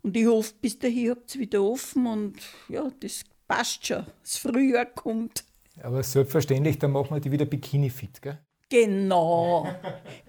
Und 0.01 0.15
ich 0.17 0.27
hoffe, 0.27 0.53
bis 0.61 0.77
dahin 0.77 1.09
habt 1.09 1.33
ihr 1.35 1.41
wieder 1.41 1.63
offen 1.63 2.05
und 2.05 2.35
ja, 2.69 2.91
das 2.99 3.23
passt 3.47 3.87
schon. 3.87 4.05
Das 4.21 4.37
Frühjahr 4.37 4.85
kommt. 4.85 5.43
Aber 5.81 6.03
selbstverständlich, 6.03 6.79
dann 6.79 6.91
machen 6.91 7.15
wir 7.15 7.19
die 7.19 7.31
wieder 7.31 7.45
Bikini-fit, 7.45 8.21
gell? 8.21 8.39
Genau, 8.75 9.65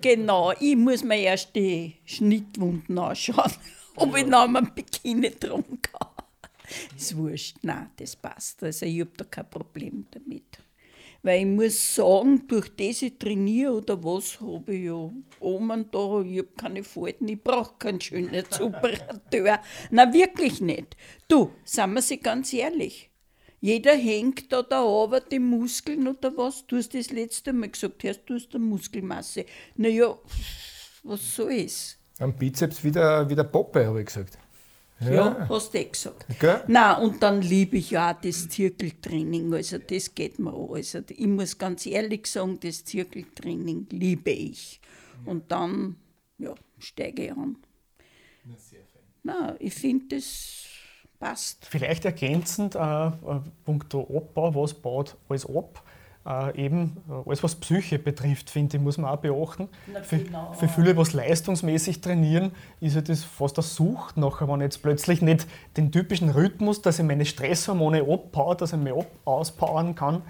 genau. 0.00 0.52
Ich 0.60 0.76
muss 0.76 1.02
mir 1.02 1.18
erst 1.18 1.56
die 1.56 1.96
Schnittwunden 2.04 2.96
anschauen, 2.96 3.50
ob 3.96 4.16
ich 4.16 4.24
noch 4.24 4.42
einen 4.42 4.72
Bikini 4.72 5.32
tragen 5.32 5.82
kann. 5.82 6.10
Ist 6.96 7.16
wurscht, 7.16 7.56
nein, 7.62 7.90
das 7.96 8.14
passt. 8.14 8.62
Also 8.62 8.86
ich 8.86 9.00
habe 9.00 9.10
da 9.16 9.24
kein 9.24 9.50
Problem 9.50 10.06
damit. 10.12 10.44
Weil 11.24 11.40
ich 11.40 11.46
muss 11.46 11.94
sagen, 11.96 12.46
durch 12.46 12.68
das 12.76 13.02
ich 13.02 13.18
trainiere 13.18 13.72
oder 13.72 14.04
was, 14.04 14.40
habe 14.40 14.72
ich 14.72 14.84
ja 14.84 15.10
oben 15.40 15.90
da, 15.90 16.20
ich 16.20 16.38
habe 16.38 16.48
keine 16.56 16.84
Falten, 16.84 17.26
ich 17.26 17.42
brauche 17.42 17.74
keinen 17.80 18.00
Schönheitsoperateur. 18.00 19.58
Nein, 19.90 20.12
wirklich 20.12 20.60
nicht. 20.60 20.96
Du, 21.26 21.50
sagen 21.64 21.94
wir 21.94 22.02
sie 22.02 22.18
ganz 22.18 22.52
ehrlich, 22.52 23.10
jeder 23.60 23.96
hängt 23.96 24.52
da 24.52 24.62
da 24.62 24.84
aber 24.84 25.20
die 25.20 25.38
Muskeln 25.38 26.06
oder 26.06 26.36
was. 26.36 26.66
Du 26.66 26.76
hast 26.76 26.94
das 26.94 27.10
letzte 27.10 27.52
Mal 27.52 27.70
gesagt, 27.70 28.04
hast 28.04 28.24
du 28.26 28.34
hast 28.34 28.54
eine 28.54 28.64
Muskelmasse. 28.64 29.46
Naja, 29.76 30.16
was 31.02 31.36
so 31.36 31.48
ist. 31.48 31.98
Am 32.18 32.34
Bizeps 32.34 32.82
wieder, 32.84 33.28
wieder 33.28 33.44
Poppe, 33.44 33.86
habe 33.86 34.00
ich 34.00 34.06
gesagt. 34.06 34.38
Ja, 35.00 35.10
ja 35.10 35.48
hast 35.48 35.74
du 35.74 35.78
eh 35.78 35.84
gesagt. 35.84 36.26
Okay. 36.30 36.60
Nein, 36.68 37.02
und 37.02 37.22
dann 37.22 37.42
liebe 37.42 37.76
ich 37.76 37.90
ja 37.90 38.12
auch 38.12 38.20
das 38.20 38.48
Zirkeltraining. 38.48 39.52
Also 39.52 39.78
das 39.78 40.14
geht 40.14 40.38
mir 40.38 40.52
auch. 40.52 40.74
Also 40.74 41.00
ich 41.08 41.26
muss 41.26 41.58
ganz 41.58 41.86
ehrlich 41.86 42.26
sagen, 42.26 42.58
das 42.60 42.84
Zirkeltraining 42.84 43.86
liebe 43.90 44.30
ich. 44.30 44.80
Und 45.24 45.50
dann 45.50 45.96
ja, 46.38 46.54
steige 46.78 47.24
ich 47.24 47.32
an. 47.32 47.56
Na, 48.44 48.54
sehr 48.56 48.80
fein. 48.80 49.02
Na, 49.22 49.56
ich 49.58 49.74
finde, 49.74 50.16
das 50.16 50.64
passt. 51.18 51.66
Vielleicht 51.66 52.04
ergänzend, 52.04 52.74
äh, 52.74 52.78
äh, 52.78 53.10
punkto 53.64 54.00
Abbau, 54.14 54.54
was 54.54 54.74
baut 54.74 55.16
alles 55.28 55.46
ab? 55.46 55.82
Äh, 56.26 56.64
eben 56.64 56.96
äh, 57.08 57.28
alles, 57.28 57.42
was 57.44 57.54
Psyche 57.54 58.00
betrifft, 58.00 58.50
finde 58.50 58.76
ich, 58.76 58.82
muss 58.82 58.98
man 58.98 59.10
auch 59.10 59.18
beachten. 59.18 59.68
Na, 59.92 60.02
Für, 60.02 60.18
genau. 60.18 60.52
für 60.54 60.66
viele, 60.66 60.96
was 60.96 61.12
leistungsmäßig 61.12 62.00
trainieren, 62.00 62.50
ist 62.80 62.96
ja 62.96 63.00
das 63.00 63.22
fast 63.22 63.58
eine 63.58 63.62
Sucht 63.62 64.16
nachher, 64.16 64.48
wenn 64.48 64.60
ich 64.60 64.64
jetzt 64.64 64.82
plötzlich 64.82 65.22
nicht 65.22 65.46
den 65.76 65.92
typischen 65.92 66.30
Rhythmus, 66.30 66.82
dass 66.82 66.98
ich 66.98 67.04
meine 67.04 67.24
Stresshormone 67.24 68.02
abbaue, 68.02 68.56
dass 68.56 68.72
ich 68.72 68.78
mich 68.78 68.92
ab 68.92 69.06
auspowern 69.24 69.94
kann. 69.94 70.22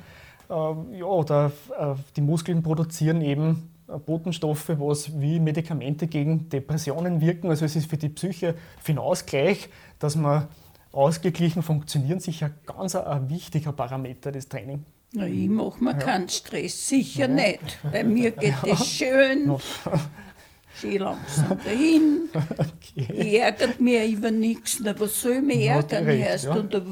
Äh, 0.50 0.52
ja, 0.98 1.06
oder 1.06 1.52
äh, 1.78 1.94
die 2.14 2.20
Muskeln 2.20 2.62
produzieren 2.62 3.22
eben 3.22 3.70
äh, 3.88 3.96
Botenstoffe, 3.98 4.68
was 4.68 5.18
wie 5.18 5.40
Medikamente 5.40 6.08
gegen 6.08 6.50
Depressionen 6.50 7.22
wirken. 7.22 7.48
Also 7.48 7.64
es 7.64 7.74
ist 7.74 7.88
für 7.88 7.96
die 7.96 8.10
Psyche 8.10 8.54
für 8.82 8.92
den 8.92 8.98
Ausgleich, 8.98 9.70
dass 9.98 10.14
man 10.14 10.46
ausgeglichen 10.96 11.62
funktionieren, 11.62 12.20
sicher 12.20 12.50
ganz 12.66 12.94
ein, 12.94 13.04
ein 13.04 13.30
wichtiger 13.30 13.72
Parameter 13.72 14.32
des 14.32 14.48
Trainings. 14.48 14.82
Na, 15.12 15.26
ich 15.26 15.48
mache 15.48 15.82
mir 15.82 15.94
keinen 15.94 16.28
Stress, 16.28 16.88
sicher 16.88 17.28
nicht. 17.28 17.78
Bei 17.92 18.02
mir 18.04 18.32
geht 18.32 18.54
es 18.64 18.86
schön, 18.86 19.54
schön 20.80 20.98
langsam 20.98 21.58
dahin. 21.64 22.28
Ich 22.94 23.34
ärgere 23.40 23.74
mich 23.78 24.12
über 24.12 24.30
nichts. 24.30 24.80
Na, 24.82 24.98
was 24.98 25.20
soll 25.22 25.34
ich 25.34 25.42
mich 25.42 25.64
Ja, 25.64 25.76
ärgern? 25.76 26.04
recht, 26.04 26.26
Erst 26.26 26.44
ja. 26.46 26.54
und, 26.54 26.74
äh, 26.74 26.82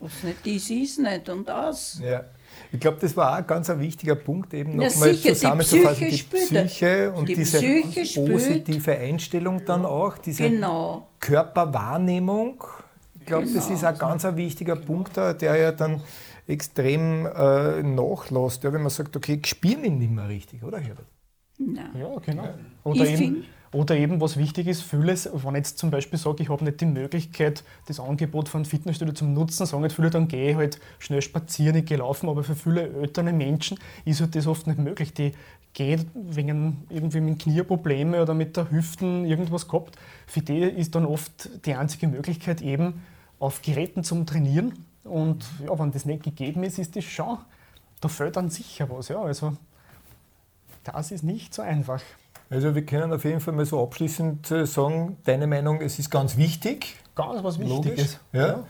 was 0.00 0.22
nicht 0.22 0.46
ist, 0.46 0.70
ist 0.70 0.98
nicht 0.98 1.28
und 1.28 1.50
aus. 1.50 2.00
Ja. 2.02 2.24
Ich 2.72 2.78
glaube, 2.80 2.98
das 3.00 3.16
war 3.16 3.32
auch 3.32 3.36
ein 3.38 3.46
ganz 3.46 3.68
ein 3.68 3.80
wichtiger 3.80 4.14
Punkt, 4.14 4.54
eben 4.54 4.80
Ja, 4.80 4.88
nochmal 4.88 5.14
sicher, 5.14 5.30
die 5.30 5.34
zusammenzufassen, 5.34 6.06
Psyche 6.08 6.24
die. 6.30 6.36
Psyche 6.68 7.12
und 7.12 7.28
Die 7.28 7.34
diese 7.34 7.58
Psyche 7.58 8.20
positive 8.20 8.92
Einstellung 8.96 9.64
dann 9.64 9.84
auch, 9.84 10.18
diese 10.18 10.48
Genau. 10.48 11.08
Körperwahrnehmung. 11.18 12.62
Ich 13.18 13.26
glaube, 13.26 13.46
das 13.52 13.64
Genau. 13.66 13.74
ist 13.76 13.84
ein 13.84 13.98
ganz 13.98 14.24
ein 14.24 14.36
wichtiger 14.36 14.76
Punkt, 14.76 15.16
da, 15.16 15.32
der 15.32 15.56
ja 15.56 15.72
dann 15.72 16.00
extrem 16.46 17.26
äh, 17.26 17.82
nachlässt, 17.82 18.64
ja, 18.64 18.72
wenn 18.72 18.82
man 18.82 18.90
sagt, 18.90 19.16
okay, 19.16 19.38
ich 19.42 19.46
spiele 19.48 19.86
ihn 19.86 19.98
nicht 19.98 20.10
mehr 20.12 20.28
richtig, 20.28 20.62
oder 20.64 20.78
Herbert? 20.78 21.06
Nein. 21.58 21.90
Ja, 21.98 22.18
genau. 22.24 22.48
Oder 22.84 23.04
Ich 23.04 23.20
eben, 23.20 23.44
oder 23.72 23.96
eben, 23.96 24.20
was 24.20 24.36
wichtig 24.36 24.66
ist, 24.66 24.82
vieles, 24.82 25.30
wenn 25.32 25.54
ich 25.54 25.58
jetzt 25.58 25.78
zum 25.78 25.90
Beispiel 25.90 26.18
sage, 26.18 26.42
ich 26.42 26.48
habe 26.48 26.64
nicht 26.64 26.80
die 26.80 26.86
Möglichkeit, 26.86 27.62
das 27.86 28.00
Angebot 28.00 28.48
von 28.48 28.64
Fitnessstudio 28.64 29.14
zum 29.14 29.32
Nutzen, 29.32 29.64
sagen 29.64 29.82
halt 29.82 29.92
viele, 29.92 30.10
dann 30.10 30.26
gehe 30.26 30.50
ich 30.50 30.56
halt 30.56 30.80
schnell 30.98 31.22
spazieren, 31.22 31.76
ich 31.76 31.86
gehe 31.86 31.98
laufen, 31.98 32.28
aber 32.28 32.42
für 32.42 32.56
viele 32.56 32.88
ältere 33.00 33.32
Menschen 33.32 33.78
ist 34.04 34.20
halt 34.20 34.34
das 34.34 34.48
oft 34.48 34.66
nicht 34.66 34.80
möglich. 34.80 35.14
Die 35.14 35.34
gehen 35.72 36.10
wegen 36.14 36.84
irgendwie 36.88 37.20
mit 37.20 37.38
Knieprobleme 37.42 38.20
oder 38.20 38.34
mit 38.34 38.56
der 38.56 38.72
Hüften 38.72 39.24
irgendwas 39.24 39.68
gehabt. 39.68 39.96
Für 40.26 40.40
die 40.40 40.62
ist 40.62 40.96
dann 40.96 41.06
oft 41.06 41.64
die 41.64 41.74
einzige 41.74 42.08
Möglichkeit 42.08 42.62
eben 42.62 43.02
auf 43.38 43.62
Geräten 43.62 44.02
zum 44.02 44.26
Trainieren. 44.26 44.84
Und 45.04 45.44
ja, 45.64 45.78
wenn 45.78 45.92
das 45.92 46.06
nicht 46.06 46.24
gegeben 46.24 46.64
ist, 46.64 46.80
ist 46.80 46.96
das 46.96 47.04
schon, 47.04 47.38
da 48.00 48.08
fällt 48.08 48.36
dann 48.36 48.50
sicher 48.50 48.90
was. 48.90 49.08
Ja, 49.08 49.22
also 49.22 49.56
das 50.82 51.12
ist 51.12 51.22
nicht 51.22 51.54
so 51.54 51.62
einfach. 51.62 52.02
Also 52.50 52.74
wir 52.74 52.84
können 52.84 53.12
auf 53.12 53.24
jeden 53.24 53.40
Fall 53.40 53.54
mal 53.54 53.64
so 53.64 53.82
abschließend 53.82 54.50
äh, 54.50 54.66
sagen, 54.66 55.16
deine 55.24 55.46
Meinung, 55.46 55.80
es 55.80 55.98
ist 55.98 56.10
ganz 56.10 56.36
wichtig, 56.36 56.96
Ganz 57.14 57.42
was 57.44 57.58
Wichtiges. 57.58 58.18
ja. 58.32 58.64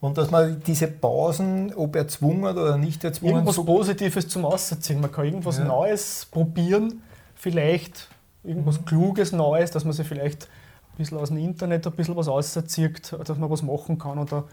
Und 0.00 0.18
dass 0.18 0.30
man 0.30 0.60
diese 0.66 0.86
Pausen, 0.88 1.72
ob 1.74 1.96
erzwungen 1.96 2.44
oder 2.56 2.76
nicht 2.76 3.02
erzwungen, 3.04 3.36
Irgendwas 3.36 3.54
so 3.56 3.64
Positives 3.64 4.28
zum 4.28 4.44
Ausziehen. 4.44 5.00
Man 5.00 5.10
kann 5.10 5.24
irgendwas 5.24 5.58
Ja. 5.58 5.64
Neues 5.64 6.26
probieren, 6.30 7.02
vielleicht 7.34 8.08
irgendwas 8.42 8.80
Mhm. 8.80 8.84
Kluges 8.84 9.32
Neues, 9.32 9.70
dass 9.70 9.84
man 9.84 9.94
sich 9.94 10.06
vielleicht 10.06 10.44
ein 10.44 10.98
bisschen 10.98 11.16
aus 11.18 11.28
dem 11.30 11.38
Internet 11.38 11.86
ein 11.86 11.92
bisschen 11.94 12.16
was 12.16 12.28
auszieht, 12.28 13.16
dass 13.24 13.38
man 13.38 13.48
was 13.50 13.62
machen 13.62 13.98
kann 13.98 14.18
oder 14.18 14.44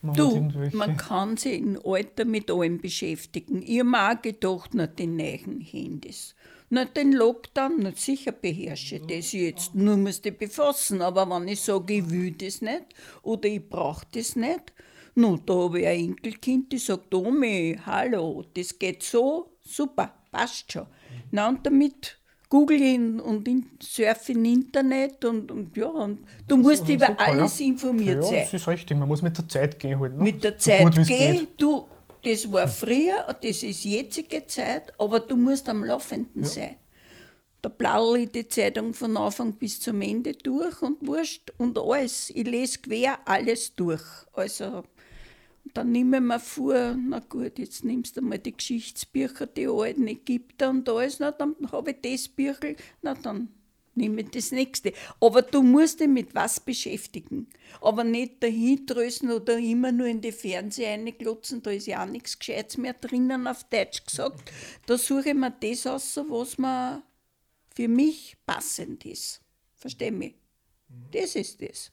man 0.00 0.14
Du, 0.14 0.48
man 0.72 0.96
kann 0.96 1.36
sich 1.36 1.60
im 1.60 1.78
Alter 1.84 2.24
mit 2.24 2.50
allem 2.50 2.78
beschäftigen. 2.80 3.62
Ich 3.66 3.82
auch 3.82 4.22
gedacht, 4.22 4.70
na, 4.74 4.86
die 4.86 5.06
neuen 5.08 5.60
Handys. 5.60 6.34
Na, 6.72 6.84
den 6.84 7.12
Lockdown, 7.12 7.78
na, 7.78 7.92
sicher 7.96 8.30
beherrsche 8.30 8.96
ich 8.96 9.06
das 9.06 9.32
jetzt. 9.32 9.74
Nur 9.74 9.96
muss 9.96 10.20
ich 10.24 10.38
befassen. 10.38 11.02
Aber 11.02 11.28
wenn 11.28 11.48
ich 11.48 11.60
sage, 11.60 11.94
ich 11.94 12.10
will 12.10 12.30
das 12.30 12.62
nicht 12.62 12.84
oder 13.22 13.48
ich 13.48 13.68
brauche 13.68 14.06
das 14.12 14.36
nicht, 14.36 14.72
no, 15.16 15.36
da 15.36 15.54
habe 15.54 15.80
ich 15.80 15.86
ein 15.88 16.10
Enkelkind, 16.10 16.70
die 16.70 16.78
sagt, 16.78 17.12
Omi, 17.12 17.76
hallo, 17.84 18.44
das 18.54 18.78
geht 18.78 19.02
so, 19.02 19.56
super, 19.60 20.14
passt 20.30 20.70
schon. 20.70 20.86
Na, 21.32 21.48
und 21.48 21.66
damit 21.66 22.20
google 22.48 22.80
ich 22.80 22.98
und 22.98 23.48
in, 23.48 23.66
surfe 23.80 24.32
im 24.32 24.44
Internet 24.44 25.24
und, 25.24 25.50
und 25.50 25.76
ja, 25.76 25.86
und 25.86 26.20
du 26.46 26.56
musst 26.56 26.88
über 26.88 27.06
super, 27.06 27.26
alles 27.26 27.58
ja. 27.58 27.66
informiert 27.66 28.16
ja, 28.16 28.22
sein 28.22 28.40
das 28.42 28.54
ist 28.54 28.68
richtig. 28.68 28.98
Man 28.98 29.08
muss 29.08 29.22
mit 29.22 29.38
der 29.38 29.48
Zeit 29.48 29.78
gehen 29.78 29.98
halt. 29.98 30.16
Ne? 30.16 30.22
mit 30.22 30.44
der 30.44 30.52
So 30.52 30.70
Zeit 30.70 30.82
gut, 30.82 30.96
wie's 30.96 31.08
gehen. 31.08 31.38
geht. 31.38 31.48
Du, 31.60 31.86
das 32.22 32.50
war 32.50 32.68
früher, 32.68 33.36
das 33.42 33.62
ist 33.62 33.84
jetzige 33.84 34.46
Zeit, 34.46 34.92
aber 34.98 35.20
du 35.20 35.36
musst 35.36 35.68
am 35.68 35.84
Laufenden 35.84 36.44
sein. 36.44 36.76
Da 37.62 37.68
blaue 37.68 38.20
ich 38.20 38.30
die 38.30 38.48
Zeitung 38.48 38.94
von 38.94 39.16
Anfang 39.16 39.52
bis 39.54 39.80
zum 39.80 40.00
Ende 40.00 40.32
durch 40.32 40.80
und 40.80 41.06
wurscht 41.06 41.52
und 41.58 41.78
alles. 41.78 42.30
Ich 42.30 42.46
lese 42.46 42.78
quer 42.78 43.18
alles 43.26 43.74
durch. 43.74 44.02
Also, 44.32 44.84
dann 45.74 45.92
nehme 45.92 46.16
ich 46.16 46.22
mir 46.22 46.40
vor, 46.40 46.96
na 46.96 47.18
gut, 47.18 47.58
jetzt 47.58 47.84
nimmst 47.84 48.16
du 48.16 48.22
mal 48.22 48.38
die 48.38 48.56
Geschichtsbücher, 48.56 49.46
die 49.46 49.68
alten 49.68 50.08
Ägypter 50.08 50.70
und 50.70 50.88
alles, 50.88 51.18
na 51.18 51.32
dann 51.32 51.54
habe 51.70 51.90
ich 51.90 51.98
das 52.00 52.28
Büchel, 52.28 52.76
na 53.02 53.14
dann 53.14 53.48
ich 53.96 54.30
das 54.30 54.52
nächste. 54.52 54.92
Aber 55.20 55.42
du 55.42 55.62
musst 55.62 56.00
dich 56.00 56.08
mit 56.08 56.34
was 56.34 56.60
beschäftigen. 56.60 57.48
Aber 57.80 58.04
nicht 58.04 58.42
dahindrösen 58.42 59.30
oder 59.30 59.58
immer 59.58 59.92
nur 59.92 60.06
in 60.06 60.20
die 60.20 60.32
Fernseher 60.32 60.92
reinglotzen, 60.92 61.62
da 61.62 61.70
ist 61.70 61.86
ja 61.86 62.02
auch 62.02 62.08
nichts 62.08 62.38
Gescheites 62.38 62.76
mehr 62.78 62.94
drinnen, 62.94 63.46
auf 63.46 63.64
Deutsch 63.64 64.04
gesagt. 64.04 64.50
Da 64.86 64.96
suche 64.96 65.30
ich 65.30 65.34
mir 65.34 65.50
das 65.60 65.86
aus, 65.86 66.16
was 66.28 66.58
mir 66.58 67.02
für 67.74 67.88
mich 67.88 68.36
passend 68.46 69.04
ist. 69.06 69.40
Versteh 69.76 70.10
mich? 70.10 70.34
Das 71.12 71.34
ist 71.36 71.62
das. 71.62 71.92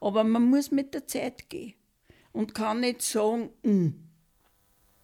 Aber 0.00 0.24
man 0.24 0.44
muss 0.44 0.70
mit 0.70 0.94
der 0.94 1.06
Zeit 1.06 1.48
gehen 1.50 1.74
und 2.32 2.54
kann 2.54 2.80
nicht 2.80 3.02
sagen, 3.02 3.50
"Mm, 3.62 3.88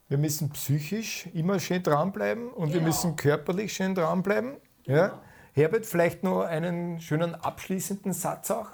Wir 0.09 0.18
müssen 0.18 0.51
psychisch 0.51 1.26
immer 1.32 1.59
schön 1.59 1.82
dranbleiben 1.82 2.49
und 2.53 2.68
wir 2.68 2.74
Genau. 2.74 2.86
müssen 2.88 3.16
körperlich 3.16 3.72
schön 3.72 3.95
dranbleiben. 3.95 4.57
Ja? 4.86 5.22
Herbert, 5.55 5.86
vielleicht 5.86 6.24
noch 6.24 6.42
einen 6.42 7.00
schönen 7.00 7.36
abschließenden 7.36 8.12
Satz 8.12 8.50
auch 8.50 8.70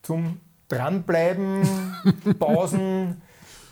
zum 0.00 0.40
Dranbleiben, 0.68 1.62
Pausen, 2.38 3.20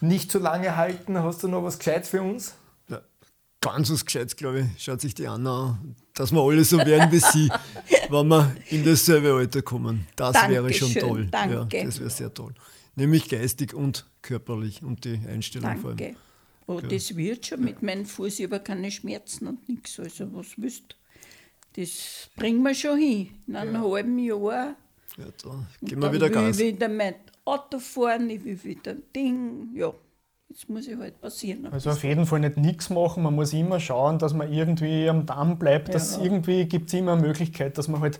nicht 0.03 0.31
zu 0.31 0.39
lange 0.39 0.77
halten. 0.77 1.18
Hast 1.23 1.43
du 1.43 1.49
noch 1.49 1.64
was 1.64 1.79
Gescheites 1.79 2.11
für 2.11 2.21
uns? 2.21 2.57
Ja, 2.89 3.01
ganz 3.62 3.91
was 3.91 4.05
Gescheites, 4.05 4.37
glaube 4.37 4.61
ich, 4.61 4.83
schaut 4.83 5.01
sich 5.01 5.14
die 5.14 5.27
Anna 5.27 5.79
an, 5.83 5.97
dass 6.14 6.31
wir 6.31 6.43
alle 6.43 6.62
so 6.62 6.77
werden 6.77 7.11
wie 7.11 7.21
sie, 7.21 7.51
wenn 8.11 8.29
wir 8.29 8.55
in 8.68 8.85
dasselbe 8.85 9.33
Alter 9.33 9.62
kommen. 9.62 10.07
Das 10.16 10.35
wäre 10.47 10.71
schon 10.75 10.93
Dankeschön, 10.93 11.09
toll. 11.09 11.29
danke. 11.31 11.77
Ja, 11.79 11.85
das 11.85 12.01
wäre 12.01 12.11
sehr 12.11 12.35
toll. 12.35 12.53
Nämlich 12.97 13.31
geistig 13.31 13.73
und 13.73 14.05
körperlich 14.21 14.83
und 14.83 15.07
die 15.07 15.21
Einstellung 15.27 15.75
vor 15.79 15.91
allem. 15.91 15.97
danke. 15.97 16.16
Oh, 16.66 16.81
das 16.83 17.16
wird 17.16 17.47
schon 17.47 17.64
mit 17.64 17.83
meinem 17.83 18.05
Fuß, 18.05 18.41
ich 18.41 18.45
habe 18.45 18.61
keine 18.61 18.91
Schmerzen 18.91 19.49
und 19.49 19.66
nichts. 19.71 19.99
Also, 19.99 20.33
was 20.35 20.49
willst 20.59 20.93
du? 20.93 21.00
Das 21.77 22.29
bringen 22.37 22.62
wir 22.62 22.75
schon 22.75 22.99
hin. 22.99 23.29
In 23.47 23.57
einem 23.57 23.81
halben 23.81 24.18
Jahr. 24.18 24.75
Ja, 25.16 25.25
da 25.43 25.51
Und 25.51 25.66
geben 25.83 26.03
wir 26.03 26.12
wieder 26.12 26.27
will 26.29 26.35
Gas. 26.35 26.59
ich 26.59 26.75
wieder 26.75 26.89
mein 26.89 27.14
Auto 27.45 27.79
fahren, 27.79 28.29
ich 28.31 28.45
will 28.45 28.62
wieder 28.64 28.93
ein 28.93 29.03
Ding. 29.14 29.71
Ja, 29.75 29.93
jetzt 30.49 30.68
muss 30.68 30.87
ich 30.89 30.97
halt 30.97 31.21
passieren. 31.21 31.66
Also 31.66 31.91
auf 31.91 32.03
jeden 32.05 32.27
Fall 32.27 32.41
nicht 32.41 32.57
nichts 32.57 32.91
machen, 32.91 33.23
man 33.23 33.35
muss 33.35 33.53
immer 33.53 33.81
schauen, 33.81 34.18
dass 34.18 34.35
man 34.35 34.53
irgendwie 34.53 35.09
am 35.09 35.27
Damm 35.27 35.59
bleibt. 35.59 35.95
Dass 35.95 36.16
Ja. 36.16 36.23
irgendwie 36.25 36.64
gibt 36.66 36.89
es 36.89 36.95
immer 36.95 37.12
eine 37.12 37.23
Möglichkeit, 37.23 37.77
dass 37.79 37.89
man 37.89 38.01
halt 38.01 38.18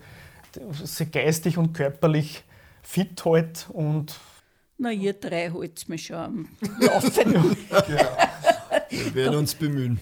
sich 0.85 1.11
geistig 1.11 1.59
und 1.59 1.73
körperlich 1.73 2.43
fit 2.83 3.25
hält 3.25 3.69
und 3.73 4.19
Na, 4.79 4.91
ihr 4.91 5.13
drei 5.13 5.51
halt's 5.51 5.87
mir 5.89 5.99
schon 5.99 6.17
am 6.17 6.49
Laufen. 6.81 7.57
Wir 8.89 9.15
werden 9.15 9.37
uns 9.39 9.55
bemühen. 9.55 10.01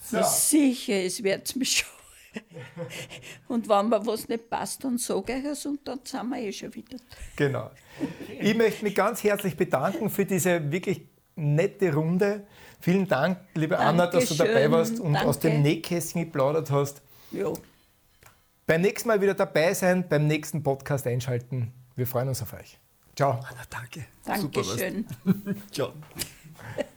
Sicher, 0.00 0.94
es 0.94 1.22
wird's 1.22 1.56
mir 1.56 1.64
schon. 1.64 1.88
Und 3.48 3.68
wenn 3.68 3.88
mir 3.88 4.04
was 4.06 4.28
nicht 4.28 4.48
passt, 4.48 4.84
dann 4.84 4.98
sage 4.98 5.34
ich 5.34 5.44
es 5.44 5.66
und 5.66 5.86
dann 5.86 6.00
sind 6.04 6.28
wir 6.30 6.38
eh 6.38 6.52
schon 6.52 6.74
wieder. 6.74 6.96
Genau. 7.36 7.70
Ich 8.40 8.56
möchte 8.56 8.84
mich 8.84 8.94
ganz 8.94 9.22
herzlich 9.22 9.56
bedanken 9.56 10.08
für 10.10 10.24
diese 10.24 10.70
wirklich 10.72 11.02
nette 11.36 11.92
Runde. 11.92 12.46
Vielen 12.80 13.06
Dank, 13.06 13.38
liebe 13.54 13.78
Anna, 13.78 14.06
dass 14.06 14.28
du 14.28 14.34
dabei 14.34 14.68
Dankeschön, 14.68 14.72
warst 14.72 15.00
und 15.00 15.16
aus 15.16 15.38
danke. 15.38 15.56
dem 15.56 15.62
Nähkästchen 15.62 16.24
geplaudert 16.24 16.70
hast. 16.70 17.02
Ja, 17.30 17.52
Beim 18.66 18.80
nächsten 18.80 19.08
Mal 19.08 19.20
wieder 19.20 19.34
dabei 19.34 19.74
sein, 19.74 20.08
beim 20.08 20.26
nächsten 20.26 20.62
Podcast 20.62 21.06
einschalten. 21.06 21.72
Wir 21.94 22.06
freuen 22.06 22.28
uns 22.28 22.42
auf 22.42 22.52
euch. 22.54 22.78
Ciao. 23.14 23.32
Anna, 23.32 23.62
danke. 23.70 24.06
danke 24.24 24.40
Super, 24.40 24.60
was. 24.60 24.78
schön. 24.78 25.06
Ciao. 25.70 25.92